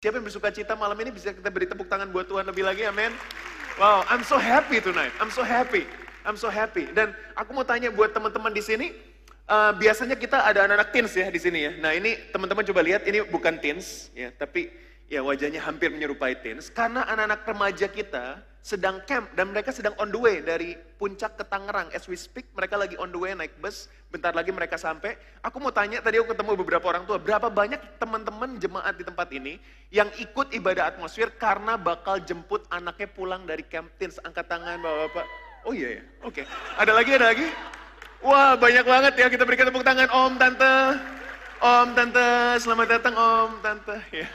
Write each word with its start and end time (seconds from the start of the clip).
Siapa 0.00 0.16
yang 0.16 0.24
bersuka 0.24 0.48
cita 0.48 0.72
malam 0.72 0.96
ini 1.04 1.12
bisa 1.12 1.28
kita 1.28 1.52
beri 1.52 1.68
tepuk 1.68 1.84
tangan 1.84 2.08
buat 2.08 2.24
Tuhan 2.24 2.48
lebih 2.48 2.64
lagi, 2.64 2.88
amin. 2.88 3.12
Wow, 3.76 4.00
I'm 4.08 4.24
so 4.24 4.40
happy 4.40 4.80
tonight. 4.80 5.12
I'm 5.20 5.28
so 5.28 5.44
happy. 5.44 5.84
I'm 6.24 6.40
so 6.40 6.48
happy. 6.48 6.88
Dan 6.88 7.12
aku 7.36 7.52
mau 7.52 7.68
tanya 7.68 7.92
buat 7.92 8.08
teman-teman 8.16 8.48
di 8.48 8.64
sini, 8.64 8.96
uh, 9.44 9.76
biasanya 9.76 10.16
kita 10.16 10.40
ada 10.40 10.64
anak-anak 10.64 10.88
teens 10.96 11.12
ya 11.12 11.28
di 11.28 11.36
sini 11.36 11.68
ya. 11.68 11.72
Nah 11.84 11.92
ini 11.92 12.16
teman-teman 12.32 12.64
coba 12.64 12.80
lihat, 12.80 13.04
ini 13.04 13.28
bukan 13.28 13.60
teens 13.60 14.08
ya, 14.16 14.32
tapi 14.32 14.72
ya 15.10 15.20
wajahnya 15.26 15.58
hampir 15.60 15.90
menyerupai 15.90 16.38
teens. 16.38 16.70
Karena 16.70 17.02
anak-anak 17.04 17.42
remaja 17.42 17.86
kita 17.90 18.38
sedang 18.60 19.00
camp 19.08 19.32
dan 19.34 19.50
mereka 19.50 19.72
sedang 19.74 19.96
on 19.98 20.12
the 20.12 20.20
way 20.20 20.38
dari 20.38 20.78
puncak 20.96 21.34
ke 21.34 21.44
Tangerang. 21.44 21.90
As 21.90 22.06
we 22.06 22.14
speak, 22.14 22.46
mereka 22.54 22.78
lagi 22.78 22.94
on 22.94 23.10
the 23.10 23.18
way 23.18 23.34
naik 23.34 23.58
bus. 23.58 23.90
Bentar 24.14 24.30
lagi 24.30 24.54
mereka 24.54 24.78
sampai. 24.78 25.18
Aku 25.42 25.58
mau 25.58 25.74
tanya, 25.74 25.98
tadi 25.98 26.22
aku 26.22 26.30
ketemu 26.30 26.54
beberapa 26.62 26.86
orang 26.94 27.04
tua, 27.06 27.18
berapa 27.18 27.50
banyak 27.50 27.98
teman-teman 27.98 28.58
jemaat 28.62 28.94
di 28.94 29.04
tempat 29.04 29.28
ini 29.34 29.58
yang 29.90 30.06
ikut 30.18 30.54
ibadah 30.54 30.94
atmosfer 30.94 31.30
karena 31.34 31.74
bakal 31.74 32.22
jemput 32.22 32.62
anaknya 32.70 33.10
pulang 33.10 33.42
dari 33.42 33.66
camp 33.66 33.90
teens. 33.98 34.22
Angkat 34.22 34.46
tangan 34.46 34.78
bapak-bapak. 34.78 35.26
Oh 35.66 35.74
iya 35.74 36.00
ya, 36.00 36.02
oke. 36.24 36.40
Okay. 36.40 36.44
Ada 36.78 36.92
lagi, 36.94 37.10
ada 37.18 37.26
lagi? 37.34 37.46
Wah 38.20 38.52
banyak 38.56 38.84
banget 38.84 39.12
ya, 39.16 39.26
kita 39.32 39.44
berikan 39.48 39.68
tepuk 39.72 39.84
tangan 39.84 40.08
om, 40.12 40.32
tante. 40.36 40.74
Om, 41.60 41.88
tante, 41.92 42.28
selamat 42.60 42.86
datang 42.98 43.14
om, 43.16 43.50
tante. 43.64 43.96
Yeah. 44.12 44.28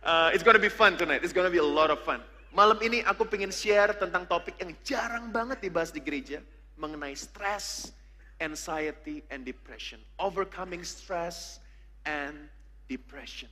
Uh, 0.00 0.32
it's 0.32 0.40
gonna 0.40 0.62
be 0.62 0.72
fun 0.72 0.96
tonight, 0.96 1.20
it's 1.20 1.36
gonna 1.36 1.52
be 1.52 1.60
a 1.60 1.64
lot 1.64 1.92
of 1.92 2.00
fun. 2.08 2.24
Malam 2.50 2.80
ini 2.82 3.04
aku 3.06 3.28
pengen 3.28 3.54
share 3.54 3.94
tentang 3.94 4.26
topik 4.26 4.58
yang 4.58 4.74
jarang 4.82 5.30
banget 5.30 5.62
dibahas 5.62 5.94
di 5.94 6.02
gereja. 6.02 6.42
Mengenai 6.80 7.14
stress, 7.14 7.94
anxiety, 8.40 9.22
and 9.30 9.46
depression. 9.46 10.00
Overcoming 10.18 10.82
stress 10.82 11.60
and 12.08 12.50
depression. 12.90 13.46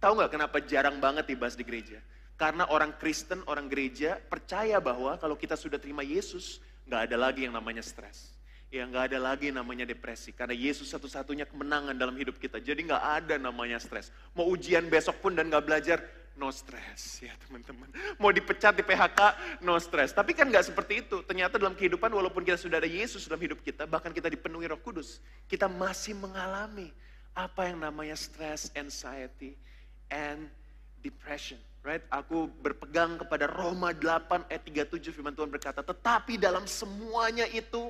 Tahu 0.00 0.18
nggak 0.18 0.32
kenapa 0.32 0.58
jarang 0.64 0.98
banget 0.98 1.28
dibahas 1.30 1.54
di 1.54 1.62
gereja? 1.62 2.00
Karena 2.40 2.64
orang 2.72 2.96
Kristen, 2.96 3.44
orang 3.44 3.68
gereja 3.68 4.16
percaya 4.16 4.80
bahwa 4.80 5.20
kalau 5.20 5.36
kita 5.36 5.54
sudah 5.60 5.76
terima 5.76 6.00
Yesus, 6.00 6.58
nggak 6.88 7.12
ada 7.12 7.16
lagi 7.20 7.44
yang 7.44 7.52
namanya 7.52 7.84
stres. 7.84 8.32
Ya 8.70 8.86
nggak 8.86 9.10
ada 9.10 9.18
lagi 9.18 9.50
namanya 9.50 9.82
depresi. 9.82 10.30
Karena 10.30 10.54
Yesus 10.54 10.94
satu-satunya 10.94 11.42
kemenangan 11.50 11.98
dalam 11.98 12.14
hidup 12.14 12.38
kita. 12.38 12.62
Jadi 12.62 12.86
nggak 12.86 13.02
ada 13.02 13.34
namanya 13.34 13.82
stres. 13.82 14.14
Mau 14.38 14.46
ujian 14.46 14.86
besok 14.86 15.18
pun 15.18 15.34
dan 15.34 15.50
nggak 15.50 15.66
belajar, 15.66 15.98
no 16.38 16.54
stress 16.54 17.18
ya 17.26 17.34
teman-teman. 17.46 17.90
Mau 18.16 18.30
dipecat 18.30 18.78
di 18.78 18.86
PHK, 18.86 19.20
no 19.66 19.74
stress. 19.82 20.14
Tapi 20.14 20.38
kan 20.38 20.46
nggak 20.46 20.70
seperti 20.70 21.02
itu. 21.02 21.20
Ternyata 21.26 21.58
dalam 21.58 21.74
kehidupan 21.74 22.14
walaupun 22.14 22.46
kita 22.46 22.62
sudah 22.62 22.78
ada 22.78 22.86
Yesus 22.86 23.26
dalam 23.26 23.42
hidup 23.42 23.58
kita, 23.60 23.90
bahkan 23.90 24.14
kita 24.14 24.30
dipenuhi 24.30 24.70
roh 24.70 24.78
kudus, 24.78 25.18
kita 25.50 25.66
masih 25.66 26.14
mengalami 26.14 26.94
apa 27.34 27.66
yang 27.66 27.82
namanya 27.82 28.14
stress, 28.14 28.70
anxiety, 28.78 29.58
and 30.14 30.46
depression. 31.02 31.58
Right? 31.80 32.04
Aku 32.12 32.52
berpegang 32.60 33.16
kepada 33.16 33.48
Roma 33.48 33.96
8 33.96 34.52
ayat 34.52 34.62
37 34.68 35.16
firman 35.16 35.32
Tuhan 35.32 35.48
berkata, 35.48 35.80
tetapi 35.80 36.36
dalam 36.36 36.68
semuanya 36.68 37.48
itu 37.48 37.88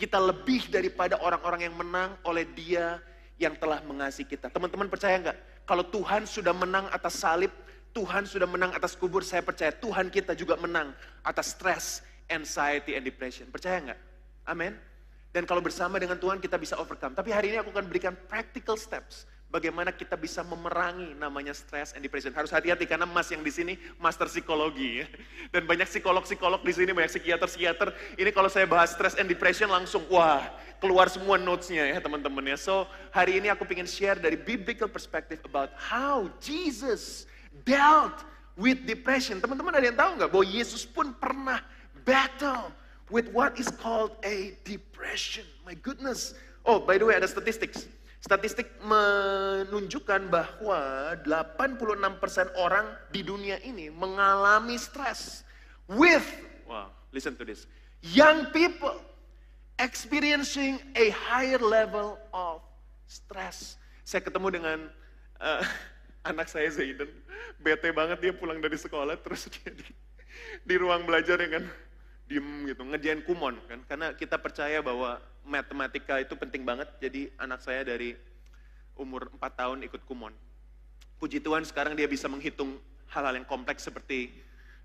kita 0.00 0.16
lebih 0.16 0.72
daripada 0.72 1.20
orang-orang 1.20 1.68
yang 1.68 1.76
menang 1.76 2.16
oleh 2.24 2.48
dia 2.56 2.96
yang 3.36 3.52
telah 3.60 3.84
mengasihi 3.84 4.24
kita. 4.24 4.48
Teman-teman 4.48 4.88
percaya 4.88 5.20
nggak? 5.20 5.38
Kalau 5.68 5.84
Tuhan 5.84 6.24
sudah 6.24 6.56
menang 6.56 6.88
atas 6.88 7.20
salib, 7.20 7.52
Tuhan 7.92 8.24
sudah 8.24 8.48
menang 8.48 8.72
atas 8.72 8.96
kubur, 8.96 9.20
saya 9.20 9.44
percaya 9.44 9.68
Tuhan 9.68 10.08
kita 10.08 10.32
juga 10.32 10.56
menang 10.56 10.96
atas 11.20 11.52
stress, 11.52 12.00
anxiety, 12.32 12.96
and 12.96 13.04
depression. 13.04 13.52
Percaya 13.52 13.92
nggak? 13.92 14.00
Amin. 14.48 14.72
Dan 15.30 15.44
kalau 15.44 15.60
bersama 15.60 16.00
dengan 16.00 16.16
Tuhan 16.16 16.40
kita 16.40 16.56
bisa 16.56 16.80
overcome. 16.80 17.12
Tapi 17.12 17.30
hari 17.30 17.52
ini 17.54 17.60
aku 17.60 17.70
akan 17.70 17.86
berikan 17.86 18.16
practical 18.26 18.80
steps. 18.80 19.28
Bagaimana 19.50 19.90
kita 19.90 20.14
bisa 20.14 20.46
memerangi 20.46 21.18
namanya 21.18 21.50
stress 21.50 21.90
and 21.98 22.06
depression. 22.06 22.30
Harus 22.30 22.54
hati-hati 22.54 22.86
karena 22.86 23.02
mas 23.02 23.34
yang 23.34 23.42
di 23.42 23.50
sini 23.50 23.74
master 23.98 24.30
psikologi. 24.30 25.02
Ya. 25.02 25.06
Dan 25.58 25.66
banyak 25.66 25.90
psikolog-psikolog 25.90 26.62
di 26.62 26.70
sini, 26.70 26.94
banyak 26.94 27.10
psikiater-psikiater. 27.10 27.90
Ini 28.14 28.30
kalau 28.30 28.46
saya 28.46 28.70
bahas 28.70 28.94
stress 28.94 29.18
and 29.18 29.26
depression 29.26 29.66
langsung, 29.66 30.06
wah 30.06 30.46
keluar 30.78 31.10
semua 31.12 31.36
notes-nya 31.36 31.82
ya 31.90 31.98
teman-teman 31.98 32.54
ya. 32.54 32.56
So 32.56 32.88
hari 33.10 33.42
ini 33.42 33.52
aku 33.52 33.68
ingin 33.68 33.90
share 33.90 34.16
dari 34.16 34.38
biblical 34.38 34.86
perspective 34.86 35.42
about 35.42 35.74
how 35.76 36.30
Jesus 36.38 37.26
dealt 37.66 38.24
with 38.56 38.86
depression. 38.88 39.42
Teman-teman 39.42 39.76
ada 39.76 39.86
yang 39.86 39.98
tahu 39.98 40.10
nggak 40.16 40.30
bahwa 40.32 40.46
Yesus 40.48 40.88
pun 40.88 41.12
pernah 41.20 41.60
battle 42.08 42.72
with 43.12 43.28
what 43.34 43.58
is 43.60 43.68
called 43.68 44.16
a 44.24 44.56
depression. 44.64 45.44
My 45.68 45.76
goodness. 45.84 46.32
Oh, 46.64 46.80
by 46.80 46.96
the 46.96 47.04
way 47.04 47.18
ada 47.18 47.28
statistics. 47.28 47.90
Statistik 48.20 48.68
menunjukkan 48.84 50.28
bahwa 50.28 50.80
86% 51.24 52.52
orang 52.60 52.84
di 53.08 53.24
dunia 53.24 53.56
ini 53.64 53.88
mengalami 53.88 54.76
stres 54.76 55.40
with 55.88 56.24
wow, 56.68 56.92
listen 57.16 57.32
to 57.32 57.48
this. 57.48 57.64
Young 58.04 58.52
people 58.52 59.00
experiencing 59.80 60.76
a 60.92 61.08
higher 61.16 61.58
level 61.58 62.20
of 62.36 62.60
stress. 63.08 63.80
Saya 64.04 64.20
ketemu 64.20 64.60
dengan 64.60 64.78
uh, 65.40 65.64
anak 66.30 66.52
saya 66.52 66.68
Zayden, 66.68 67.08
bete 67.56 67.88
banget 67.88 68.20
dia 68.20 68.32
pulang 68.36 68.60
dari 68.60 68.76
sekolah 68.76 69.16
terus 69.16 69.48
dia 69.48 69.72
di, 69.72 69.88
di 70.60 70.74
ruang 70.76 71.08
belajar 71.08 71.40
ya 71.40 71.56
kan 71.56 71.64
diem 72.30 72.70
gitu 72.70 72.86
ngerjain 72.86 73.20
kumon 73.26 73.58
kan 73.66 73.80
karena 73.90 74.14
kita 74.14 74.38
percaya 74.38 74.78
bahwa 74.78 75.18
matematika 75.46 76.20
itu 76.20 76.34
penting 76.36 76.62
banget 76.62 76.88
jadi 77.00 77.32
anak 77.40 77.60
saya 77.64 77.84
dari 77.84 78.16
umur 78.96 79.32
4 79.32 79.60
tahun 79.60 79.78
ikut 79.88 80.04
kumon 80.04 80.32
puji 81.16 81.40
Tuhan 81.40 81.64
sekarang 81.64 81.96
dia 81.96 82.08
bisa 82.08 82.28
menghitung 82.28 82.76
hal-hal 83.10 83.36
yang 83.36 83.48
kompleks 83.48 83.84
seperti 83.84 84.30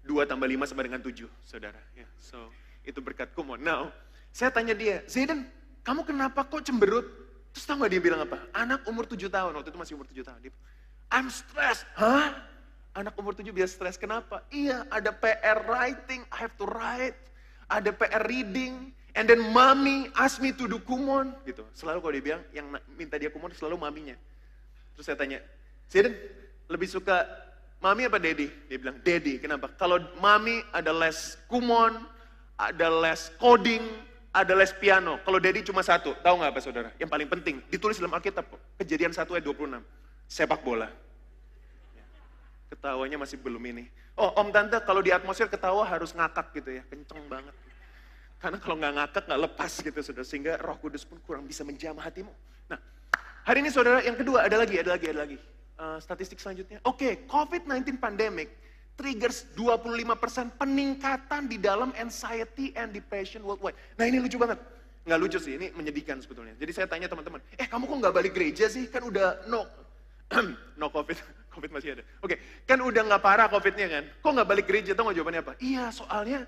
2 0.08 0.26
tambah 0.30 0.48
5 0.48 0.72
sama 0.72 0.82
dengan 0.86 1.02
7 1.04 1.28
saudara 1.44 1.80
ya 1.96 2.08
so 2.18 2.52
itu 2.88 3.00
berkat 3.04 3.32
kumon 3.36 3.60
now 3.62 3.92
saya 4.36 4.52
tanya 4.52 4.76
dia 4.76 5.04
Zayden 5.08 5.48
kamu 5.84 6.08
kenapa 6.08 6.48
kok 6.48 6.64
cemberut 6.66 7.06
terus 7.52 7.64
tahu 7.68 7.88
gak 7.88 7.92
dia 7.92 8.02
bilang 8.04 8.24
apa 8.24 8.40
anak 8.56 8.84
umur 8.88 9.08
7 9.08 9.28
tahun 9.28 9.52
waktu 9.56 9.70
itu 9.72 9.80
masih 9.80 9.94
umur 10.00 10.08
7 10.08 10.24
tahun 10.24 10.40
dia 10.44 10.54
I'm 11.14 11.30
stressed. 11.30 11.86
Hah? 11.98 12.34
Anak 12.96 13.14
umur 13.20 13.36
7 13.36 13.52
biasa 13.52 13.76
stres. 13.76 13.96
Kenapa? 14.00 14.42
Iya, 14.50 14.88
ada 14.88 15.12
PR 15.12 15.68
writing. 15.68 16.24
I 16.32 16.38
have 16.40 16.56
to 16.56 16.66
write. 16.66 17.18
Ada 17.68 17.92
PR 17.92 18.24
reading. 18.24 18.96
And 19.16 19.32
then 19.32 19.40
mommy 19.56 20.12
ask 20.20 20.44
me 20.44 20.52
to 20.52 20.68
do 20.68 20.84
kumon. 20.84 21.32
Gitu. 21.48 21.64
Selalu 21.72 21.98
kalau 22.04 22.14
dia 22.14 22.24
bilang, 22.24 22.44
yang 22.52 22.68
minta 23.00 23.16
dia 23.16 23.32
kumon 23.32 23.50
selalu 23.56 23.80
maminya. 23.80 24.20
Terus 24.96 25.08
saya 25.08 25.16
tanya, 25.16 25.40
Zidane, 25.88 26.20
lebih 26.68 26.92
suka 26.92 27.24
mami 27.80 28.04
apa 28.04 28.20
daddy? 28.20 28.52
Dia 28.68 28.78
bilang, 28.78 29.00
daddy. 29.00 29.40
Kenapa? 29.40 29.72
Kalau 29.80 30.04
mami 30.20 30.60
ada 30.76 30.92
les 30.92 31.40
kumon, 31.48 31.96
ada 32.60 32.88
les 32.92 33.32
coding, 33.40 33.84
ada 34.36 34.52
les 34.52 34.76
piano. 34.76 35.16
Kalau 35.24 35.40
daddy 35.40 35.64
cuma 35.64 35.80
satu. 35.80 36.12
Tahu 36.20 36.36
nggak 36.36 36.52
apa 36.52 36.60
saudara? 36.60 36.90
Yang 37.00 37.10
paling 37.16 37.30
penting, 37.32 37.56
ditulis 37.72 37.96
dalam 37.96 38.12
Alkitab. 38.20 38.44
Kejadian 38.76 39.16
1 39.16 39.24
ayat 39.32 39.46
26 39.48 39.80
sepak 40.28 40.60
bola. 40.60 40.92
Ketawanya 42.68 43.16
masih 43.16 43.40
belum 43.40 43.64
ini. 43.64 43.88
Oh 44.16 44.32
om 44.40 44.52
tante 44.52 44.80
kalau 44.84 45.04
di 45.04 45.12
atmosfer 45.12 45.48
ketawa 45.52 45.84
harus 45.88 46.16
ngakak 46.16 46.52
gitu 46.56 46.72
ya, 46.80 46.84
kenceng 46.88 47.20
banget. 47.28 47.56
Karena 48.40 48.58
kalau 48.62 48.76
nggak 48.78 48.94
ngakak 49.00 49.24
nggak 49.26 49.42
lepas 49.50 49.72
gitu 49.82 50.00
saudara, 50.04 50.26
sehingga 50.28 50.54
roh 50.62 50.78
kudus 50.78 51.08
pun 51.08 51.18
kurang 51.24 51.48
bisa 51.48 51.64
menjamah 51.64 52.04
hatimu. 52.04 52.34
Nah 52.70 52.80
hari 53.48 53.64
ini 53.64 53.70
saudara 53.72 54.04
yang 54.04 54.20
kedua 54.20 54.46
ada 54.46 54.60
lagi, 54.60 54.76
ada 54.78 54.92
lagi, 54.94 55.06
ada 55.10 55.20
lagi. 55.24 55.38
Uh, 55.76 56.00
statistik 56.00 56.40
selanjutnya. 56.40 56.80
Oke, 56.88 57.04
okay, 57.04 57.14
COVID-19 57.28 58.00
pandemic 58.00 58.48
triggers 58.96 59.44
25% 59.60 60.56
peningkatan 60.56 61.52
di 61.52 61.60
dalam 61.60 61.92
anxiety 62.00 62.72
and 62.80 62.96
depression 62.96 63.44
worldwide. 63.44 63.76
Nah 64.00 64.08
ini 64.08 64.24
lucu 64.24 64.40
banget. 64.40 64.56
Nggak 65.06 65.20
lucu 65.22 65.38
sih, 65.38 65.54
ini 65.60 65.70
menyedihkan 65.76 66.18
sebetulnya. 66.18 66.58
Jadi 66.58 66.72
saya 66.74 66.88
tanya 66.90 67.06
teman-teman, 67.06 67.38
eh 67.60 67.68
kamu 67.70 67.86
kok 67.86 67.98
nggak 68.02 68.16
balik 68.16 68.34
gereja 68.34 68.66
sih? 68.72 68.90
Kan 68.90 69.06
udah 69.06 69.46
no 69.52 69.68
no 70.82 70.90
covid, 70.90 71.14
covid 71.54 71.70
masih 71.70 72.00
ada. 72.00 72.04
Oke, 72.26 72.34
okay. 72.34 72.38
kan 72.66 72.82
udah 72.82 73.02
nggak 73.06 73.22
parah 73.22 73.46
covidnya 73.52 73.86
kan? 73.86 74.04
Kok 74.24 74.32
nggak 74.32 74.50
balik 74.50 74.66
gereja? 74.66 74.98
Tahu 74.98 75.12
nggak 75.12 75.18
jawabannya 75.22 75.42
apa? 75.46 75.54
Iya, 75.62 75.86
soalnya 75.94 76.40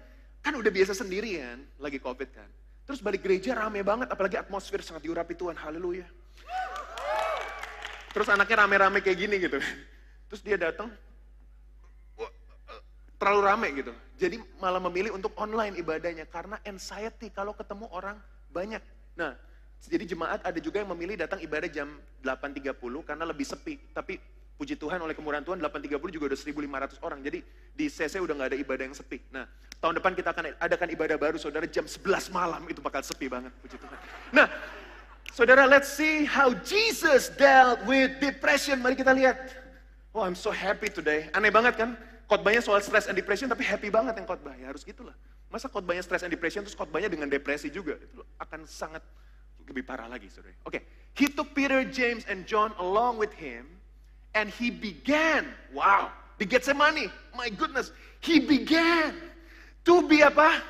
kan 0.42 0.54
udah 0.56 0.72
biasa 0.72 0.94
sendirian 0.96 1.64
lagi 1.78 2.00
covid 2.02 2.30
kan. 2.32 2.50
Terus 2.88 3.04
balik 3.04 3.26
gereja 3.26 3.52
rame 3.52 3.84
banget, 3.84 4.08
apalagi 4.08 4.40
atmosfer 4.40 4.80
sangat 4.80 5.04
diurapi 5.04 5.36
Tuhan, 5.36 5.60
haleluya. 5.60 6.08
Terus 8.16 8.28
anaknya 8.32 8.64
rame-rame 8.64 9.04
kayak 9.04 9.18
gini 9.20 9.36
gitu. 9.44 9.60
Terus 10.32 10.42
dia 10.42 10.56
datang, 10.56 10.88
terlalu 13.20 13.42
rame 13.44 13.68
gitu. 13.76 13.94
Jadi 14.18 14.40
malah 14.62 14.82
memilih 14.82 15.14
untuk 15.14 15.34
online 15.38 15.78
ibadahnya 15.78 16.26
karena 16.30 16.58
anxiety 16.64 17.30
kalau 17.34 17.52
ketemu 17.54 17.86
orang 17.92 18.18
banyak. 18.50 18.82
Nah, 19.18 19.36
jadi 19.86 20.06
jemaat 20.06 20.42
ada 20.42 20.58
juga 20.58 20.82
yang 20.82 20.90
memilih 20.96 21.20
datang 21.20 21.42
ibadah 21.42 21.70
jam 21.70 21.92
8.30 22.26 22.78
karena 23.06 23.26
lebih 23.26 23.46
sepi. 23.46 23.78
Tapi 23.94 24.18
puji 24.58 24.76
Tuhan 24.76 24.98
oleh 24.98 25.14
kemurahan 25.14 25.46
Tuhan 25.46 25.62
8.30 25.62 26.02
juga 26.12 26.26
udah 26.34 26.40
1.500 26.98 27.06
orang. 27.06 27.20
Jadi 27.22 27.40
di 27.78 27.86
CC 27.88 28.18
udah 28.18 28.34
nggak 28.34 28.50
ada 28.52 28.58
ibadah 28.58 28.84
yang 28.90 28.98
sepi. 28.98 29.22
Nah 29.30 29.46
tahun 29.78 30.02
depan 30.02 30.12
kita 30.18 30.34
akan 30.34 30.58
adakan 30.58 30.88
ibadah 30.98 31.18
baru 31.22 31.38
saudara 31.38 31.70
jam 31.70 31.86
11 31.86 32.34
malam 32.34 32.66
itu 32.66 32.82
bakal 32.82 33.06
sepi 33.06 33.30
banget 33.30 33.54
puji 33.62 33.78
Tuhan. 33.78 33.98
Nah 34.34 34.50
saudara 35.32 35.70
let's 35.70 35.94
see 35.94 36.26
how 36.26 36.52
Jesus 36.66 37.30
dealt 37.38 37.80
with 37.86 38.18
depression. 38.18 38.82
Mari 38.82 38.98
kita 38.98 39.14
lihat. 39.14 39.38
Oh, 40.18 40.26
I'm 40.26 40.34
so 40.34 40.50
happy 40.50 40.90
today. 40.90 41.30
Aneh 41.38 41.54
banget 41.54 41.78
kan? 41.78 41.94
Khotbahnya 42.26 42.66
soal 42.66 42.82
stress 42.82 43.06
and 43.06 43.14
depression, 43.14 43.46
tapi 43.46 43.62
happy 43.62 43.94
banget 43.94 44.18
yang 44.18 44.26
khotbah. 44.26 44.58
Ya 44.58 44.74
harus 44.74 44.82
gitulah. 44.82 45.14
Masa 45.54 45.70
khotbahnya 45.70 46.02
stress 46.02 46.26
and 46.26 46.34
depression, 46.34 46.66
terus 46.66 46.74
khotbahnya 46.74 47.06
dengan 47.06 47.30
depresi 47.30 47.70
juga. 47.70 48.02
Itu 48.02 48.26
akan 48.42 48.66
sangat 48.66 49.06
lebih 49.70 49.86
parah 49.86 50.10
lagi, 50.10 50.26
saudara. 50.28 50.58
Oke, 50.66 50.80
okay. 50.80 50.82
he 51.14 51.30
took 51.30 51.54
Peter, 51.54 51.86
James, 51.86 52.26
and 52.26 52.50
John 52.50 52.74
along 52.82 53.22
with 53.22 53.30
him, 53.38 53.77
and 54.38 54.54
he 54.54 54.70
began, 54.70 55.50
wow, 55.74 56.14
di 56.38 56.46
Gethsemane, 56.46 57.10
my 57.34 57.50
goodness, 57.50 57.90
he 58.22 58.38
began 58.38 59.18
to 59.82 60.06
be 60.06 60.22
apa? 60.22 60.62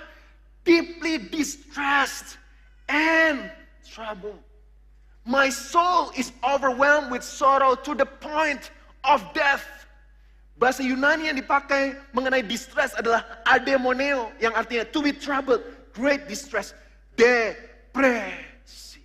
Deeply 0.63 1.19
distressed 1.27 2.39
and 2.87 3.51
troubled. 3.83 4.39
My 5.27 5.51
soul 5.51 6.15
is 6.15 6.31
overwhelmed 6.47 7.11
with 7.11 7.27
sorrow 7.27 7.75
to 7.75 7.91
the 7.91 8.07
point 8.07 8.71
of 9.03 9.19
death. 9.35 9.67
Bahasa 10.55 10.87
Yunani 10.87 11.27
yang 11.27 11.35
dipakai 11.35 11.99
mengenai 12.15 12.47
distress 12.47 12.95
adalah 12.95 13.27
ademoneo 13.43 14.31
yang 14.39 14.55
artinya 14.55 14.87
to 14.87 15.03
be 15.03 15.11
troubled, 15.11 15.59
great 15.91 16.25
distress, 16.31 16.71
depresi. 17.19 19.03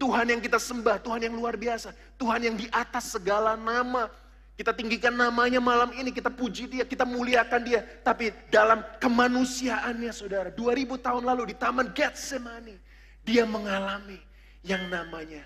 Tuhan 0.00 0.32
yang 0.32 0.40
kita 0.40 0.56
sembah, 0.56 0.98
Tuhan 1.04 1.28
yang 1.28 1.36
luar 1.36 1.54
biasa, 1.54 1.92
Tuhan 2.24 2.40
yang 2.40 2.56
di 2.56 2.64
atas 2.72 3.12
segala 3.12 3.52
nama. 3.52 4.08
Kita 4.56 4.72
tinggikan 4.72 5.12
namanya 5.12 5.60
malam 5.60 5.92
ini, 5.92 6.08
kita 6.08 6.32
puji 6.32 6.72
dia, 6.72 6.88
kita 6.88 7.04
muliakan 7.04 7.60
dia. 7.60 7.84
Tapi 8.00 8.32
dalam 8.48 8.80
kemanusiaannya 8.96 10.08
saudara, 10.08 10.48
2000 10.48 11.04
tahun 11.04 11.20
lalu 11.20 11.52
di 11.52 11.54
Taman 11.60 11.92
Getsemani, 11.92 12.80
dia 13.28 13.44
mengalami 13.44 14.16
yang 14.64 14.88
namanya 14.88 15.44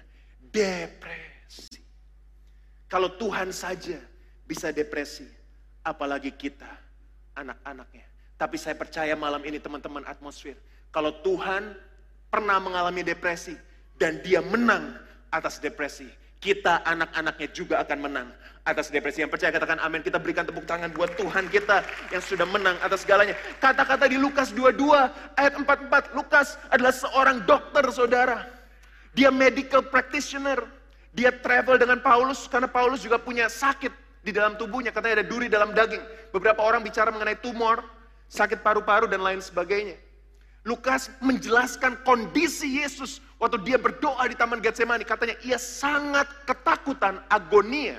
depresi. 0.55 1.83
Kalau 2.87 3.11
Tuhan 3.19 3.51
saja 3.51 3.99
bisa 4.47 4.71
depresi, 4.71 5.27
apalagi 5.83 6.31
kita, 6.31 6.71
anak-anaknya. 7.35 8.07
Tapi 8.39 8.55
saya 8.55 8.79
percaya 8.79 9.19
malam 9.19 9.43
ini 9.43 9.59
teman-teman 9.59 10.07
atmosfer, 10.07 10.55
kalau 10.95 11.11
Tuhan 11.27 11.75
pernah 12.31 12.63
mengalami 12.63 13.03
depresi 13.03 13.59
dan 13.99 14.23
dia 14.23 14.39
menang 14.39 14.95
atas 15.35 15.59
depresi, 15.59 16.07
kita 16.39 16.87
anak-anaknya 16.87 17.49
juga 17.51 17.83
akan 17.83 17.99
menang 17.99 18.29
atas 18.63 18.93
depresi. 18.93 19.25
Yang 19.25 19.35
percaya 19.35 19.51
katakan 19.51 19.81
amin. 19.83 20.05
Kita 20.05 20.23
berikan 20.23 20.47
tepuk 20.47 20.69
tangan 20.69 20.93
buat 20.95 21.17
Tuhan 21.19 21.51
kita 21.51 21.83
yang 22.15 22.23
sudah 22.23 22.47
menang 22.47 22.77
atas 22.85 23.03
segalanya. 23.03 23.35
Kata-kata 23.59 24.07
di 24.07 24.21
Lukas 24.21 24.55
22 24.55 24.79
ayat 25.35 25.53
44. 25.57 26.15
Lukas 26.15 26.61
adalah 26.71 26.95
seorang 26.95 27.43
dokter 27.43 27.85
saudara. 27.91 28.47
Dia 29.17 29.33
medical 29.35 29.83
practitioner. 29.83 30.63
Dia 31.17 31.35
travel 31.35 31.81
dengan 31.81 31.99
Paulus 31.99 32.47
karena 32.47 32.71
Paulus 32.71 33.03
juga 33.03 33.19
punya 33.19 33.51
sakit 33.51 33.91
di 34.23 34.31
dalam 34.31 34.55
tubuhnya. 34.55 34.95
Katanya 34.95 35.25
ada 35.25 35.27
duri 35.27 35.51
dalam 35.51 35.75
daging. 35.75 36.31
Beberapa 36.31 36.63
orang 36.63 36.85
bicara 36.85 37.11
mengenai 37.11 37.41
tumor, 37.41 37.83
sakit 38.31 38.63
paru-paru 38.63 39.11
dan 39.11 39.25
lain 39.25 39.43
sebagainya. 39.43 39.99
Lukas 40.69 41.09
menjelaskan 41.25 42.05
kondisi 42.05 42.85
Yesus 42.85 43.25
waktu 43.39 43.63
dia 43.65 43.79
berdoa 43.79 44.23
di 44.27 44.35
Taman 44.35 44.59
Getsemani. 44.59 45.07
Katanya 45.07 45.39
ia 45.47 45.57
sangat 45.57 46.27
ketakutan, 46.45 47.23
agonia. 47.31 47.99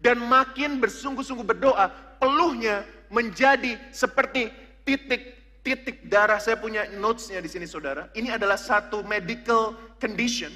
Dan 0.00 0.24
makin 0.24 0.80
bersungguh-sungguh 0.80 1.46
berdoa, 1.46 1.90
peluhnya 2.18 2.86
menjadi 3.12 3.78
seperti 3.90 4.50
titik-titik 4.84 6.06
darah. 6.08 6.40
Saya 6.40 6.58
punya 6.58 6.86
notesnya 6.96 7.40
di 7.44 7.50
sini 7.50 7.66
saudara. 7.66 8.08
Ini 8.16 8.34
adalah 8.34 8.56
satu 8.56 9.02
medical 9.04 9.74
condition 9.98 10.50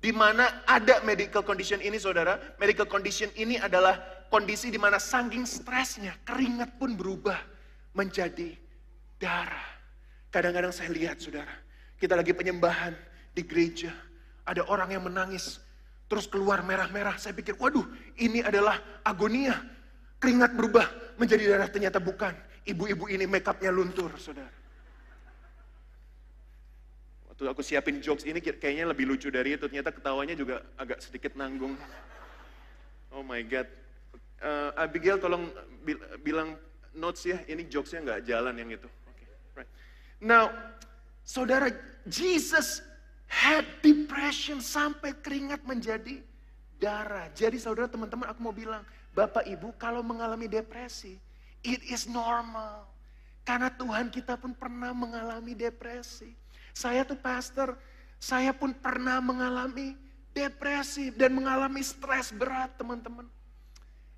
di 0.00 0.16
mana 0.16 0.64
ada 0.64 1.04
medical 1.04 1.44
condition 1.44 1.76
ini 1.84 2.00
saudara, 2.00 2.40
medical 2.56 2.88
condition 2.88 3.28
ini 3.36 3.60
adalah 3.60 4.00
kondisi 4.32 4.72
di 4.72 4.80
mana 4.80 4.96
saking 4.96 5.44
stresnya 5.44 6.16
keringat 6.24 6.80
pun 6.80 6.96
berubah 6.96 7.36
menjadi 7.92 8.56
darah. 9.20 9.68
Kadang-kadang 10.32 10.72
saya 10.72 10.88
lihat 10.88 11.20
saudara, 11.20 11.52
kita 12.00 12.16
lagi 12.16 12.32
penyembahan 12.32 12.96
di 13.30 13.42
gereja, 13.46 13.94
ada 14.44 14.66
orang 14.66 14.90
yang 14.94 15.04
menangis, 15.06 15.62
terus 16.10 16.26
keluar 16.26 16.66
merah-merah. 16.66 17.14
Saya 17.16 17.34
pikir, 17.36 17.54
waduh 17.58 17.86
ini 18.18 18.42
adalah 18.42 18.78
agonia. 19.06 19.58
Keringat 20.20 20.52
berubah 20.52 20.84
menjadi 21.16 21.56
darah, 21.56 21.68
ternyata 21.72 21.96
bukan. 21.96 22.36
Ibu-ibu 22.68 23.08
ini 23.08 23.24
make 23.24 23.48
upnya 23.48 23.72
luntur 23.72 24.12
saudara. 24.20 24.52
Waktu 27.32 27.48
aku 27.48 27.64
siapin 27.64 28.04
jokes 28.04 28.28
ini 28.28 28.36
kayaknya 28.44 28.92
lebih 28.92 29.08
lucu 29.08 29.32
dari 29.32 29.56
itu. 29.56 29.64
Ternyata 29.64 29.96
ketawanya 29.96 30.36
juga 30.36 30.60
agak 30.76 31.00
sedikit 31.00 31.32
nanggung. 31.40 31.72
Oh 33.16 33.24
my 33.24 33.40
God. 33.48 33.64
Uh, 34.44 34.76
Abigail 34.76 35.16
tolong 35.16 35.48
bilang 36.20 36.60
notes 36.92 37.24
ya, 37.24 37.40
ini 37.48 37.64
jokesnya 37.64 38.04
nggak 38.04 38.20
jalan 38.28 38.54
yang 38.60 38.70
itu. 38.76 38.88
Okay, 39.16 39.28
right. 39.56 39.70
Now, 40.20 40.52
saudara, 41.24 41.72
Jesus 42.04 42.84
had 43.30 43.62
depression 43.78 44.58
sampai 44.58 45.14
keringat 45.22 45.62
menjadi 45.62 46.18
darah. 46.82 47.30
Jadi 47.30 47.62
saudara 47.62 47.86
teman-teman 47.86 48.26
aku 48.26 48.40
mau 48.42 48.50
bilang, 48.50 48.82
Bapak 49.14 49.46
Ibu 49.46 49.78
kalau 49.78 50.02
mengalami 50.02 50.50
depresi, 50.50 51.14
it 51.62 51.78
is 51.86 52.10
normal. 52.10 52.90
Karena 53.46 53.70
Tuhan 53.70 54.10
kita 54.10 54.34
pun 54.34 54.50
pernah 54.50 54.90
mengalami 54.90 55.54
depresi. 55.54 56.34
Saya 56.74 57.06
tuh 57.06 57.16
pastor, 57.16 57.78
saya 58.18 58.50
pun 58.50 58.74
pernah 58.74 59.22
mengalami 59.22 59.94
depresi 60.34 61.14
dan 61.14 61.30
mengalami 61.30 61.86
stres 61.86 62.34
berat 62.34 62.74
teman-teman. 62.82 63.30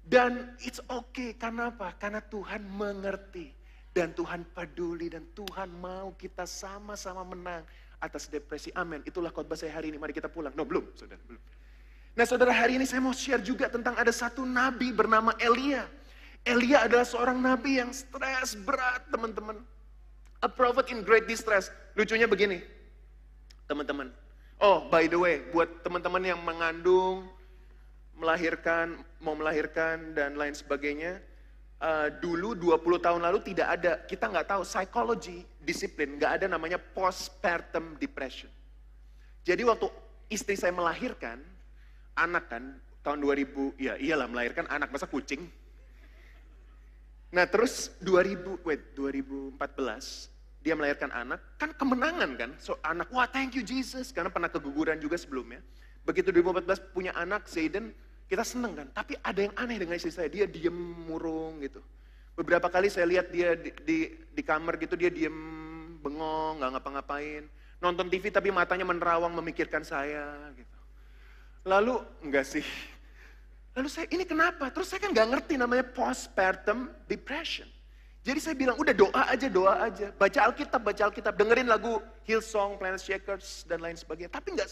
Dan 0.02 0.56
it's 0.64 0.82
okay, 0.90 1.36
karena 1.36 1.70
apa? 1.70 1.94
Karena 2.00 2.24
Tuhan 2.24 2.64
mengerti. 2.64 3.52
Dan 3.92 4.16
Tuhan 4.16 4.48
peduli 4.56 5.12
dan 5.12 5.28
Tuhan 5.36 5.68
mau 5.68 6.16
kita 6.16 6.48
sama-sama 6.48 7.28
menang 7.28 7.60
atas 8.02 8.26
depresi. 8.26 8.74
Amin. 8.74 9.06
Itulah 9.06 9.30
khotbah 9.30 9.54
saya 9.54 9.78
hari 9.78 9.94
ini. 9.94 9.96
Mari 10.02 10.10
kita 10.10 10.26
pulang. 10.26 10.50
No, 10.58 10.66
belum, 10.66 10.90
saudara. 10.98 11.22
Belum. 11.22 11.38
Nah 12.12 12.28
saudara 12.28 12.52
hari 12.52 12.76
ini 12.76 12.84
saya 12.84 13.00
mau 13.00 13.16
share 13.16 13.40
juga 13.40 13.72
tentang 13.72 13.96
ada 13.96 14.12
satu 14.12 14.44
nabi 14.44 14.92
bernama 14.92 15.32
Elia. 15.40 15.88
Elia 16.44 16.84
adalah 16.84 17.06
seorang 17.08 17.38
nabi 17.40 17.80
yang 17.80 17.88
stres 17.94 18.58
berat 18.66 19.06
teman-teman. 19.08 19.62
A 20.42 20.50
prophet 20.50 20.90
in 20.90 21.06
great 21.06 21.24
distress. 21.24 21.70
Lucunya 21.94 22.26
begini, 22.26 22.60
teman-teman. 23.70 24.10
Oh, 24.58 24.90
by 24.90 25.06
the 25.06 25.16
way, 25.16 25.46
buat 25.54 25.86
teman-teman 25.86 26.34
yang 26.34 26.40
mengandung, 26.42 27.30
melahirkan, 28.18 29.00
mau 29.22 29.38
melahirkan, 29.38 30.12
dan 30.18 30.34
lain 30.34 30.52
sebagainya, 30.52 31.22
uh, 31.78 32.10
dulu 32.22 32.54
20 32.58 32.78
tahun 33.02 33.20
lalu 33.22 33.38
tidak 33.42 33.68
ada, 33.78 33.92
kita 34.06 34.30
nggak 34.30 34.46
tahu, 34.50 34.62
psikologi, 34.66 35.46
disiplin, 35.62 36.18
nggak 36.18 36.42
ada 36.42 36.46
namanya 36.50 36.76
postpartum 36.76 37.96
depression. 37.96 38.50
Jadi 39.42 39.62
waktu 39.66 39.86
istri 40.30 40.54
saya 40.54 40.74
melahirkan, 40.74 41.38
anak 42.14 42.50
kan, 42.50 42.78
tahun 43.02 43.18
2000, 43.22 43.74
ya 43.78 43.94
iyalah 43.98 44.30
melahirkan 44.30 44.66
anak, 44.70 44.90
masa 44.94 45.06
kucing? 45.10 45.50
Nah 47.32 47.48
terus 47.48 47.90
2000, 48.04 48.60
wait, 48.62 48.92
2014, 48.94 50.30
dia 50.62 50.74
melahirkan 50.78 51.10
anak, 51.10 51.40
kan 51.58 51.74
kemenangan 51.74 52.30
kan. 52.38 52.50
So 52.62 52.78
anak, 52.86 53.10
wah 53.10 53.26
thank 53.26 53.58
you 53.58 53.66
Jesus, 53.66 54.14
karena 54.14 54.30
pernah 54.30 54.52
keguguran 54.52 55.02
juga 55.02 55.18
sebelumnya. 55.18 55.58
Begitu 56.06 56.30
2014 56.30 56.94
punya 56.94 57.14
anak, 57.18 57.50
Zayden, 57.50 57.90
kita 58.30 58.46
seneng 58.46 58.78
kan. 58.78 58.86
Tapi 58.94 59.18
ada 59.22 59.40
yang 59.42 59.54
aneh 59.58 59.78
dengan 59.82 59.98
istri 59.98 60.14
saya, 60.14 60.30
dia 60.30 60.46
diem 60.46 60.74
murung 61.06 61.58
gitu. 61.62 61.82
Beberapa 62.32 62.72
kali 62.72 62.88
saya 62.88 63.04
lihat 63.04 63.28
dia 63.28 63.52
di, 63.52 63.70
di, 63.84 63.98
di 64.32 64.42
kamar 64.42 64.80
gitu, 64.80 64.96
dia 64.96 65.12
diem 65.12 65.36
bengong, 66.00 66.64
nggak 66.64 66.70
ngapa-ngapain. 66.78 67.44
Nonton 67.82 68.08
TV 68.08 68.32
tapi 68.32 68.48
matanya 68.48 68.88
menerawang 68.88 69.34
memikirkan 69.36 69.84
saya 69.84 70.32
gitu. 70.56 70.78
Lalu, 71.68 72.00
enggak 72.24 72.48
sih. 72.48 72.64
Lalu 73.76 73.88
saya, 73.88 74.06
ini 74.08 74.24
kenapa? 74.24 74.68
Terus 74.72 74.88
saya 74.88 75.00
kan 75.04 75.12
nggak 75.12 75.28
ngerti 75.28 75.54
namanya 75.60 75.84
postpartum 75.84 76.88
depression. 77.04 77.68
Jadi 78.22 78.38
saya 78.38 78.54
bilang, 78.54 78.78
udah 78.78 78.94
doa 78.94 79.22
aja, 79.26 79.50
doa 79.50 79.74
aja. 79.82 80.14
Baca 80.14 80.40
Alkitab, 80.46 80.78
baca 80.78 81.02
Alkitab. 81.10 81.34
Dengerin 81.34 81.66
lagu 81.66 81.98
Hillsong, 82.22 82.78
Planet 82.78 83.02
Shakers, 83.02 83.66
dan 83.66 83.82
lain 83.82 83.98
sebagainya. 83.98 84.30
Tapi 84.30 84.54
nggak, 84.54 84.68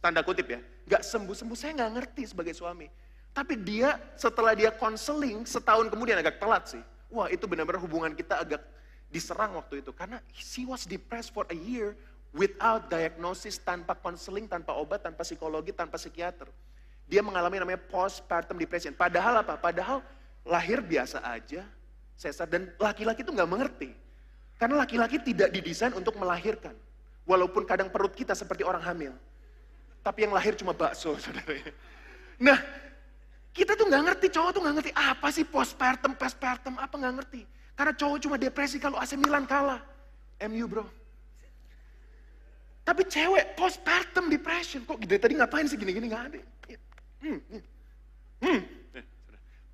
tanda 0.00 0.24
kutip 0.24 0.48
ya, 0.48 0.60
nggak 0.88 1.02
sembuh-sembuh. 1.04 1.56
Saya 1.60 1.76
nggak 1.76 1.92
ngerti 1.92 2.22
sebagai 2.32 2.56
suami. 2.56 2.88
Tapi 3.36 3.60
dia, 3.60 4.00
setelah 4.16 4.56
dia 4.56 4.72
konseling, 4.72 5.44
setahun 5.44 5.92
kemudian 5.92 6.16
agak 6.16 6.40
telat 6.40 6.72
sih. 6.72 6.80
Wah 7.10 7.30
itu 7.30 7.46
benar-benar 7.46 7.78
hubungan 7.82 8.12
kita 8.12 8.42
agak 8.42 8.62
diserang 9.10 9.56
waktu 9.58 9.80
itu. 9.82 9.94
Karena 9.94 10.18
she 10.34 10.66
was 10.66 10.84
depressed 10.84 11.30
for 11.30 11.46
a 11.48 11.56
year 11.56 11.94
without 12.34 12.90
diagnosis, 12.90 13.56
tanpa 13.62 13.94
konseling, 13.96 14.50
tanpa 14.50 14.74
obat, 14.74 15.00
tanpa 15.02 15.22
psikologi, 15.22 15.72
tanpa 15.72 15.96
psikiater. 15.96 16.50
Dia 17.06 17.22
mengalami 17.22 17.62
namanya 17.62 17.80
postpartum 17.86 18.58
depression. 18.58 18.92
Padahal 18.92 19.40
apa? 19.40 19.54
Padahal 19.54 20.02
lahir 20.42 20.82
biasa 20.82 21.22
aja, 21.22 21.62
sesar 22.18 22.50
dan 22.50 22.70
laki-laki 22.76 23.22
itu 23.22 23.30
nggak 23.30 23.50
mengerti. 23.50 23.90
Karena 24.56 24.82
laki-laki 24.82 25.20
tidak 25.20 25.52
didesain 25.52 25.92
untuk 25.94 26.16
melahirkan. 26.18 26.74
Walaupun 27.26 27.66
kadang 27.66 27.90
perut 27.90 28.14
kita 28.14 28.32
seperti 28.32 28.62
orang 28.62 28.82
hamil. 28.82 29.12
Tapi 30.00 30.26
yang 30.26 30.32
lahir 30.34 30.54
cuma 30.54 30.70
bakso, 30.70 31.18
saudara. 31.22 31.58
Nah, 32.38 32.58
Kita 33.56 33.72
tuh 33.72 33.88
nggak 33.88 34.04
ngerti, 34.12 34.26
cowok 34.36 34.50
tuh 34.52 34.60
nggak 34.60 34.76
ngerti 34.76 34.92
apa 34.92 35.28
sih 35.32 35.48
postpartum, 35.48 36.12
postpartum, 36.12 36.76
apa 36.76 36.92
nggak 36.92 37.14
ngerti. 37.16 37.40
Karena 37.72 37.92
cowok 37.96 38.18
cuma 38.20 38.36
depresi 38.36 38.76
kalau 38.76 39.00
AC 39.00 39.16
Milan 39.16 39.48
kalah. 39.48 39.80
MU 40.44 40.68
bro. 40.68 40.84
Tapi 42.84 43.02
cewek 43.08 43.56
postpartum 43.56 44.28
depression. 44.28 44.84
Kok 44.84 45.00
gitu 45.00 45.16
tadi 45.16 45.40
ngapain 45.40 45.64
sih 45.64 45.80
gini-gini 45.80 46.12
nggak 46.12 46.24
ada. 46.28 46.40
Hmm, 47.24 47.40
hmm, 47.48 47.62
hmm. 48.44 48.60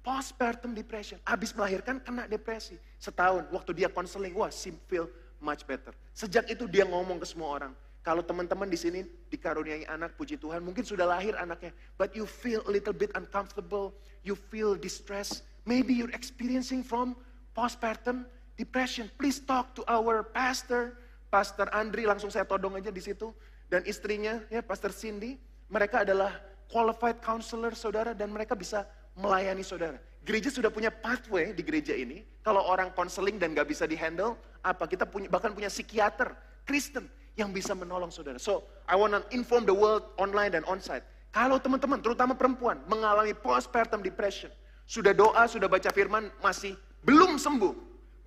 Postpartum 0.03 0.75
depression. 0.75 1.19
Abis 1.27 1.51
melahirkan 1.51 1.99
kena 1.99 2.31
depresi. 2.31 2.79
Setahun 3.03 3.51
waktu 3.51 3.83
dia 3.83 3.89
konseling, 3.91 4.35
wah 4.35 4.51
sim 4.51 4.79
feel 4.87 5.11
much 5.43 5.67
better. 5.67 5.91
Sejak 6.15 6.47
itu 6.47 6.71
dia 6.71 6.87
ngomong 6.87 7.19
ke 7.19 7.27
semua 7.27 7.51
orang. 7.51 7.73
Kalau 8.03 8.27
teman-teman 8.27 8.67
di 8.67 8.75
sini 8.75 9.07
dikaruniai 9.31 9.87
anak, 9.87 10.19
puji 10.19 10.35
Tuhan, 10.35 10.59
mungkin 10.67 10.83
sudah 10.83 11.07
lahir 11.07 11.39
anaknya, 11.39 11.71
but 11.95 12.11
you 12.19 12.27
feel 12.27 12.59
a 12.67 12.71
little 12.75 12.91
bit 12.91 13.15
uncomfortable, 13.15 13.95
you 14.27 14.35
feel 14.35 14.75
distress, 14.75 15.47
maybe 15.63 15.95
you're 15.95 16.11
experiencing 16.11 16.83
from 16.83 17.15
postpartum 17.55 18.27
depression. 18.59 19.07
Please 19.23 19.39
talk 19.39 19.71
to 19.79 19.87
our 19.87 20.27
pastor, 20.27 20.99
Pastor 21.31 21.71
Andri, 21.71 22.03
langsung 22.03 22.27
saya 22.27 22.43
todong 22.43 22.75
aja 22.75 22.91
di 22.91 22.99
situ, 22.99 23.31
dan 23.71 23.87
istrinya, 23.87 24.43
ya 24.51 24.67
Pastor 24.67 24.91
Cindy, 24.91 25.39
mereka 25.71 26.03
adalah 26.03 26.43
qualified 26.67 27.23
counselor 27.23 27.71
saudara, 27.79 28.19
dan 28.19 28.35
mereka 28.35 28.59
bisa 28.59 28.83
melayani 29.15 29.63
saudara. 29.63 30.03
Gereja 30.27 30.51
sudah 30.51 30.75
punya 30.75 30.91
pathway 30.91 31.55
di 31.55 31.63
gereja 31.63 31.95
ini. 31.95 32.27
Kalau 32.43 32.67
orang 32.67 32.91
konseling 32.99 33.39
dan 33.39 33.55
gak 33.55 33.71
bisa 33.71 33.87
dihandle, 33.87 34.35
apa 34.59 34.91
kita 34.91 35.07
punya 35.07 35.31
bahkan 35.31 35.55
punya 35.55 35.71
psikiater 35.71 36.35
Kristen 36.67 37.07
yang 37.37 37.51
bisa 37.51 37.73
menolong 37.73 38.13
saudara. 38.13 38.37
So, 38.37 38.65
I 38.85 38.97
want 38.97 39.17
to 39.17 39.21
inform 39.33 39.65
the 39.65 39.73
world 39.73 40.05
online 40.21 40.53
dan 40.53 40.65
onsite. 40.69 41.05
Kalau 41.33 41.57
teman-teman, 41.57 42.05
terutama 42.05 42.37
perempuan, 42.37 42.77
mengalami 42.85 43.33
postpartum 43.33 44.05
depression, 44.05 44.53
sudah 44.85 45.17
doa, 45.17 45.49
sudah 45.49 45.65
baca 45.65 45.89
firman, 45.89 46.29
masih 46.45 46.77
belum 47.01 47.41
sembuh, 47.41 47.73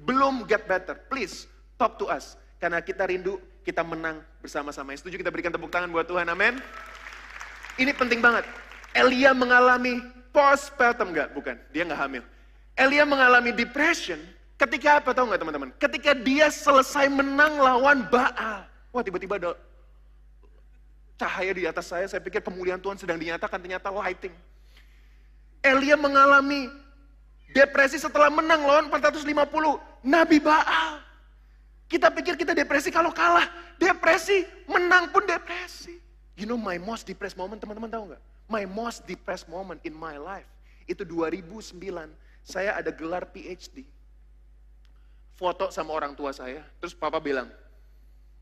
belum 0.01 0.49
get 0.49 0.65
better, 0.65 0.97
please 1.05 1.45
talk 1.77 2.01
to 2.01 2.09
us. 2.09 2.33
Karena 2.57 2.81
kita 2.81 3.05
rindu, 3.05 3.37
kita 3.61 3.85
menang 3.85 4.25
bersama-sama. 4.41 4.97
Setuju 4.97 5.21
kita 5.21 5.29
berikan 5.29 5.53
tepuk 5.53 5.69
tangan 5.69 5.93
buat 5.93 6.09
Tuhan, 6.09 6.25
amin. 6.25 6.57
Ini 7.77 7.93
penting 7.93 8.25
banget. 8.25 8.47
Elia 8.97 9.37
mengalami 9.37 10.01
postpartum, 10.33 11.13
enggak, 11.13 11.29
bukan, 11.37 11.61
dia 11.69 11.85
enggak 11.85 12.01
hamil. 12.01 12.23
Elia 12.73 13.05
mengalami 13.05 13.53
depression, 13.53 14.17
ketika 14.57 14.97
apa 14.97 15.13
tahu 15.13 15.29
nggak 15.29 15.41
teman-teman? 15.45 15.69
Ketika 15.77 16.11
dia 16.17 16.49
selesai 16.49 17.05
menang 17.07 17.61
lawan 17.61 18.07
Baal. 18.09 18.65
Wah 18.95 19.03
tiba-tiba 19.03 19.35
ada 19.35 19.59
cahaya 21.19 21.51
di 21.51 21.67
atas 21.67 21.91
saya, 21.91 22.07
saya 22.07 22.23
pikir 22.23 22.39
pemulihan 22.39 22.79
Tuhan 22.79 22.95
sedang 22.95 23.19
dinyatakan, 23.19 23.59
ternyata 23.59 23.91
lighting. 23.91 24.31
Elia 25.59 25.99
mengalami 25.99 26.71
depresi 27.51 27.99
setelah 27.99 28.31
menang 28.31 28.63
lawan 28.63 28.87
450 28.87 29.27
Nabi 30.07 30.39
Baal. 30.39 31.03
Kita 31.91 32.07
pikir 32.07 32.39
kita 32.39 32.55
depresi 32.55 32.87
kalau 32.87 33.11
kalah. 33.11 33.51
Depresi, 33.75 34.47
menang 34.63 35.11
pun 35.11 35.27
depresi. 35.27 35.99
You 36.39 36.47
know 36.47 36.55
my 36.55 36.79
most 36.79 37.03
depressed 37.03 37.35
moment, 37.35 37.59
teman-teman 37.59 37.91
tahu 37.91 38.03
nggak? 38.15 38.23
My 38.47 38.63
most 38.63 39.03
depressed 39.03 39.51
moment 39.51 39.83
in 39.83 39.91
my 39.91 40.15
life. 40.15 40.47
Itu 40.87 41.03
2009, 41.03 41.83
saya 42.47 42.79
ada 42.79 42.95
gelar 42.95 43.27
PhD. 43.27 43.83
Foto 45.35 45.67
sama 45.67 45.91
orang 45.91 46.15
tua 46.15 46.31
saya, 46.31 46.63
terus 46.79 46.95
papa 46.95 47.19
bilang, 47.19 47.51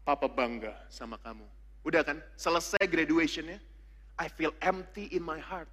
Papa 0.03 0.27
bangga 0.27 0.75
sama 0.91 1.15
kamu. 1.15 1.47
Udah 1.87 2.03
kan? 2.03 2.19
Selesai 2.35 2.83
graduationnya. 2.87 3.59
I 4.19 4.27
feel 4.27 4.51
empty 4.59 5.07
in 5.15 5.23
my 5.23 5.39
heart. 5.39 5.67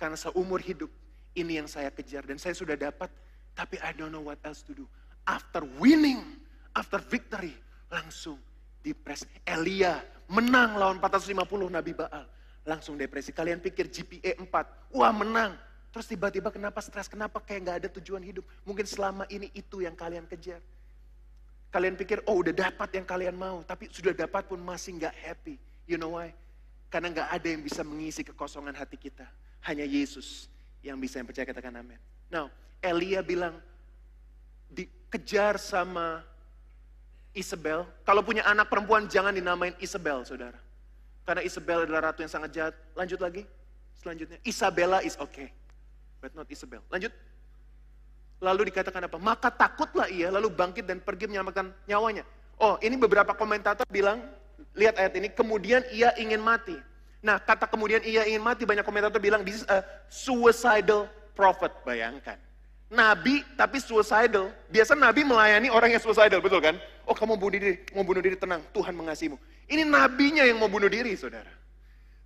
Karena 0.00 0.18
seumur 0.18 0.58
hidup, 0.58 0.90
ini 1.36 1.60
yang 1.60 1.68
saya 1.68 1.92
kejar. 1.92 2.24
Dan 2.24 2.40
saya 2.40 2.56
sudah 2.56 2.74
dapat, 2.74 3.12
tapi 3.52 3.76
I 3.84 3.92
don't 3.92 4.10
know 4.10 4.24
what 4.24 4.40
else 4.42 4.64
to 4.66 4.72
do. 4.72 4.84
After 5.28 5.64
winning, 5.78 6.20
after 6.72 7.00
victory, 7.00 7.54
langsung 7.92 8.40
depresi. 8.80 9.28
Elia 9.44 10.00
menang 10.28 10.76
lawan 10.80 10.96
450 11.00 11.68
Nabi 11.68 11.92
Baal. 11.92 12.24
Langsung 12.64 12.96
depresi. 12.96 13.30
Kalian 13.32 13.60
pikir 13.60 13.92
GPA 13.92 14.40
4, 14.40 14.96
wah 14.96 15.12
menang. 15.12 15.56
Terus 15.94 16.10
tiba-tiba 16.10 16.50
kenapa 16.50 16.82
stres, 16.82 17.06
kenapa 17.06 17.38
kayak 17.38 17.60
gak 17.70 17.76
ada 17.84 17.88
tujuan 18.00 18.24
hidup. 18.24 18.42
Mungkin 18.66 18.82
selama 18.82 19.28
ini 19.30 19.52
itu 19.54 19.84
yang 19.84 19.94
kalian 19.94 20.26
kejar. 20.26 20.58
Kalian 21.74 21.98
pikir, 21.98 22.22
oh 22.30 22.38
udah 22.38 22.54
dapat 22.54 22.86
yang 22.94 23.02
kalian 23.02 23.34
mau, 23.34 23.66
tapi 23.66 23.90
sudah 23.90 24.14
dapat 24.14 24.46
pun 24.46 24.62
masih 24.62 24.94
nggak 24.94 25.10
happy. 25.10 25.58
You 25.90 25.98
know 25.98 26.14
why? 26.14 26.30
Karena 26.86 27.10
nggak 27.10 27.28
ada 27.34 27.48
yang 27.50 27.66
bisa 27.66 27.82
mengisi 27.82 28.22
kekosongan 28.22 28.78
hati 28.78 28.94
kita. 28.94 29.26
Hanya 29.66 29.82
Yesus 29.82 30.46
yang 30.86 31.02
bisa 31.02 31.18
yang 31.18 31.26
percaya 31.26 31.50
katakan 31.50 31.74
amin. 31.74 31.98
Now, 32.30 32.46
Elia 32.78 33.26
bilang, 33.26 33.58
dikejar 34.70 35.58
sama 35.58 36.22
Isabel. 37.34 37.90
Kalau 38.06 38.22
punya 38.22 38.46
anak 38.46 38.70
perempuan 38.70 39.10
jangan 39.10 39.34
dinamain 39.34 39.74
Isabel, 39.82 40.22
saudara. 40.22 40.62
Karena 41.26 41.42
Isabel 41.42 41.90
adalah 41.90 42.14
ratu 42.14 42.22
yang 42.22 42.30
sangat 42.30 42.54
jahat. 42.54 42.74
Lanjut 42.94 43.18
lagi, 43.18 43.42
selanjutnya. 43.98 44.38
Isabella 44.46 45.02
is 45.02 45.18
okay, 45.18 45.50
but 46.22 46.30
not 46.38 46.46
Isabel. 46.46 46.86
Lanjut. 46.86 47.10
Lalu 48.44 48.68
dikatakan 48.68 49.08
apa? 49.08 49.16
Maka 49.16 49.48
takutlah 49.48 50.04
ia, 50.12 50.28
lalu 50.28 50.52
bangkit 50.52 50.84
dan 50.84 51.00
pergi 51.00 51.24
menyelamatkan 51.24 51.72
nyawanya. 51.88 52.28
Oh, 52.60 52.76
ini 52.84 53.00
beberapa 53.00 53.32
komentator 53.32 53.88
bilang, 53.88 54.20
lihat 54.76 55.00
ayat 55.00 55.16
ini, 55.16 55.32
kemudian 55.32 55.80
ia 55.88 56.12
ingin 56.20 56.44
mati. 56.44 56.76
Nah, 57.24 57.40
kata 57.40 57.64
kemudian 57.64 58.04
ia 58.04 58.28
ingin 58.28 58.44
mati, 58.44 58.68
banyak 58.68 58.84
komentator 58.84 59.16
bilang, 59.16 59.40
this 59.40 59.64
is 59.64 59.66
a 59.72 59.80
suicidal 60.12 61.08
prophet. 61.32 61.72
Bayangkan. 61.88 62.36
Nabi 62.92 63.42
tapi 63.56 63.80
suicidal. 63.80 64.52
Biasa 64.68 64.94
Nabi 64.94 65.24
melayani 65.24 65.72
orang 65.72 65.96
yang 65.96 66.02
suicidal, 66.04 66.38
betul 66.38 66.60
kan? 66.60 66.76
Oh 67.08 67.16
kamu 67.16 67.40
bunuh 67.40 67.56
diri, 67.58 67.80
mau 67.96 68.04
bunuh 68.04 68.22
diri 68.22 68.36
tenang, 68.36 68.62
Tuhan 68.70 68.92
mengasihimu. 68.92 69.40
Ini 69.66 69.82
nabinya 69.88 70.44
yang 70.44 70.60
mau 70.60 70.68
bunuh 70.68 70.86
diri, 70.86 71.16
saudara. 71.16 71.50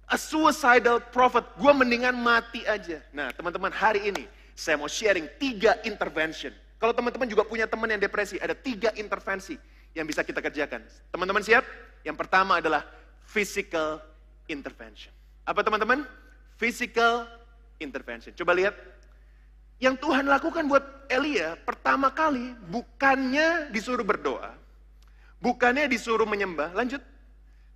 A 0.08 0.16
suicidal 0.18 1.00
prophet, 1.14 1.46
gue 1.56 1.72
mendingan 1.72 2.12
mati 2.16 2.66
aja. 2.68 3.00
Nah 3.14 3.32
teman-teman 3.32 3.72
hari 3.72 4.12
ini, 4.12 4.24
saya 4.58 4.74
mau 4.74 4.90
sharing 4.90 5.30
tiga 5.38 5.78
intervention. 5.86 6.50
Kalau 6.82 6.90
teman-teman 6.90 7.30
juga 7.30 7.46
punya 7.46 7.70
teman 7.70 7.86
yang 7.94 8.02
depresi, 8.02 8.42
ada 8.42 8.58
tiga 8.58 8.90
intervensi 8.98 9.54
yang 9.94 10.02
bisa 10.02 10.26
kita 10.26 10.42
kerjakan. 10.42 10.82
Teman-teman 11.14 11.46
siap? 11.46 11.62
Yang 12.02 12.18
pertama 12.18 12.58
adalah 12.58 12.82
physical 13.22 14.02
intervention. 14.50 15.14
Apa 15.46 15.62
teman-teman? 15.62 16.02
Physical 16.58 17.30
intervention. 17.78 18.34
Coba 18.34 18.58
lihat. 18.58 18.74
Yang 19.78 20.02
Tuhan 20.02 20.26
lakukan 20.26 20.66
buat 20.66 21.06
Elia 21.06 21.54
pertama 21.62 22.10
kali 22.10 22.50
bukannya 22.66 23.70
disuruh 23.70 24.02
berdoa, 24.02 24.50
bukannya 25.38 25.86
disuruh 25.86 26.26
menyembah, 26.26 26.74
lanjut. 26.74 26.98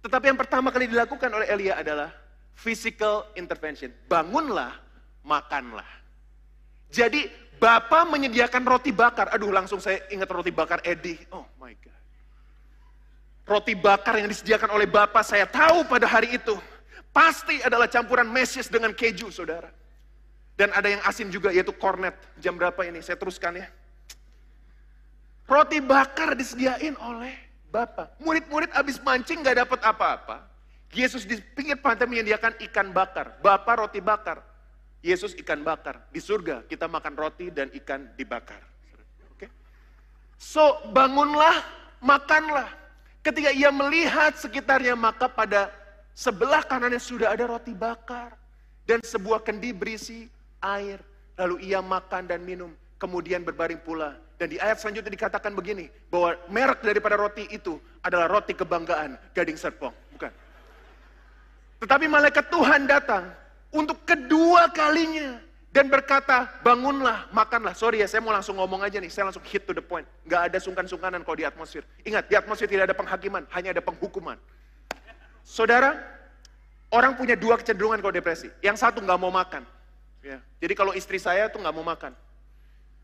Tetapi 0.02 0.34
yang 0.34 0.38
pertama 0.38 0.74
kali 0.74 0.90
dilakukan 0.90 1.30
oleh 1.30 1.46
Elia 1.46 1.78
adalah 1.78 2.10
physical 2.58 3.30
intervention. 3.38 3.94
Bangunlah, 4.10 4.82
makanlah. 5.22 6.01
Jadi 6.92 7.40
Bapak 7.56 8.10
menyediakan 8.10 8.66
roti 8.66 8.90
bakar. 8.90 9.30
Aduh 9.30 9.54
langsung 9.54 9.78
saya 9.78 10.02
ingat 10.10 10.26
roti 10.28 10.50
bakar 10.50 10.82
Edi. 10.82 11.14
Oh 11.30 11.46
my 11.62 11.70
God. 11.78 12.02
Roti 13.46 13.78
bakar 13.78 14.18
yang 14.18 14.26
disediakan 14.26 14.74
oleh 14.74 14.90
Bapak 14.90 15.22
saya 15.22 15.46
tahu 15.46 15.86
pada 15.86 16.10
hari 16.10 16.34
itu. 16.34 16.58
Pasti 17.14 17.62
adalah 17.62 17.86
campuran 17.86 18.26
mesis 18.26 18.66
dengan 18.66 18.90
keju 18.90 19.30
saudara. 19.30 19.70
Dan 20.58 20.74
ada 20.74 20.90
yang 20.90 21.00
asin 21.06 21.30
juga 21.30 21.54
yaitu 21.54 21.70
kornet. 21.70 22.18
Jam 22.42 22.58
berapa 22.58 22.82
ini? 22.82 22.98
Saya 22.98 23.14
teruskan 23.14 23.56
ya. 23.62 23.70
Roti 25.46 25.78
bakar 25.78 26.34
disediain 26.34 26.98
oleh 26.98 27.34
Bapak. 27.70 28.20
Murid-murid 28.20 28.74
habis 28.74 28.98
mancing 29.00 29.40
gak 29.40 29.64
dapat 29.64 29.80
apa-apa. 29.86 30.44
Yesus 30.92 31.24
di 31.24 31.40
pinggir 31.56 31.80
pantai 31.80 32.04
menyediakan 32.04 32.58
ikan 32.68 32.92
bakar. 32.92 33.38
Bapak 33.38 33.86
roti 33.86 34.02
bakar. 34.02 34.51
Yesus 35.02 35.34
ikan 35.34 35.66
bakar. 35.66 35.98
Di 36.14 36.22
surga 36.22 36.62
kita 36.70 36.86
makan 36.86 37.18
roti 37.18 37.50
dan 37.50 37.68
ikan 37.74 38.06
dibakar. 38.14 38.62
Oke? 39.34 39.50
So 40.38 40.78
bangunlah, 40.94 41.58
makanlah. 41.98 42.70
Ketika 43.26 43.50
ia 43.50 43.74
melihat 43.74 44.38
sekitarnya 44.38 44.94
maka 44.94 45.26
pada 45.26 45.74
sebelah 46.14 46.62
kanannya 46.62 47.02
sudah 47.02 47.34
ada 47.34 47.50
roti 47.50 47.74
bakar. 47.74 48.38
Dan 48.82 49.02
sebuah 49.02 49.42
kendi 49.42 49.74
berisi 49.74 50.26
air. 50.62 51.02
Lalu 51.38 51.70
ia 51.70 51.82
makan 51.82 52.30
dan 52.30 52.42
minum. 52.46 52.70
Kemudian 52.98 53.42
berbaring 53.42 53.82
pula. 53.82 54.14
Dan 54.38 54.54
di 54.54 54.58
ayat 54.58 54.78
selanjutnya 54.78 55.10
dikatakan 55.10 55.54
begini. 55.54 55.90
Bahwa 56.10 56.38
merek 56.46 56.82
daripada 56.82 57.18
roti 57.18 57.50
itu 57.50 57.78
adalah 58.06 58.30
roti 58.30 58.54
kebanggaan 58.54 59.18
Gading 59.34 59.58
Serpong. 59.58 59.94
Bukan. 60.14 60.30
Tetapi 61.82 62.06
malaikat 62.06 62.46
Tuhan 62.50 62.86
datang 62.86 63.41
untuk 63.72 64.04
kedua 64.04 64.68
kalinya 64.70 65.40
dan 65.72 65.88
berkata, 65.88 66.60
bangunlah, 66.60 67.32
makanlah. 67.32 67.72
Sorry 67.72 68.04
ya, 68.04 68.06
saya 68.06 68.20
mau 68.20 68.30
langsung 68.30 68.60
ngomong 68.60 68.84
aja 68.84 69.00
nih, 69.00 69.08
saya 69.08 69.32
langsung 69.32 69.42
hit 69.48 69.64
to 69.64 69.72
the 69.72 69.80
point. 69.80 70.04
Gak 70.28 70.52
ada 70.52 70.60
sungkan-sungkanan 70.60 71.24
kalau 71.24 71.36
di 71.40 71.48
atmosfer. 71.48 71.80
Ingat, 72.04 72.28
di 72.28 72.36
atmosfer 72.36 72.68
tidak 72.68 72.92
ada 72.92 72.96
penghakiman, 72.96 73.48
hanya 73.56 73.72
ada 73.72 73.80
penghukuman. 73.80 74.36
Saudara, 75.40 75.96
orang 76.92 77.16
punya 77.16 77.32
dua 77.34 77.56
kecenderungan 77.56 78.04
kalau 78.04 78.12
depresi. 78.12 78.52
Yang 78.60 78.84
satu 78.84 79.00
gak 79.00 79.16
mau 79.16 79.32
makan. 79.32 79.64
Ya. 80.22 80.38
Jadi 80.62 80.72
kalau 80.78 80.94
istri 80.94 81.18
saya 81.18 81.50
tuh 81.50 81.58
nggak 81.58 81.74
mau 81.74 81.82
makan. 81.82 82.14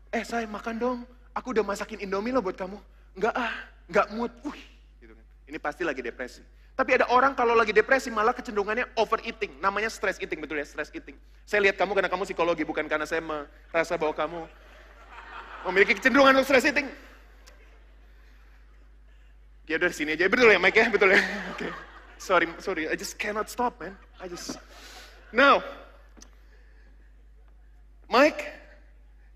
Eh 0.09 0.23
saya 0.23 0.47
makan 0.47 0.75
dong, 0.79 0.99
aku 1.35 1.51
udah 1.51 1.67
masakin 1.67 1.99
Indomie 1.99 2.31
loh 2.31 2.39
buat 2.39 2.55
kamu. 2.55 2.79
Nggak 3.19 3.33
ah, 3.35 3.53
nggak 3.91 4.07
mood. 4.15 4.31
Wih, 4.47 4.63
gitu 5.03 5.13
kan. 5.13 5.25
Ini 5.51 5.57
pasti 5.59 5.83
lagi 5.83 5.99
depresi. 5.99 6.41
Tapi 6.79 6.95
ada 6.95 7.11
orang 7.11 7.35
kalau 7.35 7.59
lagi 7.59 7.75
depresi 7.75 8.07
malah 8.07 8.31
kecenderungannya 8.31 8.87
overeating. 8.95 9.51
Namanya 9.59 9.91
stress 9.91 10.15
eating, 10.23 10.39
betul 10.39 10.63
ya, 10.63 10.63
stress 10.63 10.87
eating. 10.95 11.19
Saya 11.43 11.67
lihat 11.67 11.75
kamu 11.75 11.91
karena 11.91 12.07
kamu 12.07 12.23
psikologi, 12.23 12.63
bukan 12.63 12.87
karena 12.87 13.03
saya 13.03 13.19
merasa 13.19 13.99
bahwa 13.99 14.15
kamu 14.15 14.39
memiliki 15.67 15.99
kecenderungan 15.99 16.39
untuk 16.39 16.47
stress 16.47 16.71
eating. 16.71 16.87
Ya 19.67 19.75
udah 19.75 19.91
sini 19.91 20.15
aja, 20.15 20.31
betul 20.31 20.55
ya 20.55 20.55
Mike 20.55 20.79
ya, 20.79 20.87
betul 20.87 21.11
ya. 21.11 21.19
Oke. 21.51 21.67
Okay. 21.67 21.71
Sorry, 22.15 22.47
sorry, 22.63 22.87
I 22.87 22.95
just 22.95 23.19
cannot 23.19 23.51
stop 23.51 23.75
man. 23.83 23.99
I 24.23 24.31
just... 24.31 24.55
Now, 25.35 25.59
Mike, 28.07 28.39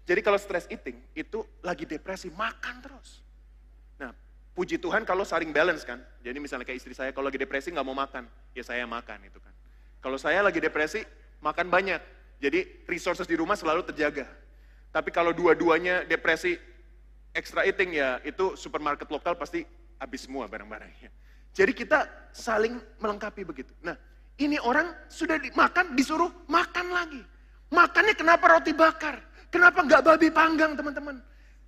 jadi 0.07 0.23
kalau 0.23 0.39
stress 0.39 0.63
eating 0.71 0.95
itu 1.11 1.43
lagi 1.59 1.83
depresi, 1.83 2.31
makan 2.31 2.79
terus. 2.83 3.22
Puji 4.53 4.77
Tuhan 4.77 5.01
kalau 5.01 5.25
saling 5.25 5.49
balance 5.49 5.81
kan. 5.81 5.97
Jadi 6.21 6.37
misalnya 6.37 6.65
kayak 6.65 6.77
istri 6.77 6.93
saya 6.93 7.09
kalau 7.09 7.33
lagi 7.33 7.41
depresi 7.41 7.73
nggak 7.73 7.85
mau 7.85 7.97
makan, 7.97 8.29
ya 8.53 8.61
saya 8.61 8.85
makan 8.85 9.25
itu 9.25 9.41
kan. 9.41 9.53
Kalau 9.97 10.17
saya 10.21 10.45
lagi 10.45 10.61
depresi, 10.61 11.01
makan 11.41 11.73
banyak. 11.73 11.97
Jadi 12.37 12.85
resources 12.85 13.25
di 13.25 13.33
rumah 13.33 13.57
selalu 13.57 13.81
terjaga. 13.89 14.29
Tapi 14.93 15.09
kalau 15.09 15.33
dua-duanya 15.33 16.05
depresi, 16.05 16.53
extra 17.33 17.65
eating 17.65 17.97
ya 17.97 18.21
itu 18.21 18.53
supermarket 18.53 19.09
lokal 19.09 19.33
pasti 19.33 19.65
habis 19.97 20.29
semua 20.29 20.45
barang-barangnya. 20.45 21.09
Jadi 21.53 21.71
kita 21.73 22.05
saling 22.29 22.77
melengkapi 23.01 23.41
begitu. 23.41 23.73
Nah, 23.81 23.97
ini 24.37 24.57
orang 24.61 24.89
sudah 25.09 25.37
dimakan, 25.41 25.97
disuruh 25.97 26.29
makan 26.45 26.93
lagi. 26.93 27.21
Makannya 27.73 28.13
kenapa 28.13 28.45
roti 28.53 28.73
bakar? 28.73 29.17
Kenapa 29.49 29.81
nggak 29.81 30.01
babi 30.01 30.29
panggang 30.29 30.77
teman-teman? 30.77 31.21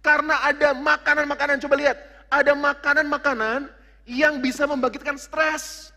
Karena 0.05 0.41
ada 0.45 0.73
makanan-makanan, 0.77 1.61
coba 1.65 1.77
lihat. 1.81 1.97
Ada 2.29 2.53
makanan-makanan 2.57 3.69
yang 4.05 4.39
bisa 4.39 4.65
membangkitkan 4.69 5.17
stres. 5.17 5.91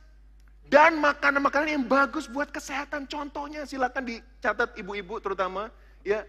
Dan 0.69 1.01
makanan-makanan 1.01 1.81
yang 1.81 1.85
bagus 1.89 2.29
buat 2.29 2.53
kesehatan. 2.53 3.09
Contohnya 3.09 3.65
silakan 3.65 4.05
dicatat 4.05 4.77
ibu-ibu 4.77 5.17
terutama. 5.17 5.73
ya 6.05 6.29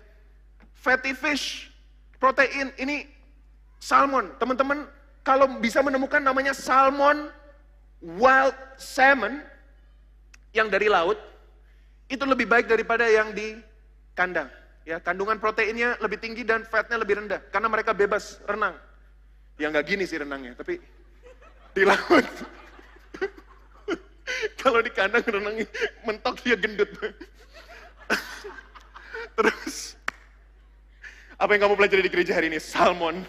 Fatty 0.80 1.12
fish, 1.12 1.68
protein, 2.24 2.72
ini 2.80 3.04
salmon. 3.84 4.32
Teman-teman 4.40 4.88
kalau 5.28 5.60
bisa 5.60 5.84
menemukan 5.84 6.24
namanya 6.24 6.56
salmon 6.56 7.28
wild 8.00 8.56
salmon 8.80 9.44
yang 10.56 10.72
dari 10.72 10.88
laut, 10.88 11.20
itu 12.08 12.24
lebih 12.24 12.48
baik 12.48 12.72
daripada 12.72 13.04
yang 13.06 13.36
di 13.36 13.60
kandang. 14.16 14.48
Ya, 14.88 14.98
kandungan 14.98 15.38
proteinnya 15.38 16.00
lebih 16.02 16.18
tinggi 16.18 16.42
dan 16.42 16.66
fatnya 16.66 16.98
lebih 16.98 17.22
rendah 17.22 17.44
karena 17.54 17.68
mereka 17.70 17.94
bebas 17.94 18.42
renang. 18.48 18.74
Ya 19.60 19.68
nggak 19.68 19.92
gini 19.92 20.08
sih 20.08 20.24
renangnya, 20.24 20.56
tapi 20.56 20.80
di 21.76 21.84
laut. 21.84 22.24
Kalau 24.62 24.80
di 24.80 24.92
kandang 24.96 25.28
renangnya 25.28 25.68
mentok 26.08 26.40
dia 26.42 26.56
gendut. 26.56 26.88
Terus 29.36 30.00
apa 31.40 31.56
yang 31.56 31.68
kamu 31.68 31.76
pelajari 31.80 32.04
di 32.08 32.12
gereja 32.12 32.36
hari 32.36 32.52
ini? 32.52 32.60
Salmon. 32.60 33.24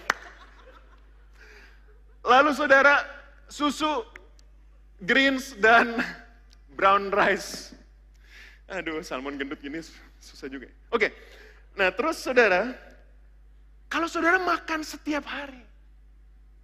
Lalu 2.27 2.51
saudara, 2.55 3.07
susu, 3.47 4.03
greens, 5.03 5.55
dan 5.59 5.99
brown 6.75 7.11
rice. 7.15 7.71
Aduh, 8.71 9.03
salmon 9.03 9.35
gendut 9.35 9.59
gini 9.59 9.83
susah 10.23 10.47
juga. 10.47 10.71
Oke, 10.95 11.11
nah 11.75 11.91
terus 11.91 12.23
saudara, 12.23 12.71
kalau 13.91 14.07
saudara 14.07 14.39
makan 14.39 14.87
setiap 14.87 15.27
hari, 15.27 15.59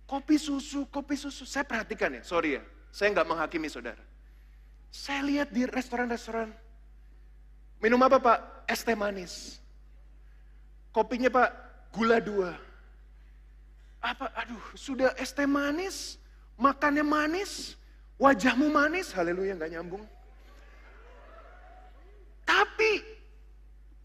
kopi 0.06 0.38
susu, 0.38 0.86
kopi 0.86 1.18
susu, 1.18 1.42
saya 1.42 1.66
perhatikan 1.66 2.14
ya, 2.14 2.22
sorry 2.22 2.56
ya, 2.56 2.62
saya 2.94 3.12
nggak 3.12 3.26
menghakimi 3.26 3.66
saudara. 3.66 4.00
Saya 4.94 5.20
lihat 5.26 5.50
di 5.50 5.66
restoran-restoran, 5.66 6.54
minum 7.82 8.00
apa 8.06 8.16
pak? 8.22 8.38
Es 8.70 8.86
teh 8.86 8.96
manis. 8.96 9.58
Kopinya 10.94 11.28
pak, 11.28 11.50
gula 11.92 12.22
dua. 12.22 12.54
Apa, 14.00 14.30
aduh, 14.38 14.62
sudah 14.78 15.12
es 15.18 15.34
teh 15.34 15.44
manis, 15.44 16.16
makannya 16.54 17.02
manis, 17.02 17.74
wajahmu 18.16 18.70
manis, 18.70 19.10
haleluya 19.10 19.58
nggak 19.58 19.74
nyambung. 19.74 20.06
Tapi 22.46 23.02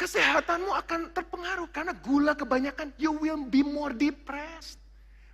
kesehatanmu 0.02 0.74
akan 0.74 1.14
terpengaruh 1.14 1.70
karena 1.70 1.94
gula 1.94 2.34
kebanyakan 2.34 2.90
you 2.98 3.14
will 3.14 3.46
be 3.46 3.62
more 3.62 3.94
depressed. 3.94 4.81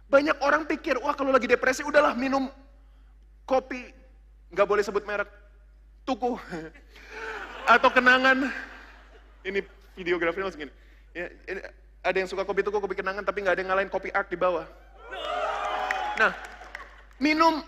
Banyak 0.07 0.39
orang 0.39 0.63
pikir, 0.63 0.95
wah 1.03 1.11
kalau 1.11 1.35
lagi 1.35 1.51
depresi 1.51 1.83
udahlah 1.83 2.15
minum 2.15 2.47
kopi, 3.43 3.91
nggak 4.55 4.67
boleh 4.67 4.83
sebut 4.83 5.03
merek, 5.03 5.27
tuku 6.07 6.39
atau 7.75 7.89
kenangan. 7.91 8.47
Ini 9.43 9.59
videografi 9.99 10.39
langsung 10.39 10.63
gini. 10.63 10.73
Ya, 11.11 11.27
ini, 11.51 11.59
ada 12.07 12.17
yang 12.23 12.29
suka 12.31 12.47
kopi 12.47 12.63
tuku, 12.63 12.79
kopi 12.79 12.95
kenangan, 12.95 13.27
tapi 13.27 13.43
nggak 13.43 13.59
ada 13.59 13.61
yang 13.63 13.69
ngalahin 13.75 13.91
kopi 13.91 14.07
art 14.15 14.31
di 14.31 14.39
bawah. 14.39 14.63
Nah, 16.17 16.31
minum 17.19 17.61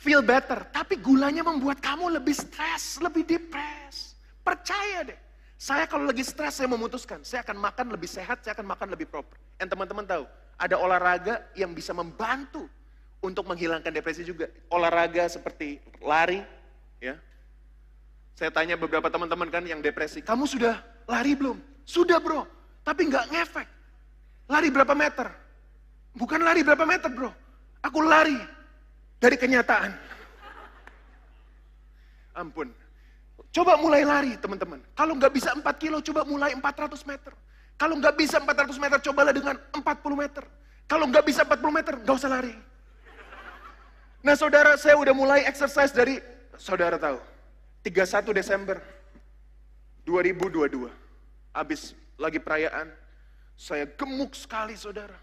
feel 0.00 0.24
better, 0.24 0.64
tapi 0.72 0.96
gulanya 0.96 1.44
membuat 1.44 1.78
kamu 1.84 2.18
lebih 2.18 2.32
stres, 2.32 2.98
lebih 3.04 3.28
depres. 3.28 4.16
Percaya 4.40 5.06
deh. 5.06 5.18
Saya 5.60 5.86
kalau 5.86 6.10
lagi 6.10 6.26
stres, 6.26 6.58
saya 6.58 6.66
memutuskan, 6.66 7.22
saya 7.22 7.46
akan 7.46 7.54
makan 7.54 7.86
lebih 7.94 8.10
sehat, 8.10 8.42
saya 8.42 8.58
akan 8.58 8.66
makan 8.66 8.88
lebih 8.90 9.06
proper. 9.06 9.38
Dan 9.54 9.70
teman-teman 9.70 10.02
tahu, 10.02 10.26
ada 10.62 10.78
olahraga 10.78 11.42
yang 11.58 11.74
bisa 11.74 11.90
membantu 11.90 12.70
untuk 13.18 13.42
menghilangkan 13.50 13.90
depresi 13.90 14.22
juga. 14.22 14.46
Olahraga 14.70 15.26
seperti 15.26 15.82
lari, 15.98 16.38
ya. 17.02 17.18
Saya 18.38 18.54
tanya 18.54 18.78
beberapa 18.78 19.10
teman-teman 19.10 19.50
kan 19.50 19.66
yang 19.66 19.82
depresi, 19.82 20.22
kamu 20.22 20.46
sudah 20.46 20.78
lari 21.10 21.34
belum? 21.34 21.58
Sudah 21.82 22.22
bro, 22.22 22.46
tapi 22.86 23.10
nggak 23.10 23.34
ngefek. 23.34 23.68
Lari 24.46 24.70
berapa 24.70 24.94
meter? 24.94 25.26
Bukan 26.14 26.38
lari 26.38 26.62
berapa 26.62 26.86
meter 26.86 27.10
bro, 27.10 27.34
aku 27.82 27.98
lari 27.98 28.38
dari 29.18 29.34
kenyataan. 29.34 29.90
Ampun, 32.40 32.70
Coba 33.52 33.76
mulai 33.76 34.00
lari 34.00 34.32
teman-teman. 34.40 34.80
Kalau 34.96 35.12
nggak 35.12 35.32
bisa 35.36 35.52
4 35.52 35.60
kilo, 35.76 36.00
coba 36.00 36.24
mulai 36.24 36.56
400 36.56 37.04
meter. 37.04 37.36
Kalau 37.82 37.98
nggak 37.98 38.14
bisa 38.14 38.38
400 38.38 38.78
meter, 38.78 38.98
cobalah 39.10 39.34
dengan 39.34 39.58
40 39.58 39.82
meter. 40.14 40.46
Kalau 40.86 41.10
nggak 41.10 41.26
bisa 41.26 41.42
40 41.42 41.66
meter, 41.74 41.98
nggak 41.98 42.14
usah 42.14 42.30
lari. 42.30 42.54
Nah 44.22 44.38
saudara, 44.38 44.78
saya 44.78 44.94
udah 44.94 45.10
mulai 45.10 45.42
exercise 45.42 45.90
dari, 45.90 46.22
saudara 46.54 46.94
tahu, 46.94 47.18
31 47.82 48.30
Desember 48.38 48.78
2022. 50.06 50.94
Habis 51.50 51.98
lagi 52.22 52.38
perayaan, 52.38 52.86
saya 53.58 53.90
gemuk 53.98 54.38
sekali 54.38 54.78
saudara. 54.78 55.18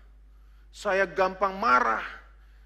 Saya 0.67 1.07
gampang 1.07 1.55
marah. 1.55 2.03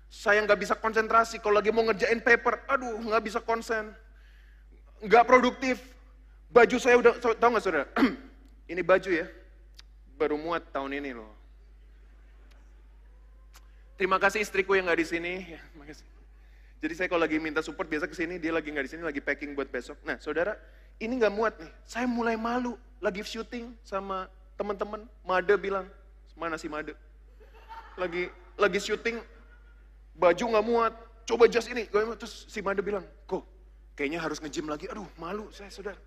Saya 0.10 0.42
nggak 0.42 0.58
bisa 0.58 0.74
konsentrasi. 0.74 1.38
Kalau 1.38 1.62
lagi 1.62 1.70
mau 1.70 1.86
ngerjain 1.86 2.18
paper, 2.18 2.66
aduh 2.66 2.98
nggak 2.98 3.30
bisa 3.30 3.38
konsen 3.46 3.94
nggak 5.06 5.28
produktif. 5.28 5.78
Baju 6.50 6.78
saya 6.82 6.98
udah, 6.98 7.14
tahu 7.18 7.50
nggak 7.54 7.66
saudara? 7.66 7.86
ini 8.72 8.82
baju 8.82 9.10
ya, 9.10 9.26
baru 10.18 10.38
muat 10.38 10.64
tahun 10.72 11.00
ini 11.02 11.12
loh. 11.16 11.32
Terima 14.00 14.18
kasih 14.18 14.42
istriku 14.42 14.74
yang 14.74 14.90
nggak 14.90 15.00
di 15.00 15.08
sini. 15.08 15.34
Ya. 15.54 15.62
Jadi 16.84 16.94
saya 17.00 17.08
kalau 17.08 17.24
lagi 17.24 17.40
minta 17.40 17.64
support 17.64 17.88
biasa 17.88 18.10
ke 18.10 18.16
sini, 18.18 18.36
dia 18.42 18.52
lagi 18.52 18.68
nggak 18.68 18.86
di 18.86 18.92
sini, 18.98 19.02
lagi 19.06 19.24
packing 19.24 19.56
buat 19.56 19.72
besok. 19.72 19.96
Nah, 20.04 20.20
saudara, 20.20 20.60
ini 21.00 21.16
nggak 21.16 21.34
muat 21.34 21.56
nih. 21.62 21.72
Saya 21.88 22.10
mulai 22.10 22.36
malu, 22.36 22.76
lagi 23.00 23.24
syuting 23.24 23.72
sama 23.88 24.28
teman-teman. 24.60 25.08
Made 25.24 25.56
bilang, 25.62 25.88
mana 26.36 26.60
si 26.60 26.68
Made? 26.68 26.92
Lagi 27.96 28.28
lagi 28.60 28.80
syuting, 28.84 29.24
baju 30.20 30.44
nggak 30.44 30.66
muat. 30.68 30.94
Coba 31.24 31.48
jas 31.48 31.72
ini, 31.72 31.88
terus 32.20 32.52
si 32.52 32.60
Made 32.60 32.84
bilang, 32.84 33.08
kok 33.24 33.48
Kayaknya 33.94 34.20
harus 34.26 34.38
nge-gym 34.42 34.66
lagi. 34.66 34.90
Aduh, 34.90 35.06
malu 35.22 35.54
saya, 35.54 35.70
saudara. 35.70 35.98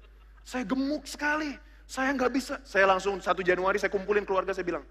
Saya 0.42 0.66
gemuk 0.66 1.06
sekali. 1.06 1.54
Saya 1.86 2.10
nggak 2.12 2.32
bisa. 2.34 2.54
Saya 2.66 2.84
langsung 2.90 3.22
satu 3.22 3.40
Januari 3.46 3.78
saya 3.78 3.88
kumpulin 3.88 4.26
keluarga, 4.26 4.50
saya 4.50 4.66
bilang, 4.66 4.82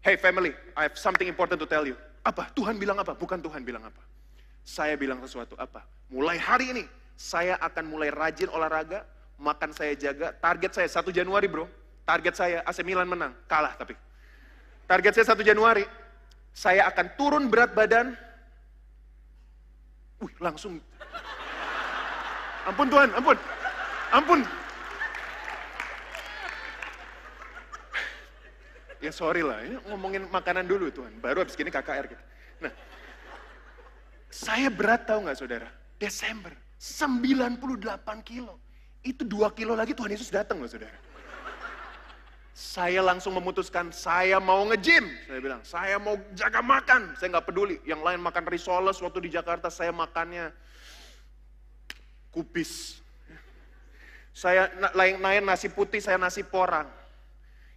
Hey 0.00 0.16
family, 0.16 0.52
I 0.76 0.88
have 0.88 0.96
something 0.96 1.28
important 1.28 1.60
to 1.60 1.68
tell 1.68 1.84
you. 1.84 1.96
Apa? 2.24 2.52
Tuhan 2.52 2.76
bilang 2.76 3.00
apa? 3.00 3.16
Bukan 3.16 3.40
Tuhan 3.40 3.64
bilang 3.64 3.84
apa. 3.84 4.00
Saya 4.64 4.96
bilang 4.96 5.20
sesuatu 5.24 5.56
apa? 5.56 5.84
Mulai 6.12 6.36
hari 6.36 6.72
ini, 6.72 6.84
saya 7.16 7.56
akan 7.60 7.84
mulai 7.88 8.12
rajin 8.12 8.48
olahraga, 8.52 9.04
makan 9.40 9.72
saya 9.72 9.96
jaga. 9.96 10.36
Target 10.36 10.72
saya 10.76 10.88
satu 10.88 11.08
Januari 11.12 11.48
bro. 11.48 11.64
Target 12.04 12.34
saya 12.36 12.58
AC 12.64 12.80
Milan 12.84 13.08
menang, 13.08 13.32
kalah 13.48 13.76
tapi. 13.76 13.96
Target 14.84 15.20
saya 15.20 15.26
satu 15.32 15.44
Januari, 15.44 15.84
saya 16.52 16.88
akan 16.88 17.06
turun 17.16 17.44
berat 17.48 17.72
badan. 17.72 18.16
Wih, 20.20 20.36
langsung 20.40 20.76
Ampun 22.68 22.86
Tuhan, 22.92 23.08
ampun. 23.16 23.36
Ampun. 24.12 24.40
Ya 29.00 29.12
sorry 29.16 29.40
lah, 29.40 29.64
ini 29.64 29.80
ngomongin 29.88 30.28
makanan 30.28 30.68
dulu 30.68 30.92
Tuhan. 30.92 31.16
Baru 31.24 31.40
habis 31.40 31.56
gini 31.56 31.72
KKR 31.72 32.04
kita. 32.04 32.24
Nah, 32.60 32.72
saya 34.28 34.68
berat 34.68 35.08
tahu 35.08 35.24
nggak 35.24 35.38
saudara? 35.40 35.68
Desember, 35.96 36.52
98 36.76 38.20
kilo. 38.20 38.60
Itu 39.00 39.24
dua 39.24 39.48
kilo 39.56 39.72
lagi 39.72 39.96
Tuhan 39.96 40.12
Yesus 40.12 40.28
datang 40.28 40.60
loh 40.60 40.68
saudara. 40.68 40.92
Saya 42.52 43.00
langsung 43.00 43.32
memutuskan, 43.40 43.88
saya 43.88 44.36
mau 44.36 44.60
nge-gym. 44.68 45.08
Saya 45.24 45.40
bilang, 45.40 45.64
saya 45.64 45.96
mau 45.96 46.20
jaga 46.36 46.60
makan. 46.60 47.16
Saya 47.16 47.32
nggak 47.32 47.48
peduli. 47.48 47.80
Yang 47.88 48.04
lain 48.04 48.20
makan 48.20 48.44
risoles 48.52 49.00
waktu 49.00 49.24
di 49.24 49.30
Jakarta, 49.32 49.72
saya 49.72 49.96
makannya 49.96 50.52
kubis. 52.28 53.00
Saya 54.36 54.68
lain 54.92 55.24
lain 55.24 55.42
nasi 55.48 55.72
putih, 55.72 56.04
saya 56.04 56.20
nasi 56.20 56.44
porang. 56.44 56.99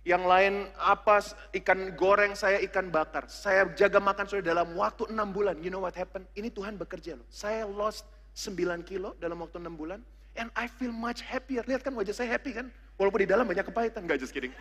Yang 0.04 0.24
lain 0.28 0.54
apa 0.76 1.24
ikan 1.64 1.96
goreng, 1.96 2.36
saya 2.36 2.60
ikan 2.68 2.92
bakar. 2.92 3.32
Saya 3.32 3.64
jaga 3.72 4.04
makan 4.04 4.28
sudah 4.28 4.44
dalam 4.44 4.76
waktu 4.76 5.08
enam 5.08 5.32
bulan. 5.32 5.56
You 5.64 5.72
know 5.72 5.80
what 5.80 5.96
happened? 5.96 6.28
Ini 6.36 6.52
Tuhan 6.52 6.76
bekerja 6.76 7.16
loh. 7.16 7.28
Saya 7.32 7.64
lost 7.64 8.04
9 8.36 8.84
kilo 8.84 9.16
dalam 9.24 9.40
waktu 9.40 9.64
enam 9.64 9.80
bulan. 9.80 10.04
And 10.36 10.52
I 10.60 10.68
feel 10.68 10.92
much 10.92 11.24
happier. 11.24 11.64
Lihat 11.64 11.88
kan 11.88 11.96
wajah 11.96 12.12
saya 12.12 12.36
happy 12.36 12.52
kan? 12.52 12.68
Walaupun 13.00 13.24
di 13.24 13.30
dalam 13.32 13.48
banyak 13.48 13.64
kepahitan. 13.64 14.04
Gak 14.04 14.20
just 14.20 14.36
kidding. 14.36 14.52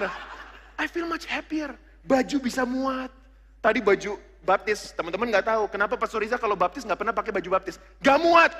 Nah, 0.00 0.08
I 0.80 0.88
feel 0.88 1.04
much 1.04 1.28
happier. 1.28 1.76
Baju 2.08 2.36
bisa 2.40 2.64
muat. 2.64 3.12
Tadi 3.60 3.78
baju 3.84 4.16
baptis, 4.42 4.90
teman-teman 4.96 5.30
nggak 5.30 5.46
tahu 5.46 5.70
kenapa 5.70 5.94
Pastor 5.94 6.18
Riza 6.18 6.34
kalau 6.34 6.58
baptis 6.58 6.82
nggak 6.82 6.98
pernah 6.98 7.14
pakai 7.14 7.30
baju 7.30 7.48
baptis. 7.60 7.78
Gak 8.02 8.18
muat. 8.18 8.50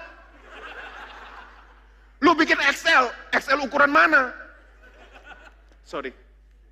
Lu 2.23 2.39
bikin 2.39 2.55
XL, 2.55 3.11
XL 3.35 3.59
ukuran 3.67 3.91
mana? 3.91 4.31
Sorry, 5.83 6.15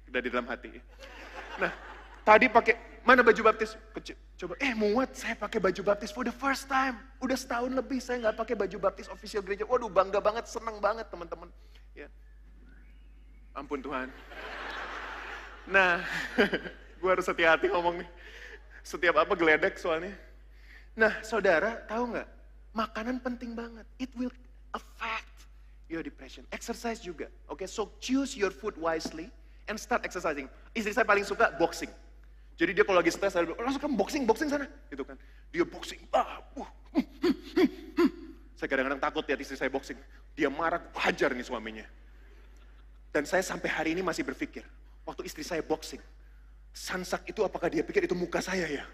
udah 0.07 0.21
di 0.23 0.29
dalam 0.31 0.47
hati. 0.47 0.79
Nah, 1.59 1.73
tadi 2.23 2.47
pakai 2.47 2.75
mana 3.03 3.25
baju 3.27 3.41
baptis? 3.51 3.75
Kecil. 3.97 4.17
Coba, 4.39 4.55
eh 4.63 4.73
muat 4.73 5.13
saya 5.13 5.37
pakai 5.37 5.61
baju 5.61 5.81
baptis 5.85 6.15
for 6.15 6.25
the 6.25 6.33
first 6.33 6.71
time. 6.71 6.97
Udah 7.21 7.37
setahun 7.37 7.73
lebih 7.75 7.99
saya 8.01 8.23
nggak 8.29 8.37
pakai 8.39 8.55
baju 8.57 8.77
baptis 8.81 9.11
official 9.13 9.45
gereja. 9.45 9.69
Waduh 9.69 9.91
bangga 9.91 10.21
banget, 10.23 10.49
senang 10.49 10.79
banget 10.81 11.09
teman-teman. 11.13 11.49
Ya. 11.93 12.09
Ampun 13.53 13.83
Tuhan. 13.83 14.09
Nah, 15.69 16.03
gue 17.01 17.11
harus 17.11 17.27
hati-hati 17.27 17.69
ngomong 17.71 18.03
nih. 18.03 18.09
Setiap 18.81 19.21
apa 19.21 19.33
geledek 19.37 19.77
soalnya. 19.77 20.17
Nah, 20.97 21.21
saudara, 21.23 21.85
tahu 21.87 22.17
nggak? 22.17 22.29
Makanan 22.75 23.17
penting 23.23 23.55
banget. 23.55 23.87
It 23.99 24.11
will 24.15 24.33
affect 24.75 25.30
your 25.91 26.07
depression. 26.07 26.47
Exercise 26.55 27.03
juga. 27.03 27.27
Oke, 27.51 27.67
okay? 27.67 27.69
so 27.69 27.91
choose 27.99 28.39
your 28.39 28.55
food 28.55 28.79
wisely 28.79 29.27
and 29.67 29.75
start 29.75 30.07
exercising. 30.07 30.47
Istri 30.73 30.95
saya 30.95 31.07
paling 31.07 31.27
suka 31.27 31.51
boxing. 31.59 31.91
Jadi 32.55 32.77
dia 32.77 32.85
kalau 32.87 33.03
lagi 33.03 33.11
stres, 33.11 33.35
saya 33.35 33.43
bilang, 33.43 33.59
langsung 33.59 33.83
kamu 33.83 33.97
boxing, 33.99 34.23
boxing 34.29 34.49
sana. 34.53 34.71
Gitu 34.87 35.03
kan. 35.03 35.17
Dia 35.51 35.65
boxing. 35.67 36.01
Ah, 36.15 36.39
uh, 36.55 36.69
hmm. 36.95 37.05
Saya 38.61 38.69
kadang-kadang 38.69 39.01
takut 39.01 39.25
ya 39.25 39.35
istri 39.41 39.57
saya 39.57 39.73
boxing. 39.73 39.97
Dia 40.37 40.53
marah, 40.53 40.85
hajar 41.01 41.33
nih 41.33 41.49
suaminya. 41.49 41.89
Dan 43.09 43.25
saya 43.25 43.41
sampai 43.41 43.73
hari 43.73 43.91
ini 43.97 44.05
masih 44.05 44.21
berpikir, 44.21 44.63
waktu 45.09 45.25
istri 45.25 45.41
saya 45.41 45.65
boxing, 45.65 45.99
sansak 46.71 47.25
itu 47.27 47.41
apakah 47.41 47.73
dia 47.73 47.81
pikir 47.81 48.05
itu 48.05 48.13
muka 48.13 48.45
saya 48.45 48.69
ya? 48.69 48.85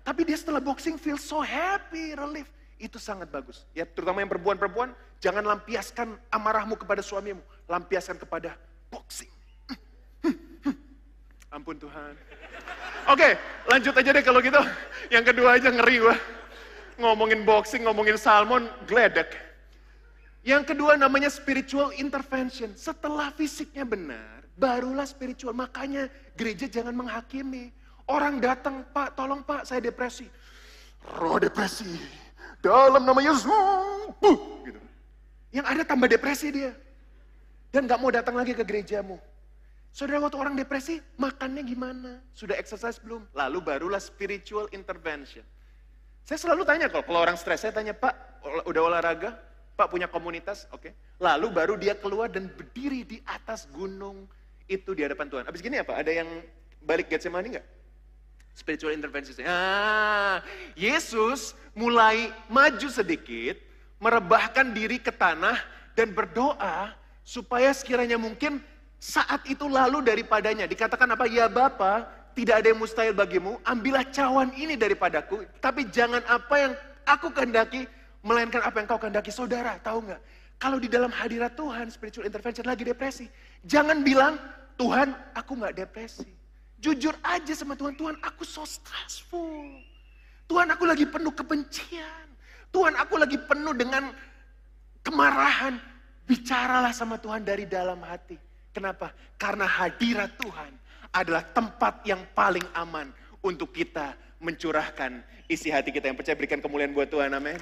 Tapi 0.00 0.24
dia 0.24 0.40
setelah 0.40 0.64
boxing 0.64 0.96
feel 0.96 1.20
so 1.20 1.44
happy, 1.44 2.16
relief. 2.16 2.48
Itu 2.84 3.00
sangat 3.00 3.32
bagus. 3.32 3.64
Ya, 3.72 3.88
terutama 3.88 4.20
yang 4.20 4.28
perempuan-perempuan, 4.28 4.92
jangan 5.16 5.40
lampiaskan 5.40 6.20
amarahmu 6.28 6.76
kepada 6.76 7.00
suamimu, 7.00 7.40
lampiaskan 7.64 8.20
kepada 8.20 8.60
boxing. 8.92 9.32
Ampun 11.56 11.80
Tuhan. 11.80 12.12
Oke, 13.08 13.40
lanjut 13.64 13.96
aja 13.96 14.10
deh 14.12 14.20
kalau 14.20 14.44
gitu. 14.44 14.60
Yang 15.08 15.32
kedua 15.32 15.56
aja 15.56 15.72
ngeri 15.72 15.96
gua. 15.96 16.16
Ngomongin 17.00 17.48
boxing, 17.48 17.88
ngomongin 17.88 18.20
salmon, 18.20 18.68
gledek. 18.84 19.32
Yang 20.44 20.76
kedua 20.76 21.00
namanya 21.00 21.32
spiritual 21.32 21.88
intervention. 21.96 22.76
Setelah 22.76 23.32
fisiknya 23.32 23.88
benar, 23.88 24.44
barulah 24.60 25.08
spiritual. 25.08 25.56
Makanya 25.56 26.12
gereja 26.36 26.68
jangan 26.68 26.92
menghakimi. 26.92 27.72
Orang 28.04 28.44
datang, 28.44 28.84
Pak, 28.92 29.16
tolong 29.16 29.40
Pak, 29.40 29.64
saya 29.64 29.80
depresi. 29.80 30.28
Roh 31.16 31.40
depresi 31.40 32.24
dalam 32.64 33.04
nama 33.04 33.20
Yesus, 33.20 33.44
gitu. 34.64 34.80
Yang 35.52 35.66
ada 35.68 35.82
tambah 35.84 36.08
depresi 36.08 36.48
dia. 36.48 36.72
Dan 37.68 37.84
gak 37.84 38.00
mau 38.00 38.08
datang 38.08 38.32
lagi 38.38 38.56
ke 38.56 38.64
gerejamu. 38.64 39.20
Saudara 39.94 40.18
waktu 40.24 40.38
orang 40.40 40.58
depresi, 40.58 40.98
makannya 41.20 41.62
gimana? 41.62 42.18
Sudah 42.34 42.58
exercise 42.58 42.98
belum? 42.98 43.22
Lalu 43.36 43.58
barulah 43.62 44.02
spiritual 44.02 44.66
intervention. 44.74 45.46
Saya 46.24 46.40
selalu 46.40 46.66
tanya 46.66 46.90
kalau, 46.90 47.04
kalau 47.06 47.20
orang 47.22 47.38
stres, 47.38 47.62
saya 47.62 47.70
tanya, 47.70 47.94
Pak, 47.94 48.42
udah 48.66 48.82
olahraga? 48.82 49.38
Pak 49.74 49.90
punya 49.90 50.06
komunitas? 50.10 50.66
Oke. 50.70 50.90
Okay. 50.90 50.92
Lalu 51.22 51.46
baru 51.50 51.74
dia 51.78 51.94
keluar 51.98 52.30
dan 52.30 52.50
berdiri 52.50 53.06
di 53.06 53.18
atas 53.26 53.66
gunung 53.70 54.26
itu 54.70 54.94
di 54.94 55.02
hadapan 55.02 55.26
Tuhan. 55.30 55.44
Abis 55.50 55.60
gini 55.62 55.82
apa? 55.82 55.98
Ada 55.98 56.24
yang 56.24 56.28
balik 56.82 57.10
Getsemani 57.10 57.58
nggak? 57.58 57.66
Spiritual 58.54 58.94
intervention. 58.94 59.42
Ah, 59.44 60.38
Yesus 60.78 61.58
mulai 61.74 62.30
maju 62.46 62.86
sedikit, 62.86 63.58
merebahkan 63.98 64.70
diri 64.70 65.02
ke 65.02 65.10
tanah 65.10 65.58
dan 65.98 66.14
berdoa 66.14 66.94
supaya 67.26 67.74
sekiranya 67.74 68.14
mungkin 68.14 68.62
saat 69.02 69.42
itu 69.50 69.66
lalu 69.66 70.06
daripadanya. 70.06 70.70
Dikatakan 70.70 71.10
apa? 71.18 71.26
Ya 71.26 71.50
Bapa, 71.50 72.06
tidak 72.34 72.62
ada 72.62 72.66
yang 72.70 72.78
mustahil 72.78 73.14
bagimu, 73.14 73.58
ambillah 73.66 74.06
cawan 74.10 74.50
ini 74.54 74.74
daripadaku, 74.74 75.46
tapi 75.62 75.86
jangan 75.90 76.22
apa 76.26 76.54
yang 76.58 76.72
aku 77.06 77.30
kehendaki, 77.30 77.86
melainkan 78.22 78.62
apa 78.62 78.82
yang 78.82 78.86
kau 78.90 78.98
kehendaki. 78.98 79.30
Saudara, 79.30 79.78
tahu 79.82 80.08
nggak? 80.08 80.20
Kalau 80.58 80.78
di 80.78 80.86
dalam 80.86 81.10
hadirat 81.10 81.58
Tuhan, 81.58 81.90
spiritual 81.90 82.26
intervention 82.26 82.66
lagi 82.66 82.86
depresi, 82.86 83.26
jangan 83.66 84.02
bilang, 84.02 84.38
Tuhan 84.74 85.14
aku 85.34 85.58
nggak 85.58 85.74
depresi. 85.86 86.43
Jujur 86.84 87.16
aja 87.24 87.56
sama 87.56 87.72
Tuhan, 87.72 87.96
Tuhan 87.96 88.20
aku 88.20 88.44
so 88.44 88.60
stressful. 88.68 89.80
Tuhan 90.44 90.68
aku 90.68 90.84
lagi 90.84 91.08
penuh 91.08 91.32
kebencian. 91.32 92.28
Tuhan 92.68 92.92
aku 93.00 93.16
lagi 93.16 93.40
penuh 93.40 93.72
dengan 93.72 94.12
kemarahan. 95.00 95.80
Bicaralah 96.28 96.92
sama 96.92 97.16
Tuhan 97.16 97.40
dari 97.40 97.64
dalam 97.64 98.04
hati. 98.04 98.36
Kenapa? 98.76 99.16
Karena 99.40 99.64
hadirat 99.64 100.36
Tuhan 100.36 100.76
adalah 101.08 101.40
tempat 101.56 102.04
yang 102.04 102.20
paling 102.36 102.64
aman 102.76 103.08
untuk 103.40 103.72
kita 103.72 104.12
mencurahkan 104.44 105.24
isi 105.48 105.72
hati 105.72 105.88
kita 105.88 106.12
yang 106.12 106.20
percaya 106.20 106.36
berikan 106.36 106.60
kemuliaan 106.60 106.92
buat 106.92 107.08
Tuhan. 107.08 107.32
Amin. 107.32 107.56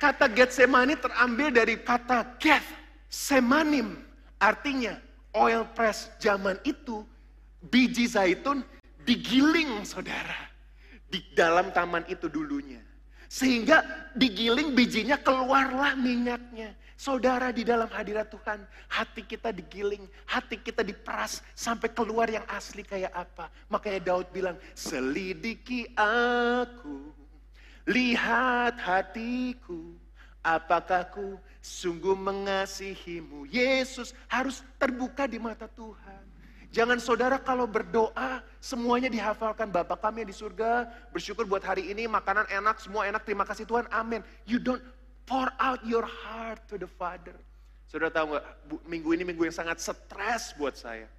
Kata 0.00 0.24
Getsemani 0.24 0.96
terambil 0.96 1.52
dari 1.52 1.76
kata 1.76 2.40
Geth, 2.40 2.64
Semanim. 3.12 4.00
Artinya 4.40 4.96
oil 5.36 5.66
press 5.76 6.10
zaman 6.18 6.58
itu 6.66 7.06
biji 7.70 8.06
zaitun 8.08 8.64
digiling 9.04 9.84
saudara. 9.86 10.48
Di 11.10 11.18
dalam 11.34 11.74
taman 11.74 12.06
itu 12.06 12.30
dulunya. 12.30 12.78
Sehingga 13.30 13.82
digiling 14.14 14.74
bijinya 14.74 15.18
keluarlah 15.18 15.94
minyaknya. 15.98 16.74
Saudara 17.00 17.48
di 17.48 17.64
dalam 17.64 17.88
hadirat 17.88 18.28
Tuhan, 18.28 18.60
hati 18.90 19.24
kita 19.24 19.54
digiling, 19.54 20.04
hati 20.28 20.60
kita 20.60 20.84
diperas 20.84 21.40
sampai 21.56 21.88
keluar 21.90 22.28
yang 22.28 22.44
asli 22.50 22.84
kayak 22.84 23.10
apa. 23.14 23.48
Makanya 23.72 24.12
Daud 24.12 24.28
bilang, 24.34 24.58
selidiki 24.76 25.88
aku, 25.96 27.10
lihat 27.88 28.76
hatiku, 28.76 29.96
apakah 30.40 31.08
ku 31.08 31.36
sungguh 31.60 32.16
mengasihimu. 32.16 33.48
Yesus 33.48 34.16
harus 34.28 34.64
terbuka 34.80 35.28
di 35.28 35.36
mata 35.36 35.68
Tuhan. 35.68 36.24
Jangan 36.70 37.02
saudara 37.02 37.34
kalau 37.34 37.66
berdoa 37.66 38.46
semuanya 38.62 39.10
dihafalkan 39.10 39.74
Bapak 39.74 39.98
kami 39.98 40.22
di 40.22 40.30
surga 40.30 40.86
bersyukur 41.10 41.42
buat 41.42 41.66
hari 41.66 41.90
ini 41.90 42.06
makanan 42.06 42.46
enak 42.46 42.78
semua 42.78 43.10
enak 43.10 43.26
terima 43.26 43.42
kasih 43.42 43.66
Tuhan 43.66 43.90
amin. 43.90 44.22
You 44.46 44.62
don't 44.62 44.78
pour 45.26 45.50
out 45.58 45.82
your 45.82 46.06
heart 46.06 46.62
to 46.70 46.78
the 46.78 46.86
Father. 46.86 47.34
Saudara 47.90 48.14
tahu 48.14 48.38
nggak 48.38 48.46
minggu 48.86 49.08
ini 49.18 49.22
minggu 49.26 49.50
yang 49.50 49.56
sangat 49.58 49.82
stres 49.82 50.54
buat 50.54 50.78
saya. 50.78 51.10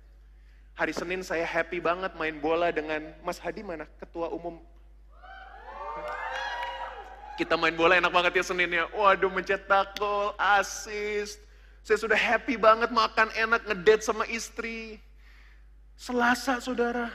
Hari 0.72 0.96
Senin 0.96 1.20
saya 1.20 1.44
happy 1.44 1.84
banget 1.84 2.16
main 2.16 2.40
bola 2.40 2.72
dengan 2.72 3.12
Mas 3.20 3.36
Hadi 3.36 3.60
mana 3.60 3.84
ketua 4.00 4.32
umum. 4.32 4.56
Kita 7.42 7.58
main 7.58 7.74
bola 7.74 7.98
enak 7.98 8.14
banget 8.14 8.38
ya 8.38 8.54
Seninnya. 8.54 8.86
Waduh 8.94 9.34
mencetak 9.34 9.98
gol, 9.98 10.38
assist. 10.38 11.42
Saya 11.82 11.98
sudah 11.98 12.14
happy 12.14 12.54
banget 12.54 12.94
makan 12.94 13.34
enak 13.34 13.66
ngedate 13.66 14.06
sama 14.06 14.30
istri. 14.30 15.02
Selasa 15.98 16.62
saudara, 16.62 17.10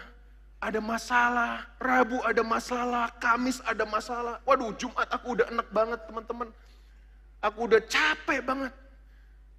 ada 0.59 0.83
masalah. 0.83 1.71
Rabu 1.79 2.19
ada 2.27 2.43
masalah. 2.43 3.15
Kamis 3.23 3.63
ada 3.63 3.87
masalah. 3.87 4.43
Waduh 4.43 4.75
Jumat 4.75 5.07
aku 5.15 5.39
udah 5.39 5.47
enak 5.47 5.69
banget 5.71 6.01
teman-teman. 6.11 6.51
Aku 7.39 7.71
udah 7.71 7.79
capek 7.87 8.43
banget. 8.43 8.75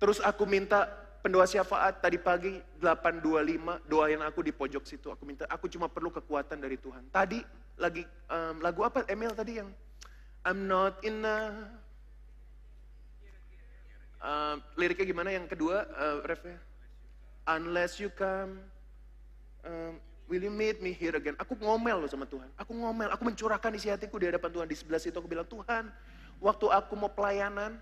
Terus 0.03 0.19
aku 0.19 0.43
minta 0.43 0.83
pendoa 1.23 1.47
syafaat 1.47 2.03
tadi 2.03 2.19
pagi 2.19 2.59
825 2.83 3.87
doain 3.87 4.19
aku 4.19 4.43
di 4.43 4.51
pojok 4.51 4.83
situ. 4.83 5.15
Aku 5.15 5.23
minta 5.23 5.47
aku 5.47 5.71
cuma 5.71 5.87
perlu 5.87 6.11
kekuatan 6.11 6.59
dari 6.59 6.75
Tuhan. 6.75 7.07
Tadi 7.07 7.39
lagi 7.79 8.03
um, 8.27 8.59
lagu 8.59 8.83
apa 8.83 9.07
Emil 9.07 9.31
tadi 9.31 9.63
yang 9.63 9.71
I'm 10.47 10.63
not 10.63 11.03
enough. 11.03 11.59
Uh, 14.23 14.55
liriknya 14.79 15.11
gimana 15.11 15.35
yang 15.35 15.43
kedua 15.43 15.83
uh, 15.91 16.23
refnya? 16.23 16.55
Unless 17.51 17.99
you 17.99 18.07
come, 18.07 18.63
um, 19.67 19.99
will 20.31 20.39
you 20.39 20.47
meet 20.47 20.79
me 20.79 20.95
here 20.95 21.11
again? 21.19 21.35
Aku 21.35 21.59
ngomel 21.59 21.99
loh 21.99 22.07
sama 22.07 22.23
Tuhan. 22.23 22.47
Aku 22.55 22.71
ngomel, 22.71 23.11
aku 23.11 23.27
mencurahkan 23.27 23.75
isi 23.75 23.91
hatiku 23.91 24.15
di 24.23 24.31
hadapan 24.31 24.47
Tuhan. 24.55 24.67
Di 24.71 24.75
sebelah 24.79 25.03
situ 25.03 25.19
aku 25.19 25.27
bilang, 25.27 25.47
Tuhan, 25.51 25.91
waktu 26.39 26.65
aku 26.71 26.95
mau 26.95 27.11
pelayanan, 27.11 27.75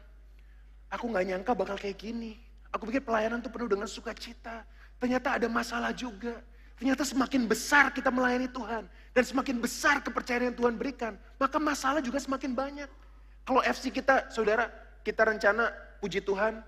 aku 0.89 1.05
nggak 1.05 1.25
nyangka 1.37 1.51
bakal 1.53 1.77
kayak 1.77 2.01
gini. 2.01 2.41
Aku 2.73 2.89
pikir 2.89 3.05
pelayanan 3.05 3.45
tuh 3.45 3.53
penuh 3.53 3.69
dengan 3.69 3.85
sukacita. 3.85 4.65
Ternyata 4.97 5.37
ada 5.37 5.45
masalah 5.45 5.93
juga. 5.93 6.41
Ternyata 6.75 7.07
semakin 7.07 7.47
besar 7.47 7.91
kita 7.95 8.11
melayani 8.11 8.51
Tuhan. 8.51 8.83
Dan 9.15 9.23
semakin 9.23 9.63
besar 9.63 10.03
kepercayaan 10.03 10.51
yang 10.51 10.57
Tuhan 10.59 10.75
berikan. 10.75 11.15
Maka 11.39 11.55
masalah 11.55 12.03
juga 12.03 12.19
semakin 12.19 12.51
banyak. 12.51 12.89
Kalau 13.47 13.63
FC 13.63 13.93
kita, 13.93 14.27
saudara, 14.27 14.67
kita 15.05 15.23
rencana 15.23 15.71
puji 16.03 16.19
Tuhan 16.19 16.59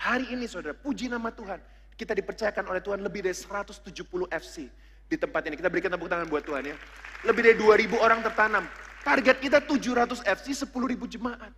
hari 0.00 0.26
ini 0.34 0.50
saudara. 0.50 0.74
Puji 0.74 1.06
nama 1.06 1.30
Tuhan. 1.30 1.62
Kita 1.94 2.10
dipercayakan 2.10 2.66
oleh 2.66 2.82
Tuhan 2.82 2.98
lebih 2.98 3.22
dari 3.22 3.36
170 3.38 3.86
FC 4.26 4.66
di 5.06 5.14
tempat 5.14 5.46
ini. 5.46 5.54
Kita 5.54 5.70
berikan 5.70 5.94
tepuk 5.94 6.10
tangan 6.10 6.26
buat 6.26 6.42
Tuhan 6.42 6.74
ya. 6.74 6.76
Lebih 7.22 7.40
dari 7.46 7.56
2000 7.86 7.94
orang 8.02 8.20
tertanam. 8.26 8.66
Target 9.06 9.36
kita 9.38 9.62
700 9.62 10.26
FC, 10.26 10.66
10 10.66 10.90
ribu 10.90 11.06
jemaat. 11.06 11.52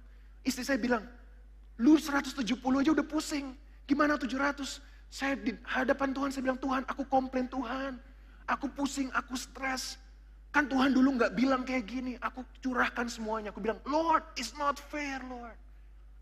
Istri 0.44 0.62
saya 0.66 0.78
bilang, 0.82 1.06
lu 1.80 1.96
170 1.96 2.44
aja 2.61 2.90
udah 2.92 3.06
pusing. 3.06 3.56
Gimana 3.88 4.20
700? 4.20 4.82
Saya 5.11 5.38
di 5.38 5.55
hadapan 5.64 6.12
Tuhan, 6.12 6.31
saya 6.35 6.42
bilang, 6.45 6.61
Tuhan 6.61 6.83
aku 6.87 7.07
komplain 7.07 7.47
Tuhan. 7.47 7.99
Aku 8.47 8.71
pusing, 8.71 9.11
aku 9.14 9.35
stres. 9.35 9.99
Kan 10.55 10.71
Tuhan 10.71 10.95
dulu 10.95 11.19
nggak 11.19 11.35
bilang 11.35 11.66
kayak 11.66 11.87
gini. 11.87 12.14
Aku 12.23 12.47
curahkan 12.62 13.11
semuanya. 13.11 13.51
Aku 13.51 13.59
bilang, 13.59 13.79
Lord, 13.87 14.23
it's 14.38 14.55
not 14.55 14.79
fair, 14.79 15.19
Lord. 15.27 15.59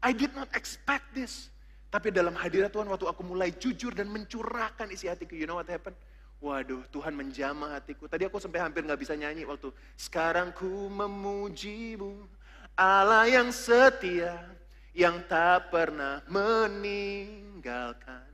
I 0.04 0.12
did 0.12 0.36
not 0.36 0.52
expect 0.52 1.16
this. 1.16 1.48
Tapi 1.88 2.10
dalam 2.10 2.34
hadirat 2.34 2.74
Tuhan 2.74 2.90
waktu 2.90 3.06
aku 3.06 3.22
mulai 3.22 3.54
jujur 3.54 3.94
dan 3.94 4.10
mencurahkan 4.10 4.90
isi 4.90 5.06
hatiku, 5.06 5.38
you 5.38 5.46
know 5.46 5.62
what 5.62 5.70
happened? 5.70 5.94
Waduh, 6.42 6.82
Tuhan 6.90 7.14
menjamah 7.14 7.78
hatiku. 7.78 8.10
Tadi 8.10 8.26
aku 8.26 8.42
sampai 8.42 8.60
hampir 8.60 8.82
nggak 8.82 8.98
bisa 8.98 9.14
nyanyi 9.14 9.46
waktu 9.46 9.70
sekarang 9.94 10.50
ku 10.52 10.90
memujimu, 10.90 12.26
Allah 12.74 13.30
yang 13.30 13.54
setia, 13.54 14.42
yang 14.90 15.22
tak 15.30 15.70
pernah 15.70 16.18
meninggalkan 16.26 18.33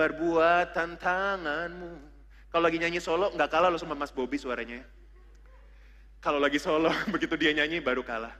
perbuatan 0.00 0.96
tanganmu. 0.96 1.92
Kalau 2.48 2.64
lagi 2.64 2.80
nyanyi 2.80 3.04
solo 3.04 3.28
nggak 3.36 3.52
kalah 3.52 3.68
lo 3.68 3.76
sama 3.76 3.92
Mas 3.92 4.08
Bobby 4.08 4.40
suaranya. 4.40 4.80
Kalau 6.24 6.40
lagi 6.40 6.56
solo 6.56 6.88
begitu 7.12 7.36
dia 7.36 7.52
nyanyi 7.52 7.84
baru 7.84 8.00
kalah. 8.00 8.32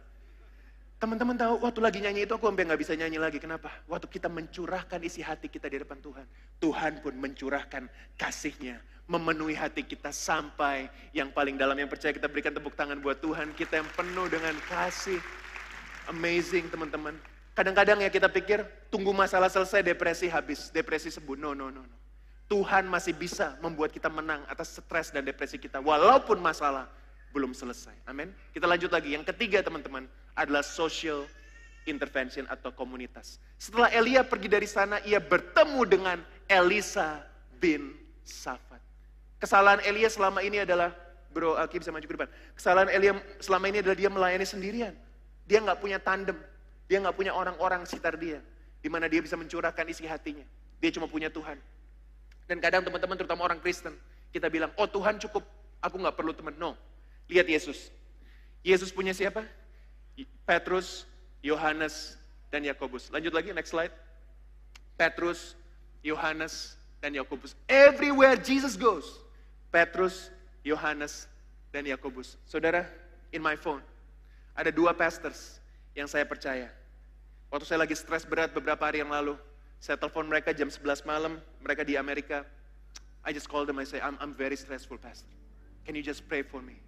Teman-teman 1.01 1.37
tahu 1.37 1.65
waktu 1.65 1.81
lagi 1.81 1.99
nyanyi 2.01 2.29
itu 2.29 2.33
aku 2.37 2.49
sampai 2.49 2.65
nggak 2.65 2.81
bisa 2.81 2.93
nyanyi 2.97 3.21
lagi. 3.21 3.37
Kenapa? 3.41 3.73
Waktu 3.89 4.09
kita 4.09 4.29
mencurahkan 4.33 5.01
isi 5.05 5.21
hati 5.21 5.53
kita 5.53 5.69
di 5.69 5.81
depan 5.81 6.01
Tuhan. 6.01 6.25
Tuhan 6.61 6.93
pun 7.05 7.17
mencurahkan 7.17 7.89
kasihnya. 8.17 8.81
Memenuhi 9.09 9.57
hati 9.57 9.85
kita 9.85 10.13
sampai 10.13 10.93
yang 11.17 11.33
paling 11.33 11.57
dalam. 11.57 11.73
Yang 11.77 11.97
percaya 11.97 12.13
kita 12.13 12.29
berikan 12.29 12.53
tepuk 12.53 12.77
tangan 12.77 13.01
buat 13.01 13.17
Tuhan. 13.25 13.57
Kita 13.57 13.81
yang 13.81 13.89
penuh 13.97 14.29
dengan 14.29 14.53
kasih. 14.69 15.17
Amazing 16.13 16.69
teman-teman. 16.69 17.17
Kadang-kadang 17.55 17.99
ya 18.01 18.09
kita 18.09 18.31
pikir 18.31 18.63
tunggu 18.89 19.11
masalah 19.11 19.51
selesai 19.51 19.83
depresi 19.83 20.31
habis. 20.31 20.71
Depresi 20.71 21.11
sembuh. 21.11 21.37
No, 21.37 21.53
no, 21.53 21.69
no. 21.69 21.83
no. 21.83 21.97
Tuhan 22.51 22.91
masih 22.91 23.15
bisa 23.15 23.55
membuat 23.63 23.95
kita 23.95 24.11
menang 24.11 24.43
atas 24.51 24.75
stres 24.75 25.15
dan 25.15 25.23
depresi 25.23 25.55
kita. 25.55 25.79
Walaupun 25.79 26.43
masalah 26.43 26.91
belum 27.31 27.55
selesai. 27.55 27.95
Amin. 28.11 28.35
Kita 28.51 28.67
lanjut 28.67 28.91
lagi. 28.91 29.15
Yang 29.15 29.31
ketiga 29.31 29.63
teman-teman 29.63 30.11
adalah 30.35 30.67
social 30.67 31.31
intervention 31.87 32.51
atau 32.51 32.75
komunitas. 32.75 33.39
Setelah 33.55 33.89
Elia 33.95 34.27
pergi 34.27 34.51
dari 34.51 34.67
sana, 34.67 34.99
ia 35.07 35.23
bertemu 35.23 35.81
dengan 35.87 36.19
Elisa 36.51 37.23
bin 37.63 37.95
Safat. 38.27 38.83
Kesalahan 39.41 39.81
Elia 39.87 40.11
selama 40.11 40.45
ini 40.45 40.61
adalah, 40.61 40.93
bro 41.33 41.57
Aki 41.57 41.81
bisa 41.81 41.95
maju 41.95 42.05
ke 42.05 42.15
depan. 42.19 42.31
Kesalahan 42.59 42.91
Elia 42.93 43.13
selama 43.41 43.71
ini 43.71 43.79
adalah 43.81 43.97
dia 43.97 44.11
melayani 44.11 44.47
sendirian. 44.47 44.95
Dia 45.47 45.63
nggak 45.63 45.79
punya 45.81 46.03
tandem. 46.03 46.37
Dia 46.91 46.99
nggak 46.99 47.15
punya 47.15 47.31
orang-orang 47.31 47.87
sekitar 47.87 48.19
dia. 48.19 48.43
Di 48.83 48.91
mana 48.91 49.07
dia 49.07 49.23
bisa 49.23 49.39
mencurahkan 49.39 49.87
isi 49.87 50.11
hatinya. 50.11 50.43
Dia 50.83 50.91
cuma 50.91 51.07
punya 51.07 51.31
Tuhan. 51.31 51.55
Dan 52.51 52.59
kadang 52.59 52.83
teman-teman 52.83 53.15
terutama 53.15 53.47
orang 53.47 53.63
Kristen, 53.63 53.95
kita 54.35 54.51
bilang, 54.51 54.75
oh 54.75 54.91
Tuhan 54.91 55.23
cukup, 55.23 55.47
aku 55.79 56.03
nggak 56.03 56.19
perlu 56.19 56.35
teman. 56.35 56.59
No, 56.59 56.75
Lihat 57.31 57.47
Yesus. 57.47 57.95
Yesus 58.67 58.91
punya 58.91 59.15
siapa? 59.15 59.47
Petrus, 60.45 61.07
Yohanes, 61.41 62.19
dan 62.51 62.67
Yakobus. 62.67 63.09
Lanjut 63.15 63.31
lagi, 63.31 63.55
next 63.55 63.71
slide. 63.71 63.95
Petrus, 64.99 65.55
Yohanes, 66.03 66.75
dan 66.99 67.15
Yakobus. 67.15 67.55
Everywhere 67.71 68.37
Jesus 68.37 68.75
goes, 68.75 69.23
Petrus, 69.71 70.29
Yohanes, 70.67 71.31
dan 71.71 71.87
Yakobus. 71.87 72.37
Saudara, 72.45 72.85
in 73.31 73.41
my 73.41 73.55
phone, 73.55 73.81
ada 74.59 74.75
dua 74.75 74.93
pastors 74.93 75.63
yang 75.95 76.11
saya 76.11 76.27
percaya. 76.27 76.80
Waktu 77.51 77.67
saya 77.67 77.83
lagi 77.83 77.99
stres 77.99 78.23
berat 78.23 78.55
beberapa 78.55 78.79
hari 78.87 79.03
yang 79.03 79.11
lalu, 79.11 79.35
saya 79.83 79.99
telepon 79.99 80.31
mereka 80.31 80.55
jam 80.55 80.71
11 80.71 81.03
malam, 81.03 81.43
mereka 81.59 81.83
di 81.83 81.99
Amerika. 81.99 82.47
I 83.27 83.35
just 83.35 83.51
call 83.51 83.67
them, 83.67 83.83
I 83.83 83.85
say, 83.85 83.99
I'm, 83.99 84.15
I'm 84.23 84.31
very 84.31 84.55
stressful, 84.55 85.03
pastor. 85.03 85.35
Can 85.83 85.99
you 85.99 86.05
just 86.07 86.23
pray 86.31 86.47
for 86.47 86.63
me? 86.63 86.79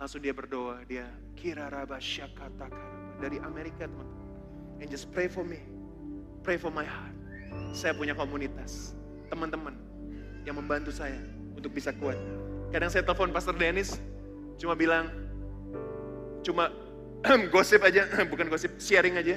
Langsung 0.00 0.24
dia 0.24 0.32
berdoa, 0.32 0.80
dia 0.88 1.04
kira 1.36 1.68
raba 1.68 2.00
syakata 2.00 2.72
dari 3.20 3.36
Amerika 3.44 3.84
teman-teman. 3.84 4.28
And 4.80 4.88
just 4.88 5.12
pray 5.12 5.28
for 5.28 5.44
me. 5.44 5.60
Pray 6.40 6.56
for 6.56 6.72
my 6.72 6.88
heart. 6.88 7.12
Saya 7.76 7.92
punya 7.92 8.16
komunitas, 8.16 8.96
teman-teman 9.28 9.76
yang 10.48 10.56
membantu 10.56 10.88
saya 10.88 11.20
untuk 11.52 11.76
bisa 11.76 11.92
kuat. 11.92 12.16
Kadang 12.72 12.88
saya 12.88 13.04
telepon 13.04 13.28
Pastor 13.28 13.52
Dennis, 13.52 14.00
cuma 14.56 14.72
bilang, 14.72 15.12
cuma 16.40 16.72
gosip 17.52 17.84
aja, 17.84 18.08
bukan 18.32 18.48
gosip, 18.48 18.80
sharing 18.80 19.20
aja. 19.20 19.36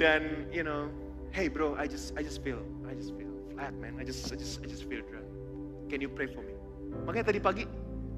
Dan, 0.00 0.48
you 0.48 0.64
know, 0.64 0.88
hey 1.28 1.52
bro, 1.52 1.76
I 1.76 1.84
just, 1.84 2.16
I 2.16 2.24
just 2.24 2.40
feel, 2.40 2.64
I 2.88 2.96
just 2.96 3.12
feel 3.20 3.28
flat 3.52 3.76
man, 3.76 4.00
I 4.00 4.04
just, 4.08 4.32
I 4.32 4.36
just, 4.40 4.64
I 4.64 4.66
just 4.66 4.88
feel 4.88 5.04
dry. 5.04 5.20
Can 5.92 6.00
you 6.00 6.08
pray 6.08 6.24
for 6.24 6.40
me? 6.40 6.56
Makanya 7.04 7.28
tadi 7.28 7.40
pagi 7.44 7.68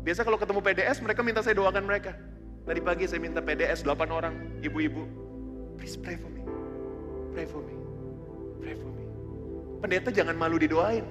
Biasa 0.03 0.27
kalau 0.27 0.35
ketemu 0.35 0.59
PDS 0.67 0.99
mereka 0.99 1.21
minta 1.23 1.41
saya 1.47 1.55
doakan 1.55 1.87
mereka. 1.87 2.19
Tadi 2.67 2.83
pagi 2.83 3.07
saya 3.07 3.23
minta 3.23 3.39
PDS 3.39 3.87
8 3.87 4.11
orang, 4.11 4.35
ibu-ibu. 4.59 5.07
Please 5.79 5.95
pray 5.95 6.19
for 6.19 6.27
me. 6.27 6.43
Pray 7.31 7.47
for 7.47 7.63
me. 7.63 7.75
Pray 8.59 8.75
for 8.75 8.91
me. 8.91 9.07
Pendeta 9.79 10.11
jangan 10.11 10.35
malu 10.35 10.59
didoain. 10.59 11.07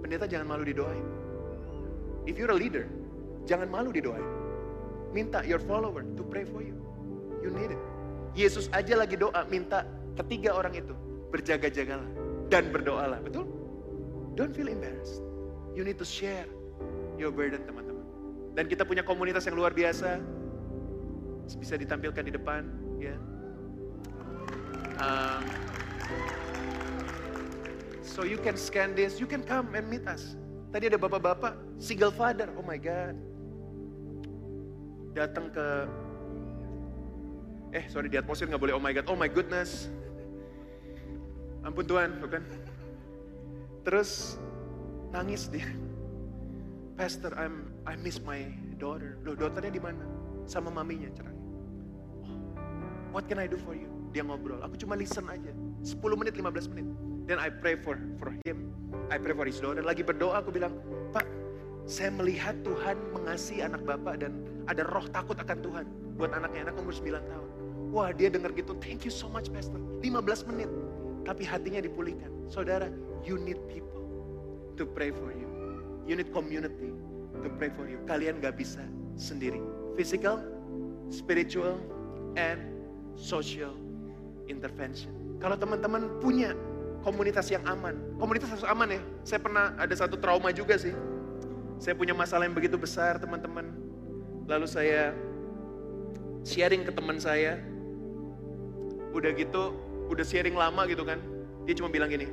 Pendeta 0.00 0.24
jangan 0.24 0.48
malu 0.48 0.64
didoain. 0.64 1.04
If 2.24 2.40
you're 2.40 2.52
a 2.52 2.56
leader, 2.56 2.88
jangan 3.44 3.68
malu 3.68 3.92
didoain. 3.92 4.24
Minta 5.12 5.44
your 5.44 5.60
follower 5.60 6.04
to 6.04 6.22
pray 6.24 6.48
for 6.48 6.64
you. 6.64 6.76
You 7.44 7.52
need 7.52 7.76
it. 7.76 7.80
Yesus 8.36 8.68
aja 8.72 8.94
lagi 8.98 9.16
doa 9.16 9.44
minta 9.48 9.84
ketiga 10.18 10.56
orang 10.56 10.74
itu 10.76 10.94
berjaga-jagalah 11.30 12.08
dan 12.48 12.72
berdoalah, 12.72 13.20
betul? 13.20 13.44
Don't 14.34 14.54
feel 14.56 14.72
embarrassed. 14.72 15.20
You 15.76 15.84
need 15.84 16.00
to 16.00 16.06
share 16.08 16.48
your 17.20 17.30
burden 17.30 17.62
teman-teman. 17.68 18.06
Dan 18.56 18.66
kita 18.66 18.82
punya 18.88 19.04
komunitas 19.04 19.44
yang 19.46 19.54
luar 19.58 19.70
biasa. 19.76 20.18
Bisa 21.58 21.74
ditampilkan 21.76 22.24
di 22.24 22.32
depan. 22.32 22.62
ya. 22.98 23.14
Um, 24.98 25.42
so 28.02 28.26
you 28.26 28.38
can 28.40 28.58
scan 28.58 28.98
this, 28.98 29.22
you 29.22 29.30
can 29.30 29.46
come 29.46 29.70
and 29.78 29.86
meet 29.86 30.02
us. 30.10 30.34
Tadi 30.74 30.90
ada 30.90 30.98
bapak-bapak, 30.98 31.54
single 31.78 32.10
father, 32.10 32.50
oh 32.58 32.66
my 32.66 32.76
God. 32.76 33.14
Datang 35.14 35.54
ke, 35.54 35.66
eh 37.72 37.84
sorry 37.88 38.08
di 38.08 38.16
atmosfer 38.16 38.48
nggak 38.48 38.62
boleh 38.62 38.74
oh 38.76 38.82
my 38.82 38.92
God, 38.96 39.06
oh 39.08 39.18
my 39.18 39.28
goodness. 39.28 39.92
Ampun 41.66 41.84
Tuhan, 41.84 42.22
bukan? 42.22 42.42
Terus 43.84 44.40
nangis 45.12 45.48
dia 45.48 45.68
Pastor, 46.98 47.30
I'm 47.38 47.70
I 47.86 47.94
miss 47.94 48.18
my 48.18 48.42
daughter. 48.74 49.22
Loh, 49.22 49.38
daughternya 49.38 49.70
di 49.70 49.78
mana? 49.78 50.02
Sama 50.50 50.66
maminya 50.66 51.06
cerai. 51.14 51.30
Oh, 52.26 52.34
what 53.14 53.30
can 53.30 53.38
I 53.38 53.46
do 53.46 53.54
for 53.54 53.78
you? 53.78 53.86
Dia 54.10 54.26
ngobrol. 54.26 54.58
Aku 54.66 54.74
cuma 54.74 54.98
listen 54.98 55.30
aja. 55.30 55.54
10 55.86 55.94
menit, 56.18 56.34
15 56.34 56.74
menit. 56.74 56.90
Then 57.30 57.38
I 57.38 57.54
pray 57.54 57.78
for 57.78 57.94
for 58.18 58.34
him. 58.42 58.74
I 59.14 59.16
pray 59.22 59.30
for 59.30 59.46
his 59.46 59.62
daughter. 59.62 59.86
Lagi 59.86 60.02
berdoa 60.02 60.42
aku 60.42 60.50
bilang, 60.50 60.74
Pak, 61.14 61.22
saya 61.86 62.10
melihat 62.10 62.58
Tuhan 62.66 62.98
mengasihi 63.14 63.62
anak 63.62 63.86
Bapak 63.86 64.18
dan 64.26 64.42
ada 64.66 64.82
roh 64.90 65.06
takut 65.06 65.38
akan 65.38 65.58
Tuhan 65.62 65.86
buat 66.18 66.34
anaknya. 66.34 66.66
Anak 66.66 66.82
umur 66.82 66.98
9 66.98 67.14
tahun. 67.14 67.47
Wah 67.88 68.12
dia 68.12 68.28
dengar 68.28 68.52
gitu, 68.52 68.76
thank 68.78 69.08
you 69.08 69.12
so 69.12 69.28
much 69.28 69.48
pastor. 69.48 69.80
15 70.04 70.48
menit. 70.48 70.70
tapi 71.28 71.44
hatinya 71.44 71.84
dipulihkan. 71.84 72.32
Saudara, 72.48 72.88
you 73.20 73.36
need 73.36 73.60
people 73.68 74.00
to 74.80 74.88
pray 74.88 75.12
for 75.12 75.28
you. 75.28 75.44
You 76.08 76.16
need 76.16 76.32
community 76.32 76.96
to 77.44 77.48
pray 77.60 77.68
for 77.68 77.84
you. 77.84 78.00
Kalian 78.08 78.40
gak 78.40 78.56
bisa 78.56 78.80
sendiri. 79.20 79.60
Physical, 79.92 80.40
spiritual, 81.12 81.76
and 82.40 82.64
social 83.12 83.76
intervention. 84.48 85.12
Kalau 85.36 85.60
teman-teman 85.60 86.16
punya 86.24 86.56
komunitas 87.04 87.52
yang 87.52 87.60
aman, 87.68 88.16
komunitas 88.16 88.48
harus 88.48 88.64
aman 88.64 88.96
ya. 88.96 89.02
Saya 89.28 89.40
pernah 89.44 89.76
ada 89.76 89.92
satu 89.92 90.16
trauma 90.16 90.48
juga 90.48 90.80
sih. 90.80 90.96
Saya 91.76 91.92
punya 91.92 92.16
masalah 92.16 92.48
yang 92.48 92.56
begitu 92.56 92.80
besar 92.80 93.20
teman-teman. 93.20 93.68
Lalu 94.48 94.64
saya 94.64 95.12
sharing 96.48 96.88
ke 96.88 96.92
teman 96.96 97.20
saya. 97.20 97.60
Udah 99.12 99.30
gitu, 99.32 99.74
udah 100.08 100.24
sharing 100.24 100.56
lama 100.56 100.84
gitu 100.88 101.04
kan. 101.04 101.20
Dia 101.68 101.74
cuma 101.76 101.92
bilang 101.92 102.08
gini, 102.08 102.28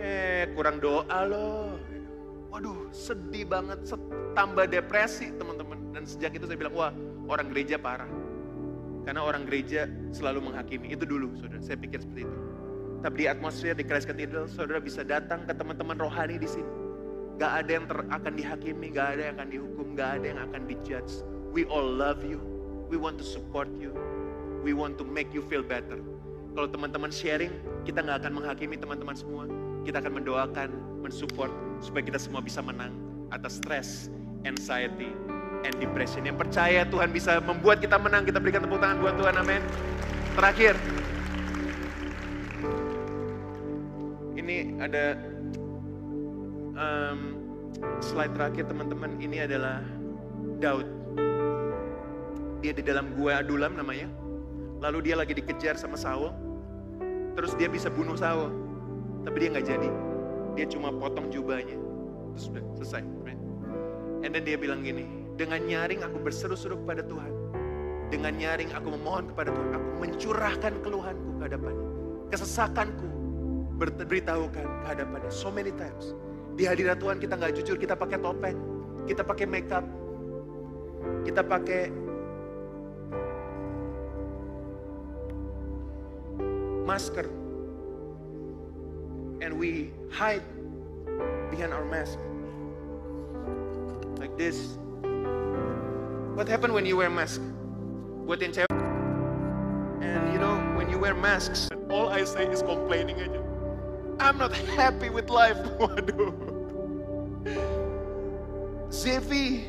eh 0.00 0.48
kurang 0.56 0.80
doa 0.80 1.18
loh. 1.26 1.76
Waduh 2.48 2.88
sedih 2.94 3.44
banget, 3.44 3.84
tambah 4.32 4.64
depresi 4.64 5.32
teman-teman. 5.36 5.92
Dan 5.92 6.08
sejak 6.08 6.36
itu 6.36 6.48
saya 6.48 6.56
bilang, 6.56 6.74
wah 6.76 6.92
orang 7.28 7.52
gereja 7.52 7.76
parah. 7.76 8.08
Karena 9.04 9.22
orang 9.22 9.44
gereja 9.46 9.86
selalu 10.10 10.50
menghakimi. 10.50 10.90
Itu 10.90 11.04
dulu 11.06 11.36
saudara, 11.38 11.60
saya 11.60 11.78
pikir 11.78 12.00
seperti 12.02 12.26
itu. 12.26 12.38
Tapi 13.04 13.14
di 13.22 13.26
atmosfer 13.28 13.76
di 13.76 13.84
Christ 13.84 14.08
Cathedral, 14.08 14.48
saudara 14.50 14.80
bisa 14.80 15.04
datang 15.04 15.44
ke 15.46 15.52
teman-teman 15.54 15.94
rohani 16.00 16.40
di 16.40 16.48
sini. 16.48 16.72
Gak 17.36 17.52
ada 17.62 17.70
yang 17.70 17.84
ter, 17.84 17.98
akan 18.00 18.32
dihakimi, 18.32 18.88
gak 18.90 19.06
ada 19.14 19.22
yang 19.28 19.34
akan 19.36 19.48
dihukum, 19.52 19.86
gak 19.92 20.10
ada 20.18 20.26
yang 20.32 20.40
akan 20.40 20.62
dijudge. 20.64 21.20
We 21.52 21.68
all 21.68 21.84
love 21.84 22.24
you. 22.24 22.40
We 22.88 22.96
want 22.96 23.20
to 23.20 23.26
support 23.28 23.68
you. 23.76 23.92
We 24.64 24.72
want 24.72 24.96
to 25.00 25.04
make 25.04 25.32
you 25.34 25.42
feel 25.44 25.64
better. 25.64 26.00
Kalau 26.56 26.68
teman-teman 26.72 27.12
sharing, 27.12 27.52
kita 27.84 28.00
nggak 28.00 28.24
akan 28.24 28.32
menghakimi 28.40 28.80
teman-teman 28.80 29.12
semua. 29.12 29.44
Kita 29.84 30.00
akan 30.00 30.24
mendoakan, 30.24 30.68
mensupport 31.04 31.52
supaya 31.84 32.02
kita 32.02 32.16
semua 32.16 32.40
bisa 32.40 32.64
menang 32.64 32.96
atas 33.28 33.60
stress, 33.60 34.08
anxiety, 34.48 35.12
and 35.62 35.74
depression. 35.76 36.24
Yang 36.24 36.48
percaya 36.48 36.88
Tuhan 36.88 37.12
bisa 37.12 37.38
membuat 37.44 37.84
kita 37.84 38.00
menang, 38.00 38.24
kita 38.24 38.40
berikan 38.40 38.64
tepuk 38.64 38.80
tangan 38.80 38.98
buat 39.04 39.14
Tuhan, 39.20 39.34
amin. 39.36 39.62
Terakhir, 40.32 40.74
ini 44.36 44.80
ada 44.80 45.04
um, 46.76 47.18
slide 48.00 48.32
terakhir 48.32 48.64
teman-teman. 48.68 49.20
Ini 49.20 49.44
adalah 49.44 49.84
Daud. 50.60 50.88
Dia 52.64 52.72
di 52.72 52.82
dalam 52.82 53.12
gua 53.14 53.44
Adulam 53.44 53.76
namanya. 53.76 54.08
Lalu 54.80 55.10
dia 55.10 55.16
lagi 55.16 55.32
dikejar 55.32 55.80
sama 55.80 55.96
Saul 55.96 56.32
terus 57.36 57.52
dia 57.60 57.68
bisa 57.68 57.92
bunuh 57.92 58.16
Saul. 58.16 58.52
Tapi 59.28 59.36
dia 59.42 59.48
nggak 59.52 59.66
jadi. 59.66 59.90
Dia 60.56 60.66
cuma 60.72 60.88
potong 60.88 61.28
jubahnya. 61.28 61.76
Terus 62.36 62.42
sudah 62.48 62.62
selesai. 62.80 63.02
And 64.24 64.34
then 64.34 64.42
dia 64.42 64.56
bilang 64.58 64.82
gini, 64.82 65.06
dengan 65.36 65.60
nyaring 65.62 66.00
aku 66.02 66.18
berseru-seru 66.18 66.80
kepada 66.82 67.04
Tuhan. 67.04 67.30
Dengan 68.08 68.32
nyaring 68.34 68.72
aku 68.72 68.88
memohon 68.90 69.30
kepada 69.30 69.52
Tuhan. 69.52 69.68
Aku 69.76 69.88
mencurahkan 70.00 70.72
keluhanku 70.80 71.30
ke 71.38 71.42
hadapannya. 71.46 71.86
Kesesakanku 72.32 73.08
beritahukan 73.78 74.66
ke 74.66 74.86
hadapannya. 74.88 75.30
So 75.30 75.52
many 75.52 75.70
times. 75.76 76.16
Di 76.56 76.64
hadirat 76.64 76.98
Tuhan 76.98 77.20
kita 77.20 77.36
nggak 77.36 77.52
jujur, 77.60 77.76
kita 77.76 77.94
pakai 77.94 78.16
topeng. 78.18 78.56
Kita 79.04 79.22
pakai 79.22 79.46
makeup. 79.46 79.84
Kita 81.22 81.44
pakai 81.44 81.92
masker. 86.86 87.26
And 89.42 89.58
we 89.58 89.90
hide 90.10 90.42
behind 91.50 91.74
our 91.74 91.84
mask. 91.84 92.18
Like 94.22 94.38
this. 94.38 94.78
What 96.38 96.48
happened 96.48 96.72
when 96.72 96.86
you 96.86 96.96
wear 96.96 97.10
mask? 97.10 97.42
Buat 98.26 98.42
yang 98.42 98.52
cewek 98.54 98.76
and 100.02 100.32
you 100.34 100.38
know 100.42 100.58
when 100.74 100.90
you 100.90 100.98
wear 100.98 101.14
masks 101.14 101.70
all 101.88 102.10
I 102.10 102.26
say 102.26 102.44
is 102.50 102.58
complaining 102.60 103.22
aja 103.22 103.38
I'm 104.18 104.34
not 104.34 104.50
happy 104.74 105.08
with 105.10 105.30
life 105.30 105.56
waduh. 105.80 106.32
Zevi 108.88 109.68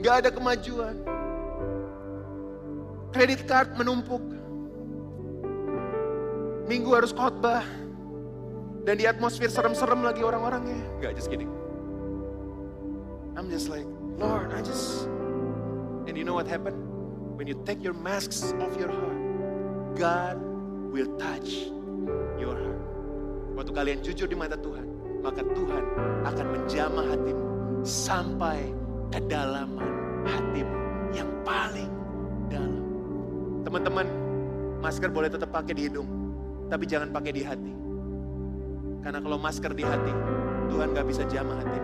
gak 0.00 0.24
ada 0.24 0.30
kemajuan. 0.32 1.04
Kredit 3.12 3.44
card 3.44 3.76
menumpuk 3.76 4.24
Minggu 6.72 6.88
harus 6.96 7.12
khotbah. 7.12 7.68
Dan 8.88 8.96
di 8.96 9.04
atmosfer 9.04 9.52
serem-serem 9.52 10.00
lagi 10.00 10.24
orang-orangnya. 10.24 10.80
Gak, 11.04 11.20
just 11.20 11.28
kidding. 11.28 11.52
I'm 13.36 13.52
just 13.52 13.68
like, 13.68 13.84
Lord, 14.16 14.56
I 14.56 14.64
just... 14.64 15.04
And 16.08 16.16
you 16.16 16.24
know 16.24 16.32
what 16.32 16.48
happened? 16.48 16.80
When 17.36 17.44
you 17.44 17.60
take 17.68 17.84
your 17.84 17.92
masks 17.92 18.56
off 18.56 18.72
your 18.80 18.88
heart, 18.88 19.20
God 20.00 20.40
will 20.88 21.12
touch 21.20 21.68
your 22.40 22.56
heart. 22.56 22.82
Waktu 23.52 23.72
kalian 23.76 23.98
jujur 24.00 24.24
di 24.24 24.36
mata 24.36 24.56
Tuhan, 24.56 24.88
maka 25.20 25.44
Tuhan 25.44 25.84
akan 26.24 26.46
menjamah 26.56 27.04
hatimu 27.04 27.46
sampai 27.84 28.72
kedalaman 29.12 29.92
hatimu 30.24 30.76
yang 31.12 31.28
paling 31.44 31.92
dalam. 32.48 32.80
Teman-teman, 33.60 34.06
masker 34.80 35.12
boleh 35.12 35.28
tetap 35.28 35.52
pakai 35.52 35.76
di 35.76 35.92
hidung, 35.92 36.21
tapi 36.72 36.88
jangan 36.88 37.12
pakai 37.12 37.32
di 37.36 37.44
hati. 37.44 37.72
Karena 39.04 39.20
kalau 39.20 39.36
masker 39.36 39.76
di 39.76 39.84
hati, 39.84 40.14
Tuhan 40.72 40.96
gak 40.96 41.04
bisa 41.04 41.28
jamah 41.28 41.60
hati. 41.60 41.80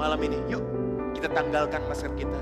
Malam 0.00 0.20
ini, 0.24 0.40
yuk 0.48 0.64
kita 1.12 1.28
tanggalkan 1.28 1.84
masker 1.84 2.08
kita 2.16 2.40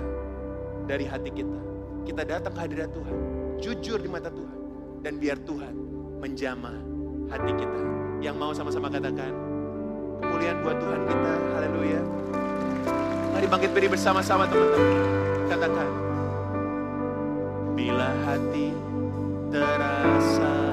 dari 0.86 1.10
hati 1.10 1.34
kita. 1.34 1.58
Kita 2.06 2.22
datang 2.22 2.54
ke 2.54 2.60
hadirat 2.62 2.94
Tuhan, 2.94 3.14
jujur 3.58 3.98
di 3.98 4.06
mata 4.06 4.30
Tuhan. 4.30 4.58
Dan 5.02 5.18
biar 5.18 5.42
Tuhan 5.42 5.74
menjamah 6.22 6.76
hati 7.34 7.50
kita. 7.50 7.80
Yang 8.22 8.36
mau 8.38 8.54
sama-sama 8.54 8.86
katakan, 8.86 9.34
kemuliaan 10.22 10.62
buat 10.62 10.78
Tuhan 10.78 11.00
kita, 11.10 11.32
haleluya. 11.58 12.00
Mari 13.34 13.46
bangkit 13.50 13.70
beri 13.74 13.88
bersama-sama 13.90 14.46
teman-teman. 14.46 15.02
Katakan, 15.50 15.90
bila 17.74 18.08
hati 18.22 18.70
terasa 19.50 20.71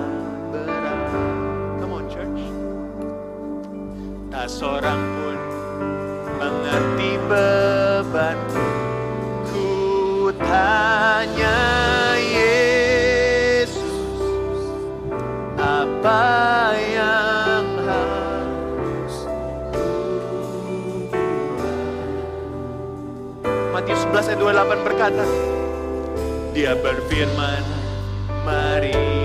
seorang 4.49 4.97
pun 4.97 5.37
mengerti 6.41 7.21
bebanku. 7.29 8.65
Ku 9.45 10.33
tanya 10.41 11.61
Yesus, 12.17 13.93
apa 15.53 16.25
yang 16.81 17.65
harus 17.85 19.15
ku 19.69 19.93
Matius 23.69 24.01
11 24.09 24.33
ayat 24.33 24.39
28 24.65 24.81
berkata, 24.89 25.25
Dia 26.57 26.73
berfirman, 26.73 27.63
mari 28.49 29.18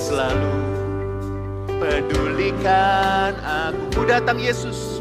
selalu 0.00 0.56
pedulikan 1.76 3.36
aku. 3.44 4.00
Ku 4.00 4.02
datang 4.08 4.40
Yesus. 4.40 4.99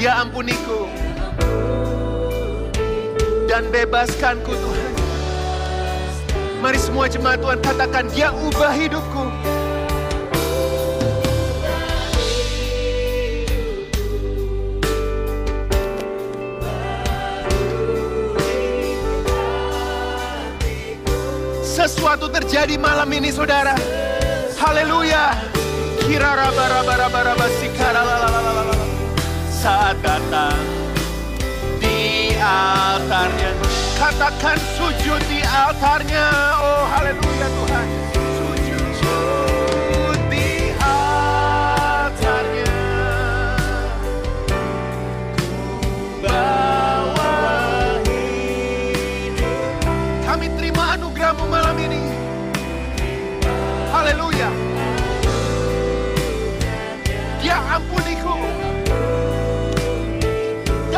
Dia 0.00 0.24
ampuniku 0.24 0.88
dan 3.44 3.68
bebaskanku 3.68 4.48
Tuhan. 4.48 4.92
Mari 6.64 6.80
semua 6.80 7.04
jemaat 7.04 7.44
Tuhan 7.44 7.60
katakan 7.60 8.08
dia 8.08 8.32
ubah 8.32 8.72
hidupku. 8.72 9.24
Sesuatu 21.60 22.32
terjadi 22.32 22.80
malam 22.80 23.12
ini 23.12 23.28
saudara. 23.28 23.76
Haleluya. 24.56 25.36
Kira 26.04 26.36
raba 26.36 26.64
raba 26.68 26.94
raba 27.00 27.20
raba 27.24 27.46
sikara 27.56 28.04
Saat 29.48 29.96
datang 30.04 30.60
di 31.80 32.36
altarnya. 32.36 33.56
Katakan 33.96 34.60
sujud 34.76 35.24
di 35.32 35.40
altarnya. 35.40 36.28
Oh 36.60 36.84
haleluya. 36.92 37.63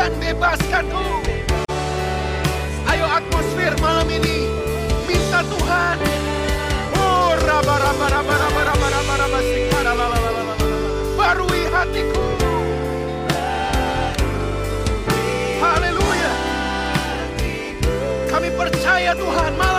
Dan 0.07 0.15
bebaskanku. 0.23 1.03
Ayo 2.87 3.05
atmosfer 3.11 3.75
malam 3.83 4.07
ini 4.07 4.47
minta 5.03 5.43
Tuhan. 5.43 5.99
Oh, 6.95 7.35
raba 7.43 7.75
raba 7.75 8.07
raba 8.15 8.35
raba 8.39 8.61
raba 8.71 8.87
raba 8.87 9.13
raba 9.19 9.39
sikara 9.43 9.91
la 9.91 10.07
la 10.07 10.19
la 10.23 10.31
la. 10.47 10.55
Barui 11.19 11.67
hatiku. 11.67 12.23
Haleluya. 15.59 16.31
Kami 18.31 18.49
percaya 18.55 19.11
Tuhan 19.11 19.59
malam 19.59 19.76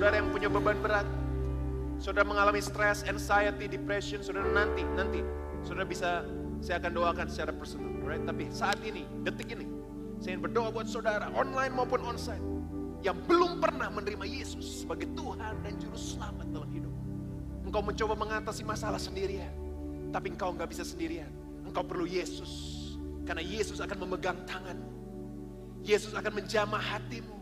saudara 0.00 0.16
yang 0.16 0.32
punya 0.32 0.48
beban 0.48 0.80
berat. 0.80 1.04
Saudara 2.00 2.24
mengalami 2.24 2.64
stres, 2.64 3.04
anxiety, 3.04 3.68
depression, 3.68 4.24
saudara 4.24 4.48
nanti, 4.48 4.80
nanti. 4.96 5.20
Saudara 5.60 5.84
bisa, 5.84 6.24
saya 6.64 6.80
akan 6.80 6.96
doakan 6.96 7.28
secara 7.28 7.52
personal. 7.52 7.92
Alright? 8.00 8.24
Tapi 8.24 8.48
saat 8.48 8.80
ini, 8.80 9.04
detik 9.20 9.52
ini, 9.52 9.68
saya 10.16 10.40
ingin 10.40 10.48
berdoa 10.48 10.72
buat 10.72 10.88
saudara, 10.88 11.28
online 11.36 11.76
maupun 11.76 12.00
onsite. 12.00 12.40
Yang 13.04 13.28
belum 13.28 13.60
pernah 13.60 13.92
menerima 13.92 14.24
Yesus 14.24 14.88
sebagai 14.88 15.04
Tuhan 15.12 15.60
dan 15.60 15.76
Juru 15.76 16.00
Selamat 16.00 16.48
dalam 16.48 16.72
hidup. 16.72 16.96
Engkau 17.68 17.84
mencoba 17.84 18.16
mengatasi 18.16 18.64
masalah 18.64 18.96
sendirian. 18.96 19.52
Tapi 20.16 20.32
engkau 20.32 20.56
nggak 20.56 20.72
bisa 20.72 20.80
sendirian. 20.80 21.28
Engkau 21.68 21.84
perlu 21.84 22.08
Yesus. 22.08 22.48
Karena 23.28 23.44
Yesus 23.44 23.84
akan 23.84 24.08
memegang 24.08 24.48
tanganmu. 24.48 24.96
Yesus 25.84 26.16
akan 26.16 26.40
menjamah 26.40 26.80
hatimu. 26.80 27.39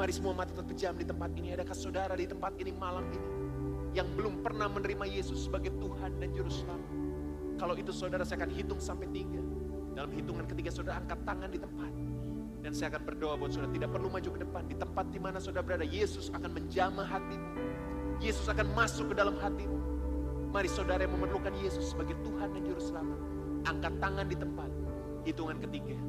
Mari 0.00 0.16
semua 0.16 0.32
mata 0.32 0.48
tetap 0.48 0.64
pejam 0.64 0.96
di 0.96 1.04
tempat 1.04 1.28
ini. 1.36 1.52
Adakah 1.52 1.76
saudara 1.76 2.16
di 2.16 2.24
tempat 2.24 2.56
ini 2.56 2.72
malam 2.72 3.04
ini 3.12 3.30
yang 3.92 4.08
belum 4.16 4.40
pernah 4.40 4.64
menerima 4.64 5.04
Yesus 5.04 5.44
sebagai 5.44 5.76
Tuhan 5.76 6.16
dan 6.16 6.32
Juru 6.32 6.48
Selamat? 6.48 6.88
Kalau 7.60 7.76
itu 7.76 7.92
saudara 7.92 8.24
saya 8.24 8.40
akan 8.40 8.48
hitung 8.48 8.80
sampai 8.80 9.12
tiga. 9.12 9.44
Dalam 9.92 10.08
hitungan 10.16 10.48
ketiga 10.48 10.72
saudara 10.72 11.04
angkat 11.04 11.20
tangan 11.28 11.52
di 11.52 11.60
tempat. 11.60 11.92
Dan 12.64 12.72
saya 12.72 12.96
akan 12.96 13.02
berdoa 13.12 13.36
buat 13.36 13.52
saudara. 13.52 13.76
Tidak 13.76 13.90
perlu 13.92 14.08
maju 14.08 14.28
ke 14.32 14.40
depan. 14.40 14.62
Di 14.72 14.76
tempat 14.80 15.04
di 15.12 15.20
mana 15.20 15.36
saudara 15.36 15.68
berada, 15.68 15.84
Yesus 15.84 16.32
akan 16.32 16.48
menjamah 16.48 17.04
hatimu. 17.04 17.48
Yesus 18.24 18.48
akan 18.48 18.72
masuk 18.72 19.12
ke 19.12 19.20
dalam 19.20 19.36
hatimu. 19.36 19.76
Mari 20.48 20.68
saudara 20.72 21.04
yang 21.04 21.12
memerlukan 21.12 21.52
Yesus 21.60 21.92
sebagai 21.92 22.16
Tuhan 22.24 22.56
dan 22.56 22.64
Juru 22.64 22.80
Selamat. 22.80 23.20
Angkat 23.68 23.92
tangan 24.00 24.32
di 24.32 24.36
tempat. 24.40 24.70
Hitungan 25.28 25.60
ketiga. 25.60 26.00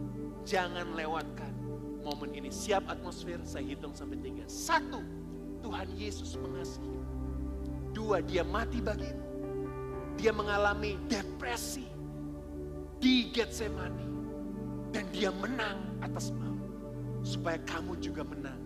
Jangan 0.47 0.95
lewatkan 0.95 1.50
momen 2.01 2.33
ini. 2.35 2.49
Siap 2.49 2.89
atmosfer, 2.89 3.39
saya 3.45 3.63
hitung 3.65 3.95
sampai 3.95 4.17
tiga. 4.19 4.45
Satu, 4.49 5.01
Tuhan 5.61 5.87
Yesus 5.95 6.35
mengasihi. 6.37 6.99
Dua, 7.95 8.19
dia 8.23 8.41
mati 8.41 8.81
bagimu. 8.81 9.25
Dia 10.19 10.35
mengalami 10.35 10.99
depresi 11.07 11.87
di 13.01 13.29
Getsemani. 13.31 14.07
Dan 14.91 15.07
dia 15.15 15.31
menang 15.31 15.79
atas 16.03 16.35
maut. 16.35 16.59
Supaya 17.23 17.57
kamu 17.63 17.95
juga 18.03 18.27
menang 18.27 18.59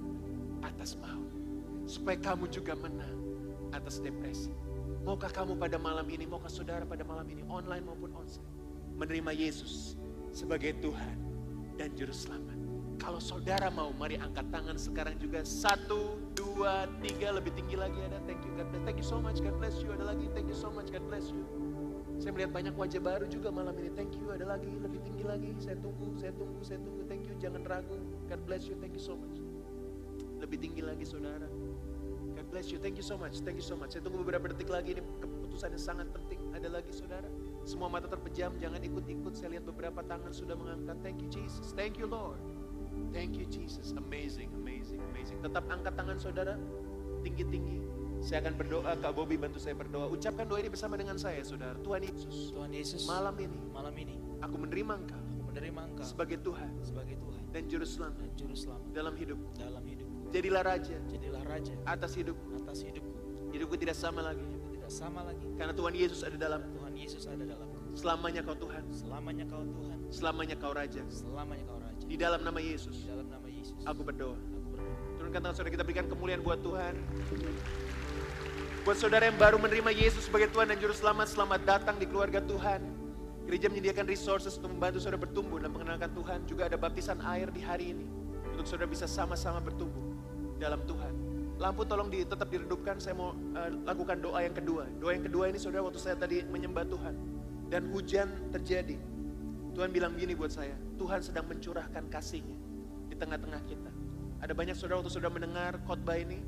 atas 0.66 0.98
maut. 0.98 1.30
Supaya 1.86 2.18
kamu 2.18 2.50
juga 2.50 2.74
menang 2.74 3.20
atas 3.76 4.02
depresi. 4.02 4.50
Maukah 5.06 5.30
kamu 5.30 5.54
pada 5.62 5.78
malam 5.78 6.10
ini, 6.10 6.26
maukah 6.26 6.50
saudara 6.50 6.82
pada 6.82 7.06
malam 7.06 7.30
ini, 7.30 7.46
online 7.46 7.86
maupun 7.86 8.10
onsite, 8.18 8.42
menerima 8.98 9.38
Yesus 9.38 9.94
sebagai 10.34 10.74
Tuhan 10.82 11.18
dan 11.78 11.94
Juru 11.94 12.10
Selamat. 12.10 12.55
Kalau 12.96 13.20
saudara 13.20 13.68
mau, 13.70 13.92
mari 13.96 14.16
angkat 14.16 14.48
tangan 14.50 14.80
sekarang 14.80 15.16
juga. 15.20 15.44
Satu, 15.44 16.20
dua, 16.34 16.88
tiga, 17.04 17.36
lebih 17.36 17.52
tinggi 17.54 17.76
lagi 17.76 18.00
ada. 18.02 18.18
Thank 18.24 18.48
you, 18.48 18.52
God 18.56 18.72
bless. 18.72 18.84
Thank 18.88 19.00
you 19.00 19.08
so 19.08 19.18
much, 19.20 19.38
God 19.44 19.56
bless 19.60 19.76
you. 19.84 19.92
Ada 19.92 20.16
lagi, 20.16 20.26
thank 20.32 20.48
you 20.48 20.58
so 20.58 20.72
much, 20.72 20.90
God 20.90 21.04
bless 21.12 21.30
you. 21.30 21.44
Saya 22.16 22.32
melihat 22.32 22.56
banyak 22.56 22.76
wajah 22.80 23.02
baru 23.04 23.28
juga 23.28 23.52
malam 23.52 23.76
ini. 23.76 23.92
Thank 23.92 24.16
you, 24.16 24.32
ada 24.32 24.48
lagi, 24.48 24.72
lebih 24.80 25.04
tinggi 25.04 25.28
lagi. 25.28 25.52
Saya 25.60 25.76
tunggu, 25.84 26.16
saya 26.16 26.32
tunggu, 26.32 26.60
saya 26.64 26.80
tunggu. 26.80 27.04
Thank 27.12 27.28
you, 27.28 27.36
jangan 27.36 27.68
ragu. 27.68 28.00
God 28.32 28.42
bless 28.48 28.72
you, 28.72 28.80
thank 28.80 28.96
you 28.96 29.04
so 29.04 29.20
much. 29.20 29.36
Lebih 30.40 30.64
tinggi 30.64 30.80
lagi 30.80 31.04
saudara. 31.04 31.48
God 32.36 32.48
bless 32.52 32.72
you, 32.72 32.80
thank 32.80 32.96
you 32.96 33.04
so 33.04 33.20
much, 33.20 33.44
thank 33.44 33.60
you 33.60 33.64
so 33.64 33.76
much. 33.76 33.96
Saya 33.96 34.04
tunggu 34.08 34.24
beberapa 34.24 34.48
detik 34.48 34.72
lagi 34.72 34.96
ini 34.96 35.04
keputusan 35.20 35.76
yang 35.76 35.84
sangat 35.84 36.08
penting. 36.16 36.40
Ada 36.56 36.72
lagi 36.72 36.92
saudara? 36.96 37.28
Semua 37.68 37.92
mata 37.92 38.08
terpejam, 38.08 38.56
jangan 38.64 38.80
ikut-ikut. 38.80 39.36
Saya 39.36 39.60
lihat 39.60 39.68
beberapa 39.68 40.00
tangan 40.08 40.32
sudah 40.32 40.56
mengangkat. 40.56 40.96
Thank 41.04 41.20
you 41.20 41.28
Jesus. 41.28 41.76
Thank 41.76 42.00
you 42.00 42.08
Lord. 42.08 42.55
Thank 43.12 43.40
you 43.40 43.46
Jesus. 43.48 43.96
Amazing, 43.96 44.52
amazing, 44.56 45.00
amazing. 45.14 45.40
Tetap 45.42 45.64
angkat 45.72 45.94
tangan 45.96 46.18
saudara. 46.20 46.56
Tinggi-tinggi. 47.24 47.82
Saya 48.22 48.42
akan 48.48 48.54
berdoa, 48.58 48.92
Kak 48.98 49.12
Bobby 49.14 49.38
bantu 49.38 49.62
saya 49.62 49.78
berdoa. 49.78 50.10
Ucapkan 50.10 50.46
doa 50.50 50.58
ini 50.58 50.70
bersama 50.72 50.98
dengan 50.98 51.18
saya, 51.20 51.42
saudara. 51.46 51.78
Tuhan 51.82 52.02
Yesus, 52.06 52.54
Tuhan 52.54 52.72
Yesus, 52.74 53.02
malam 53.06 53.36
ini 53.38 53.60
malam 53.70 53.94
ini 53.94 54.16
aku 54.42 54.56
menerima 54.58 54.94
Engkau 54.98 55.22
aku 55.22 55.42
menerima 55.52 55.82
Engkau 55.94 56.06
sebagai 56.06 56.38
Tuhan 56.42 56.72
sebagai 56.82 57.16
Tuhan 57.22 57.42
dan 57.54 57.64
Juru 57.70 57.86
Selamat 57.86 58.18
dan 58.24 58.32
Juru 58.34 58.56
Selamat 58.56 58.88
dalam 58.94 59.14
hidup. 59.14 59.40
dalam 59.56 59.84
hidupku. 59.86 60.32
Jadilah 60.34 60.64
Raja 60.66 60.98
Jadilah 61.06 61.44
Raja 61.46 61.74
atas 61.86 62.12
hidup. 62.18 62.38
atas 62.62 62.82
hidupku. 62.82 63.20
Hidupku 63.54 63.76
tidak 63.78 63.96
sama 63.96 64.26
lagi. 64.26 64.42
Hidupku 64.42 64.70
tidak 64.74 64.92
sama 64.92 65.22
lagi. 65.24 65.46
Karena 65.56 65.74
Tuhan 65.78 65.94
Yesus 65.94 66.20
ada 66.26 66.38
dalam. 66.40 66.62
Tuhan 66.76 66.94
Yesus 66.98 67.24
ada 67.30 67.44
dalamku. 67.46 67.78
Selamanya 67.96 68.42
kau 68.44 68.58
Tuhan. 68.58 68.84
Selamanya 68.92 69.46
kau 69.48 69.64
Tuhan, 69.64 69.98
Selamanya 70.12 70.56
kau 70.60 70.74
Raja. 70.76 71.04
selamanya 71.08 71.64
kau 71.64 71.78
Raja. 71.80 71.85
Di 72.04 72.16
dalam 72.20 72.44
nama 72.44 72.60
Yesus. 72.60 73.06
Di 73.06 73.08
dalam 73.08 73.32
nama 73.32 73.48
Yesus, 73.48 73.80
Aku 73.88 74.04
berdoa. 74.04 74.36
aku 74.36 74.68
berdoa. 74.72 74.94
Turunkan 75.16 75.40
tangan 75.42 75.56
saudara 75.56 75.72
kita 75.72 75.84
berikan 75.88 76.06
kemuliaan 76.12 76.44
buat 76.44 76.60
Tuhan. 76.60 76.94
Buat 78.86 78.98
saudara 79.02 79.26
yang 79.26 79.40
baru 79.42 79.58
menerima 79.58 79.92
Yesus 79.98 80.30
sebagai 80.30 80.54
Tuhan 80.54 80.70
dan 80.70 80.78
Juru 80.78 80.94
Selamat, 80.94 81.26
selamat 81.34 81.62
datang 81.66 81.98
di 81.98 82.06
keluarga 82.06 82.38
Tuhan. 82.38 82.86
Gereja 83.50 83.70
menyediakan 83.70 84.06
resources 84.06 84.62
untuk 84.62 84.78
membantu 84.78 85.02
saudara 85.02 85.22
bertumbuh 85.22 85.58
dan 85.58 85.74
mengenalkan 85.74 86.14
Tuhan. 86.14 86.46
Juga 86.46 86.70
ada 86.70 86.78
baptisan 86.78 87.18
air 87.26 87.50
di 87.50 87.66
hari 87.66 87.98
ini. 87.98 88.06
Untuk 88.54 88.70
saudara 88.70 88.86
bisa 88.86 89.10
sama-sama 89.10 89.58
bertumbuh 89.62 90.14
dalam 90.62 90.82
Tuhan. 90.86 91.14
Lampu 91.58 91.82
tolong 91.88 92.14
di, 92.14 92.22
tetap 92.22 92.52
diredupkan, 92.52 93.02
saya 93.02 93.18
mau 93.18 93.34
eh, 93.34 93.74
lakukan 93.86 94.22
doa 94.22 94.46
yang 94.46 94.54
kedua. 94.54 94.86
Doa 95.02 95.18
yang 95.18 95.26
kedua 95.26 95.50
ini 95.50 95.58
saudara 95.58 95.82
waktu 95.86 96.02
saya 96.02 96.18
tadi 96.20 96.46
menyembah 96.46 96.86
Tuhan. 96.86 97.16
Dan 97.70 97.90
hujan 97.90 98.54
terjadi. 98.54 99.02
Tuhan 99.76 99.92
bilang 99.92 100.16
gini 100.16 100.32
buat 100.32 100.56
saya, 100.56 100.72
Tuhan 100.96 101.20
sedang 101.20 101.52
mencurahkan 101.52 102.08
kasihnya 102.08 102.56
di 103.12 103.16
tengah-tengah 103.20 103.60
kita. 103.68 103.92
Ada 104.40 104.56
banyak 104.56 104.72
saudara 104.72 105.04
waktu 105.04 105.12
saudara 105.12 105.36
mendengar 105.36 105.76
khotbah 105.84 106.16
ini, 106.16 106.40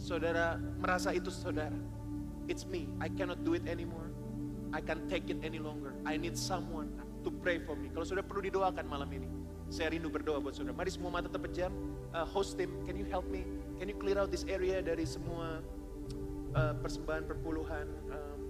saudara 0.00 0.56
merasa 0.80 1.12
itu 1.12 1.28
saudara. 1.28 1.76
It's 2.48 2.64
me, 2.64 2.88
I 2.96 3.12
cannot 3.12 3.44
do 3.44 3.52
it 3.52 3.68
anymore. 3.68 4.08
I 4.72 4.80
can't 4.80 5.04
take 5.04 5.28
it 5.28 5.44
any 5.44 5.60
longer. 5.60 5.92
I 6.08 6.16
need 6.16 6.32
someone 6.38 6.96
to 7.26 7.30
pray 7.44 7.60
for 7.60 7.76
me. 7.76 7.92
Kalau 7.92 8.08
saudara 8.08 8.24
perlu 8.24 8.48
didoakan 8.48 8.84
malam 8.88 9.10
ini, 9.12 9.28
saya 9.68 9.92
rindu 9.92 10.08
berdoa 10.08 10.38
buat 10.38 10.54
saudara. 10.54 10.72
Mari 10.72 10.90
semua 10.94 11.10
mata 11.12 11.28
terpejam. 11.28 11.74
Uh, 12.14 12.24
host 12.24 12.56
team, 12.56 12.72
can 12.88 12.96
you 12.96 13.04
help 13.08 13.26
me? 13.28 13.44
Can 13.76 13.90
you 13.90 13.96
clear 13.98 14.16
out 14.16 14.32
this 14.32 14.46
area 14.48 14.80
dari 14.80 15.04
semua 15.04 15.60
uh, 16.54 16.74
persembahan 16.80 17.28
perpuluhan 17.28 17.84
um, 18.08 18.40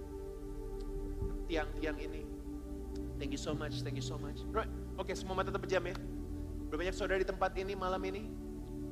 tiang-tiang 1.49 1.97
ini? 1.99 2.26
Thank 3.17 3.33
you 3.33 3.41
so 3.41 3.57
much, 3.57 3.81
thank 3.81 3.97
you 3.97 4.05
so 4.05 4.17
much. 4.21 4.45
Right. 4.53 4.69
Oke, 5.01 5.13
semua 5.17 5.41
mata 5.41 5.49
terpejam 5.49 5.81
ya. 5.89 5.97
Berbanyak 6.69 6.93
saudara 6.93 7.17
di 7.17 7.27
tempat 7.27 7.57
ini 7.57 7.73
malam 7.73 8.01
ini 8.05 8.29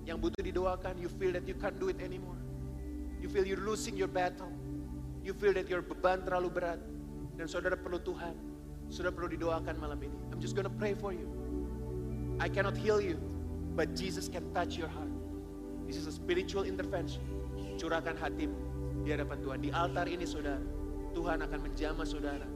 yang 0.05 0.17
butuh 0.17 0.41
didoakan, 0.41 0.97
you 1.01 1.09
feel 1.09 1.33
that 1.33 1.45
you 1.45 1.53
can't 1.57 1.77
do 1.77 1.89
it 1.89 1.97
anymore. 2.01 2.37
You 3.21 3.29
feel 3.29 3.45
you're 3.45 3.61
losing 3.61 3.97
your 3.97 4.09
battle. 4.09 4.49
You 5.25 5.33
feel 5.33 5.53
that 5.57 5.65
your 5.65 5.81
beban 5.81 6.25
terlalu 6.25 6.53
berat. 6.53 6.81
Dan 7.37 7.49
saudara 7.49 7.73
perlu 7.73 7.97
Tuhan. 8.01 8.37
Saudara 8.93 9.13
perlu 9.13 9.33
didoakan 9.33 9.81
malam 9.81 9.97
ini. 10.01 10.17
I'm 10.29 10.37
just 10.37 10.53
gonna 10.53 10.73
pray 10.73 10.93
for 10.93 11.09
you. 11.09 11.25
I 12.37 12.49
cannot 12.49 12.77
heal 12.77 13.01
you, 13.01 13.17
but 13.73 13.97
Jesus 13.97 14.29
can 14.29 14.45
touch 14.53 14.77
your 14.77 14.89
heart. 14.89 15.09
This 15.89 15.97
is 15.97 16.05
a 16.05 16.13
spiritual 16.13 16.65
intervention. 16.65 17.21
Curahkan 17.77 18.17
hatimu 18.17 18.57
di 19.05 19.09
hadapan 19.13 19.37
Tuhan. 19.41 19.57
Di 19.61 19.69
altar 19.73 20.05
ini 20.05 20.25
saudara, 20.25 20.61
Tuhan 21.17 21.41
akan 21.45 21.59
menjamah 21.65 22.05
saudara 22.05 22.47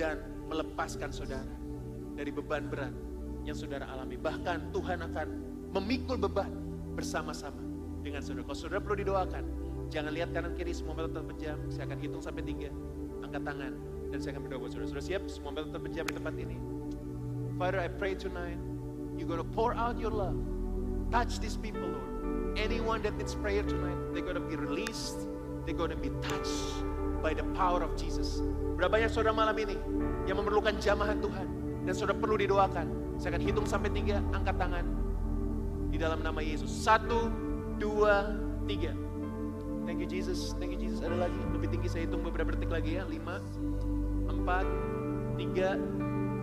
dan 0.00 0.39
melepaskan 0.50 1.14
saudara 1.14 1.54
dari 2.18 2.34
beban 2.34 2.66
berat 2.66 2.92
yang 3.46 3.54
saudara 3.54 3.86
alami. 3.86 4.18
Bahkan 4.18 4.74
Tuhan 4.74 4.98
akan 5.06 5.28
memikul 5.70 6.18
beban 6.18 6.50
bersama-sama 6.98 7.62
dengan 8.02 8.20
saudara. 8.20 8.44
Kalau 8.50 8.58
saudara 8.58 8.80
perlu 8.82 8.98
didoakan, 9.06 9.44
jangan 9.88 10.10
lihat 10.10 10.34
kanan 10.34 10.52
kiri 10.58 10.74
semua 10.74 10.98
mata 10.98 11.22
terpejam. 11.22 11.56
Saya 11.70 11.86
akan 11.86 11.98
hitung 12.02 12.22
sampai 12.22 12.42
tiga. 12.42 12.68
Angkat 13.22 13.42
tangan 13.46 13.72
dan 14.10 14.18
saya 14.18 14.30
akan 14.34 14.42
berdoa 14.50 14.58
buat 14.66 14.70
saudara. 14.74 14.88
Saudara 14.90 15.06
siap? 15.06 15.22
Semua 15.30 15.50
mata 15.54 15.70
terpejam 15.70 16.04
di 16.10 16.14
tempat 16.18 16.34
ini. 16.34 16.56
Father, 17.54 17.78
I 17.78 17.88
pray 17.92 18.18
tonight, 18.18 18.58
you're 19.14 19.28
gonna 19.28 19.46
pour 19.46 19.76
out 19.76 20.00
your 20.00 20.10
love. 20.10 20.36
Touch 21.14 21.38
these 21.38 21.60
people, 21.60 21.84
Lord. 21.86 22.58
Anyone 22.58 23.04
that 23.06 23.14
needs 23.20 23.36
prayer 23.36 23.62
tonight, 23.62 23.98
they're 24.10 24.26
gonna 24.26 24.42
be 24.42 24.56
released. 24.56 25.28
They're 25.68 25.76
gonna 25.76 25.98
be 25.98 26.08
touched 26.24 26.82
by 27.20 27.36
the 27.36 27.46
power 27.54 27.84
of 27.84 27.92
Jesus. 27.94 28.40
Berapa 28.76 28.96
banyak 28.96 29.12
saudara 29.12 29.36
malam 29.36 29.56
ini 29.60 29.76
yang 30.24 30.40
memerlukan 30.40 30.76
jamahan 30.80 31.20
Tuhan 31.20 31.46
dan 31.84 31.92
saudara 31.92 32.16
perlu 32.16 32.40
didoakan. 32.40 33.16
Saya 33.20 33.36
akan 33.36 33.42
hitung 33.44 33.66
sampai 33.68 33.92
tiga, 33.92 34.24
angkat 34.32 34.56
tangan 34.56 34.84
di 35.92 36.00
dalam 36.00 36.24
nama 36.24 36.40
Yesus. 36.40 36.72
Satu, 36.72 37.28
dua, 37.76 38.32
tiga. 38.64 38.96
Thank 39.84 40.00
you 40.00 40.08
Jesus, 40.08 40.56
thank 40.56 40.72
you 40.72 40.80
Jesus. 40.80 41.04
Ada 41.04 41.28
lagi, 41.28 41.40
lebih 41.52 41.68
tinggi 41.72 41.88
saya 41.90 42.08
hitung 42.08 42.24
beberapa 42.24 42.56
detik 42.56 42.72
lagi 42.72 42.96
ya. 42.96 43.04
Lima, 43.04 43.42
empat, 44.28 44.64
tiga, 45.36 45.76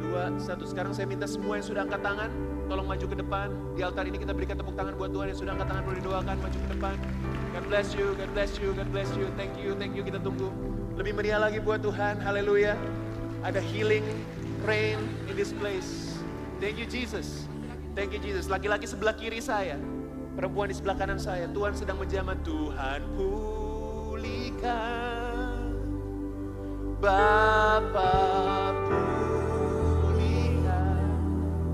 dua, 0.03 0.35
satu. 0.37 0.67
Sekarang 0.67 0.93
saya 0.93 1.09
minta 1.09 1.25
semua 1.25 1.57
yang 1.57 1.65
sudah 1.65 1.81
angkat 1.87 2.01
tangan, 2.05 2.29
tolong 2.67 2.85
maju 2.85 3.05
ke 3.07 3.15
depan. 3.17 3.47
Di 3.73 3.81
altar 3.81 4.03
ini 4.05 4.17
kita 4.19 4.35
berikan 4.35 4.59
tepuk 4.59 4.75
tangan 4.75 4.93
buat 4.99 5.09
Tuhan 5.15 5.31
yang 5.31 5.39
sudah 5.39 5.51
angkat 5.57 5.67
tangan, 5.73 5.83
boleh 5.87 5.99
didoakan, 6.03 6.35
maju 6.37 6.57
ke 6.59 6.69
depan. 6.75 6.95
God 7.55 7.65
bless 7.71 7.87
you, 7.95 8.07
God 8.19 8.31
bless 8.35 8.51
you, 8.59 8.69
God 8.75 8.89
bless 8.93 9.09
you. 9.15 9.25
Thank 9.39 9.55
you, 9.57 9.73
thank 9.79 9.95
you. 9.95 10.03
Kita 10.03 10.19
tunggu. 10.19 10.66
Lebih 10.97 11.13
meriah 11.13 11.37
lagi 11.37 11.61
buat 11.61 11.77
Tuhan, 11.85 12.17
haleluya. 12.25 12.73
Ada 13.45 13.61
healing, 13.61 14.01
rain 14.65 14.97
in 15.29 15.37
this 15.37 15.53
place. 15.53 16.17
Thank 16.57 16.81
you 16.81 16.89
Jesus. 16.89 17.45
Thank 17.93 18.17
you 18.17 18.21
Jesus. 18.21 18.49
Laki-laki 18.49 18.89
sebelah 18.89 19.13
kiri 19.13 19.37
saya, 19.37 19.77
perempuan 20.33 20.73
di 20.73 20.75
sebelah 20.77 20.97
kanan 20.97 21.21
saya. 21.21 21.45
Tuhan 21.53 21.77
sedang 21.77 22.01
menjamah. 22.01 22.33
Tuhan 22.41 23.05
pulihkan. 23.13 24.57
Bapa 26.97 28.13
pulihkan. 30.01 31.13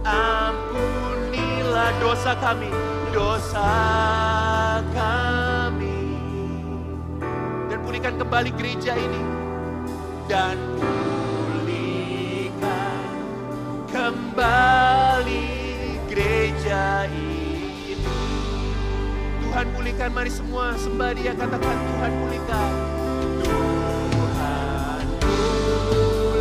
ampunilah 0.07 1.91
dosa 1.99 2.31
kami, 2.39 2.71
dosa 3.11 3.67
kami. 4.95 6.15
Dan 7.67 7.83
pulihkan 7.83 8.15
kembali 8.15 8.55
gereja 8.55 8.95
ini. 8.95 9.19
Dan 10.31 10.55
pulihkan 11.59 12.55
kembali 13.91 15.47
gereja 16.07 17.07
ini. 17.11 17.26
Tuhan 19.57 19.73
pulihkan, 19.73 20.13
mari 20.13 20.29
semua 20.29 20.77
sembah 20.77 21.17
dia 21.17 21.33
katakan 21.33 21.77
Tuhan 21.81 22.11
pulihkan. 22.21 22.69
Tuhan 23.41 25.01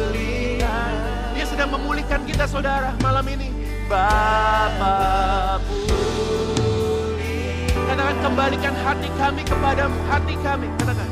pulihkan. 0.05 0.93
Dia 1.33 1.49
sedang 1.49 1.73
memulihkan 1.73 2.21
kita 2.29 2.45
saudara 2.45 2.93
malam 3.01 3.25
ini. 3.33 3.49
Bapa 3.89 5.57
pulih. 5.65 7.73
Katakan 7.89 8.21
kembalikan 8.21 8.77
hati 8.85 9.09
kami 9.17 9.49
kepadamu, 9.49 9.97
hati 10.13 10.37
kami. 10.45 10.69
Katakan. 10.77 11.09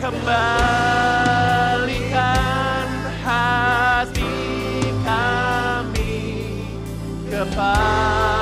Kembalikan 0.00 0.48
hati 3.20 4.32
kami 5.04 6.16
kepada 7.28 8.41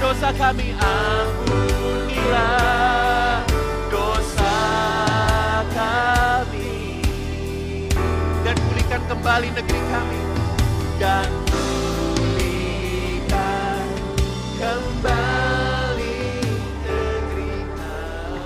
dosa 0.00 0.32
kami 0.32 0.72
Ampunilah 0.80 2.24
dosa 3.92 4.56
kami. 5.76 7.04
Dan 8.40 8.56
pulihkan 8.64 9.04
kembali 9.12 9.52
negeri 9.52 9.80
kami 9.92 10.16
Dan 10.96 11.28
pulihkan 12.16 12.80
kembali 14.56 16.16
negeri 16.80 17.52
kami. 17.76 18.40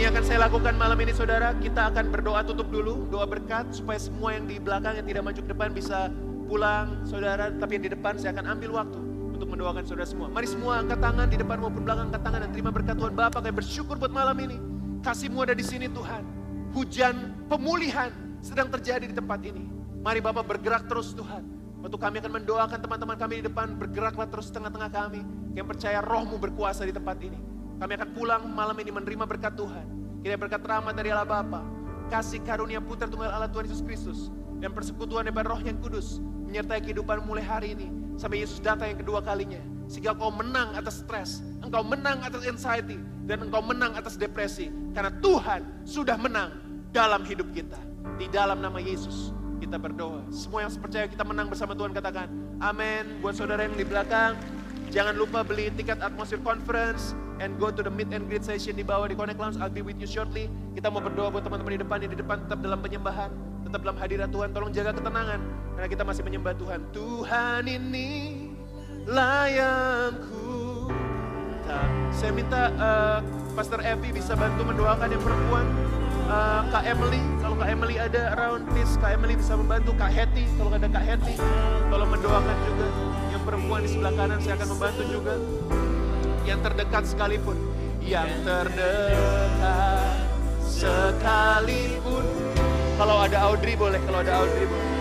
Ini 0.00 0.08
akan 0.08 0.22
saya 0.24 0.48
lakukan 0.48 0.80
malam 0.80 0.96
ini 1.04 1.12
saudara, 1.12 1.52
kita 1.60 1.92
akan 1.92 2.08
berdoa 2.08 2.40
tutup 2.40 2.72
dulu, 2.72 3.04
doa 3.12 3.28
berkat 3.28 3.68
supaya 3.76 4.00
semua 4.00 4.32
yang 4.32 4.48
di 4.48 4.56
belakang 4.56 4.96
yang 4.96 5.04
tidak 5.04 5.28
maju 5.28 5.40
ke 5.44 5.48
depan 5.52 5.76
bisa 5.76 6.08
pulang 6.48 7.04
saudara, 7.04 7.52
tapi 7.52 7.76
yang 7.76 7.84
di 7.88 7.92
depan 7.92 8.16
saya 8.16 8.32
akan 8.36 8.56
ambil 8.56 8.80
waktu 8.80 9.03
untuk 9.34 9.50
mendoakan 9.50 9.82
saudara 9.82 10.06
semua. 10.06 10.30
Mari 10.30 10.46
semua 10.46 10.80
angkat 10.80 11.02
tangan 11.02 11.26
di 11.26 11.36
depan 11.36 11.58
maupun 11.58 11.82
belakang 11.82 12.06
angkat 12.08 12.22
tangan 12.22 12.40
dan 12.46 12.50
terima 12.54 12.70
berkat 12.70 12.94
Tuhan 12.94 13.14
Bapak. 13.18 13.42
Kami 13.42 13.54
bersyukur 13.58 13.98
buat 13.98 14.14
malam 14.14 14.38
ini. 14.38 14.56
Kasihmu 15.02 15.42
ada 15.42 15.52
di 15.52 15.66
sini 15.66 15.90
Tuhan. 15.90 16.22
Hujan 16.72 17.46
pemulihan 17.50 18.14
sedang 18.40 18.70
terjadi 18.70 19.10
di 19.10 19.14
tempat 19.14 19.42
ini. 19.42 19.66
Mari 20.00 20.22
Bapak 20.22 20.46
bergerak 20.46 20.86
terus 20.86 21.12
Tuhan. 21.12 21.42
Waktu 21.84 21.98
kami 22.00 22.16
akan 22.24 22.32
mendoakan 22.40 22.78
teman-teman 22.80 23.16
kami 23.20 23.44
di 23.44 23.44
depan, 23.44 23.76
bergeraklah 23.76 24.24
terus 24.32 24.48
tengah-tengah 24.48 24.88
kami. 24.88 25.20
Yang 25.52 25.76
percaya 25.76 26.00
rohmu 26.00 26.40
berkuasa 26.40 26.88
di 26.88 26.94
tempat 26.94 27.20
ini. 27.20 27.36
Kami 27.76 27.92
akan 28.00 28.08
pulang 28.16 28.42
malam 28.48 28.78
ini 28.80 28.88
menerima 28.88 29.28
berkat 29.28 29.52
Tuhan. 29.58 29.86
Kita 30.24 30.40
berkat 30.40 30.64
rahmat 30.64 30.96
dari 30.96 31.12
Allah 31.12 31.28
Bapa, 31.28 31.60
kasih 32.08 32.40
karunia 32.40 32.80
Putra 32.80 33.04
Tunggal 33.04 33.28
Allah 33.28 33.50
Tuhan 33.52 33.68
Yesus 33.68 33.84
Kristus, 33.84 34.32
dan 34.56 34.72
persekutuan 34.72 35.28
daripada 35.28 35.52
Roh 35.52 35.60
yang 35.60 35.76
Kudus 35.84 36.24
menyertai 36.54 36.86
kehidupan 36.86 37.26
mulai 37.26 37.42
hari 37.42 37.74
ini 37.74 37.90
sampai 38.14 38.46
Yesus 38.46 38.62
datang 38.62 38.94
yang 38.94 39.02
kedua 39.02 39.18
kalinya. 39.18 39.58
Sehingga 39.90 40.14
engkau 40.14 40.30
menang 40.30 40.70
atas 40.78 41.02
stres, 41.02 41.42
engkau 41.66 41.82
menang 41.82 42.22
atas 42.22 42.46
anxiety, 42.46 42.94
dan 43.26 43.42
engkau 43.42 43.58
menang 43.58 43.90
atas 43.98 44.14
depresi. 44.14 44.70
Karena 44.94 45.10
Tuhan 45.18 45.82
sudah 45.82 46.14
menang 46.14 46.54
dalam 46.94 47.26
hidup 47.26 47.50
kita. 47.50 47.74
Di 48.14 48.30
dalam 48.30 48.62
nama 48.62 48.78
Yesus 48.78 49.34
kita 49.58 49.82
berdoa. 49.82 50.22
Semua 50.30 50.62
yang 50.62 50.70
percaya 50.78 51.10
kita 51.10 51.26
menang 51.26 51.50
bersama 51.50 51.74
Tuhan 51.74 51.90
katakan 51.90 52.30
amin. 52.62 53.18
Buat 53.18 53.34
saudara 53.34 53.66
yang 53.66 53.74
di 53.74 53.82
belakang, 53.82 54.38
jangan 54.94 55.18
lupa 55.18 55.42
beli 55.42 55.74
tiket 55.74 55.98
atmosfer 56.06 56.38
conference 56.38 57.18
and 57.42 57.58
go 57.58 57.74
to 57.74 57.82
the 57.82 57.90
meet 57.90 58.14
and 58.14 58.30
greet 58.30 58.46
session 58.46 58.78
di 58.78 58.86
bawah 58.86 59.10
di 59.10 59.18
Connect 59.18 59.42
Lounge. 59.42 59.58
I'll 59.58 59.74
be 59.74 59.82
with 59.82 59.98
you 59.98 60.06
shortly. 60.06 60.46
Kita 60.78 60.86
mau 60.86 61.02
berdoa 61.02 61.34
buat 61.34 61.42
teman-teman 61.42 61.74
di 61.74 61.80
depan, 61.82 61.96
di 61.98 62.14
depan 62.14 62.46
tetap 62.46 62.62
dalam 62.62 62.78
penyembahan, 62.78 63.34
tetap 63.74 63.90
dalam 63.90 63.98
hadirat 63.98 64.30
Tuhan. 64.30 64.54
Tolong 64.54 64.70
jaga 64.70 64.94
ketenangan 64.94 65.40
karena 65.74 65.88
kita 65.90 66.06
masih 66.06 66.22
menyembah 66.22 66.54
Tuhan. 66.54 66.80
Tuhan 66.94 67.62
ini 67.66 68.10
layangku. 69.02 70.86
Nah, 71.66 71.86
saya 72.14 72.30
minta 72.30 72.70
uh, 72.78 73.18
Pastor 73.58 73.82
Evi 73.82 74.14
bisa 74.14 74.38
bantu 74.38 74.62
mendoakan 74.62 75.10
yang 75.10 75.18
perempuan. 75.18 75.66
Uh, 76.30 76.62
Kak 76.70 76.86
Emily, 76.86 77.18
kalau 77.42 77.58
Kak 77.58 77.66
Emily 77.66 77.98
ada 77.98 78.38
around, 78.38 78.62
please 78.70 78.94
Kak 79.02 79.18
Emily 79.18 79.34
bisa 79.34 79.58
membantu. 79.58 79.90
Kak 79.98 80.14
Hetty, 80.14 80.46
kalau 80.54 80.70
ada 80.70 80.86
Kak 80.86 81.02
Hetty, 81.02 81.34
tolong 81.90 82.10
mendoakan 82.14 82.56
juga. 82.70 82.86
Yang 83.34 83.42
perempuan 83.42 83.80
di 83.82 83.88
sebelah 83.90 84.14
kanan 84.14 84.38
saya 84.38 84.54
akan 84.54 84.68
membantu 84.70 85.02
juga 85.10 85.34
yang 86.46 86.62
terdekat 86.62 87.02
sekalipun, 87.10 87.58
yang 88.06 88.30
terdekat 88.46 90.14
sekalipun. 90.62 92.43
Kalau 92.94 93.18
ada 93.18 93.38
Audrey 93.50 93.74
boleh, 93.74 93.98
kalau 94.06 94.22
ada 94.22 94.38
Audrey 94.38 94.66
boleh. 94.70 94.93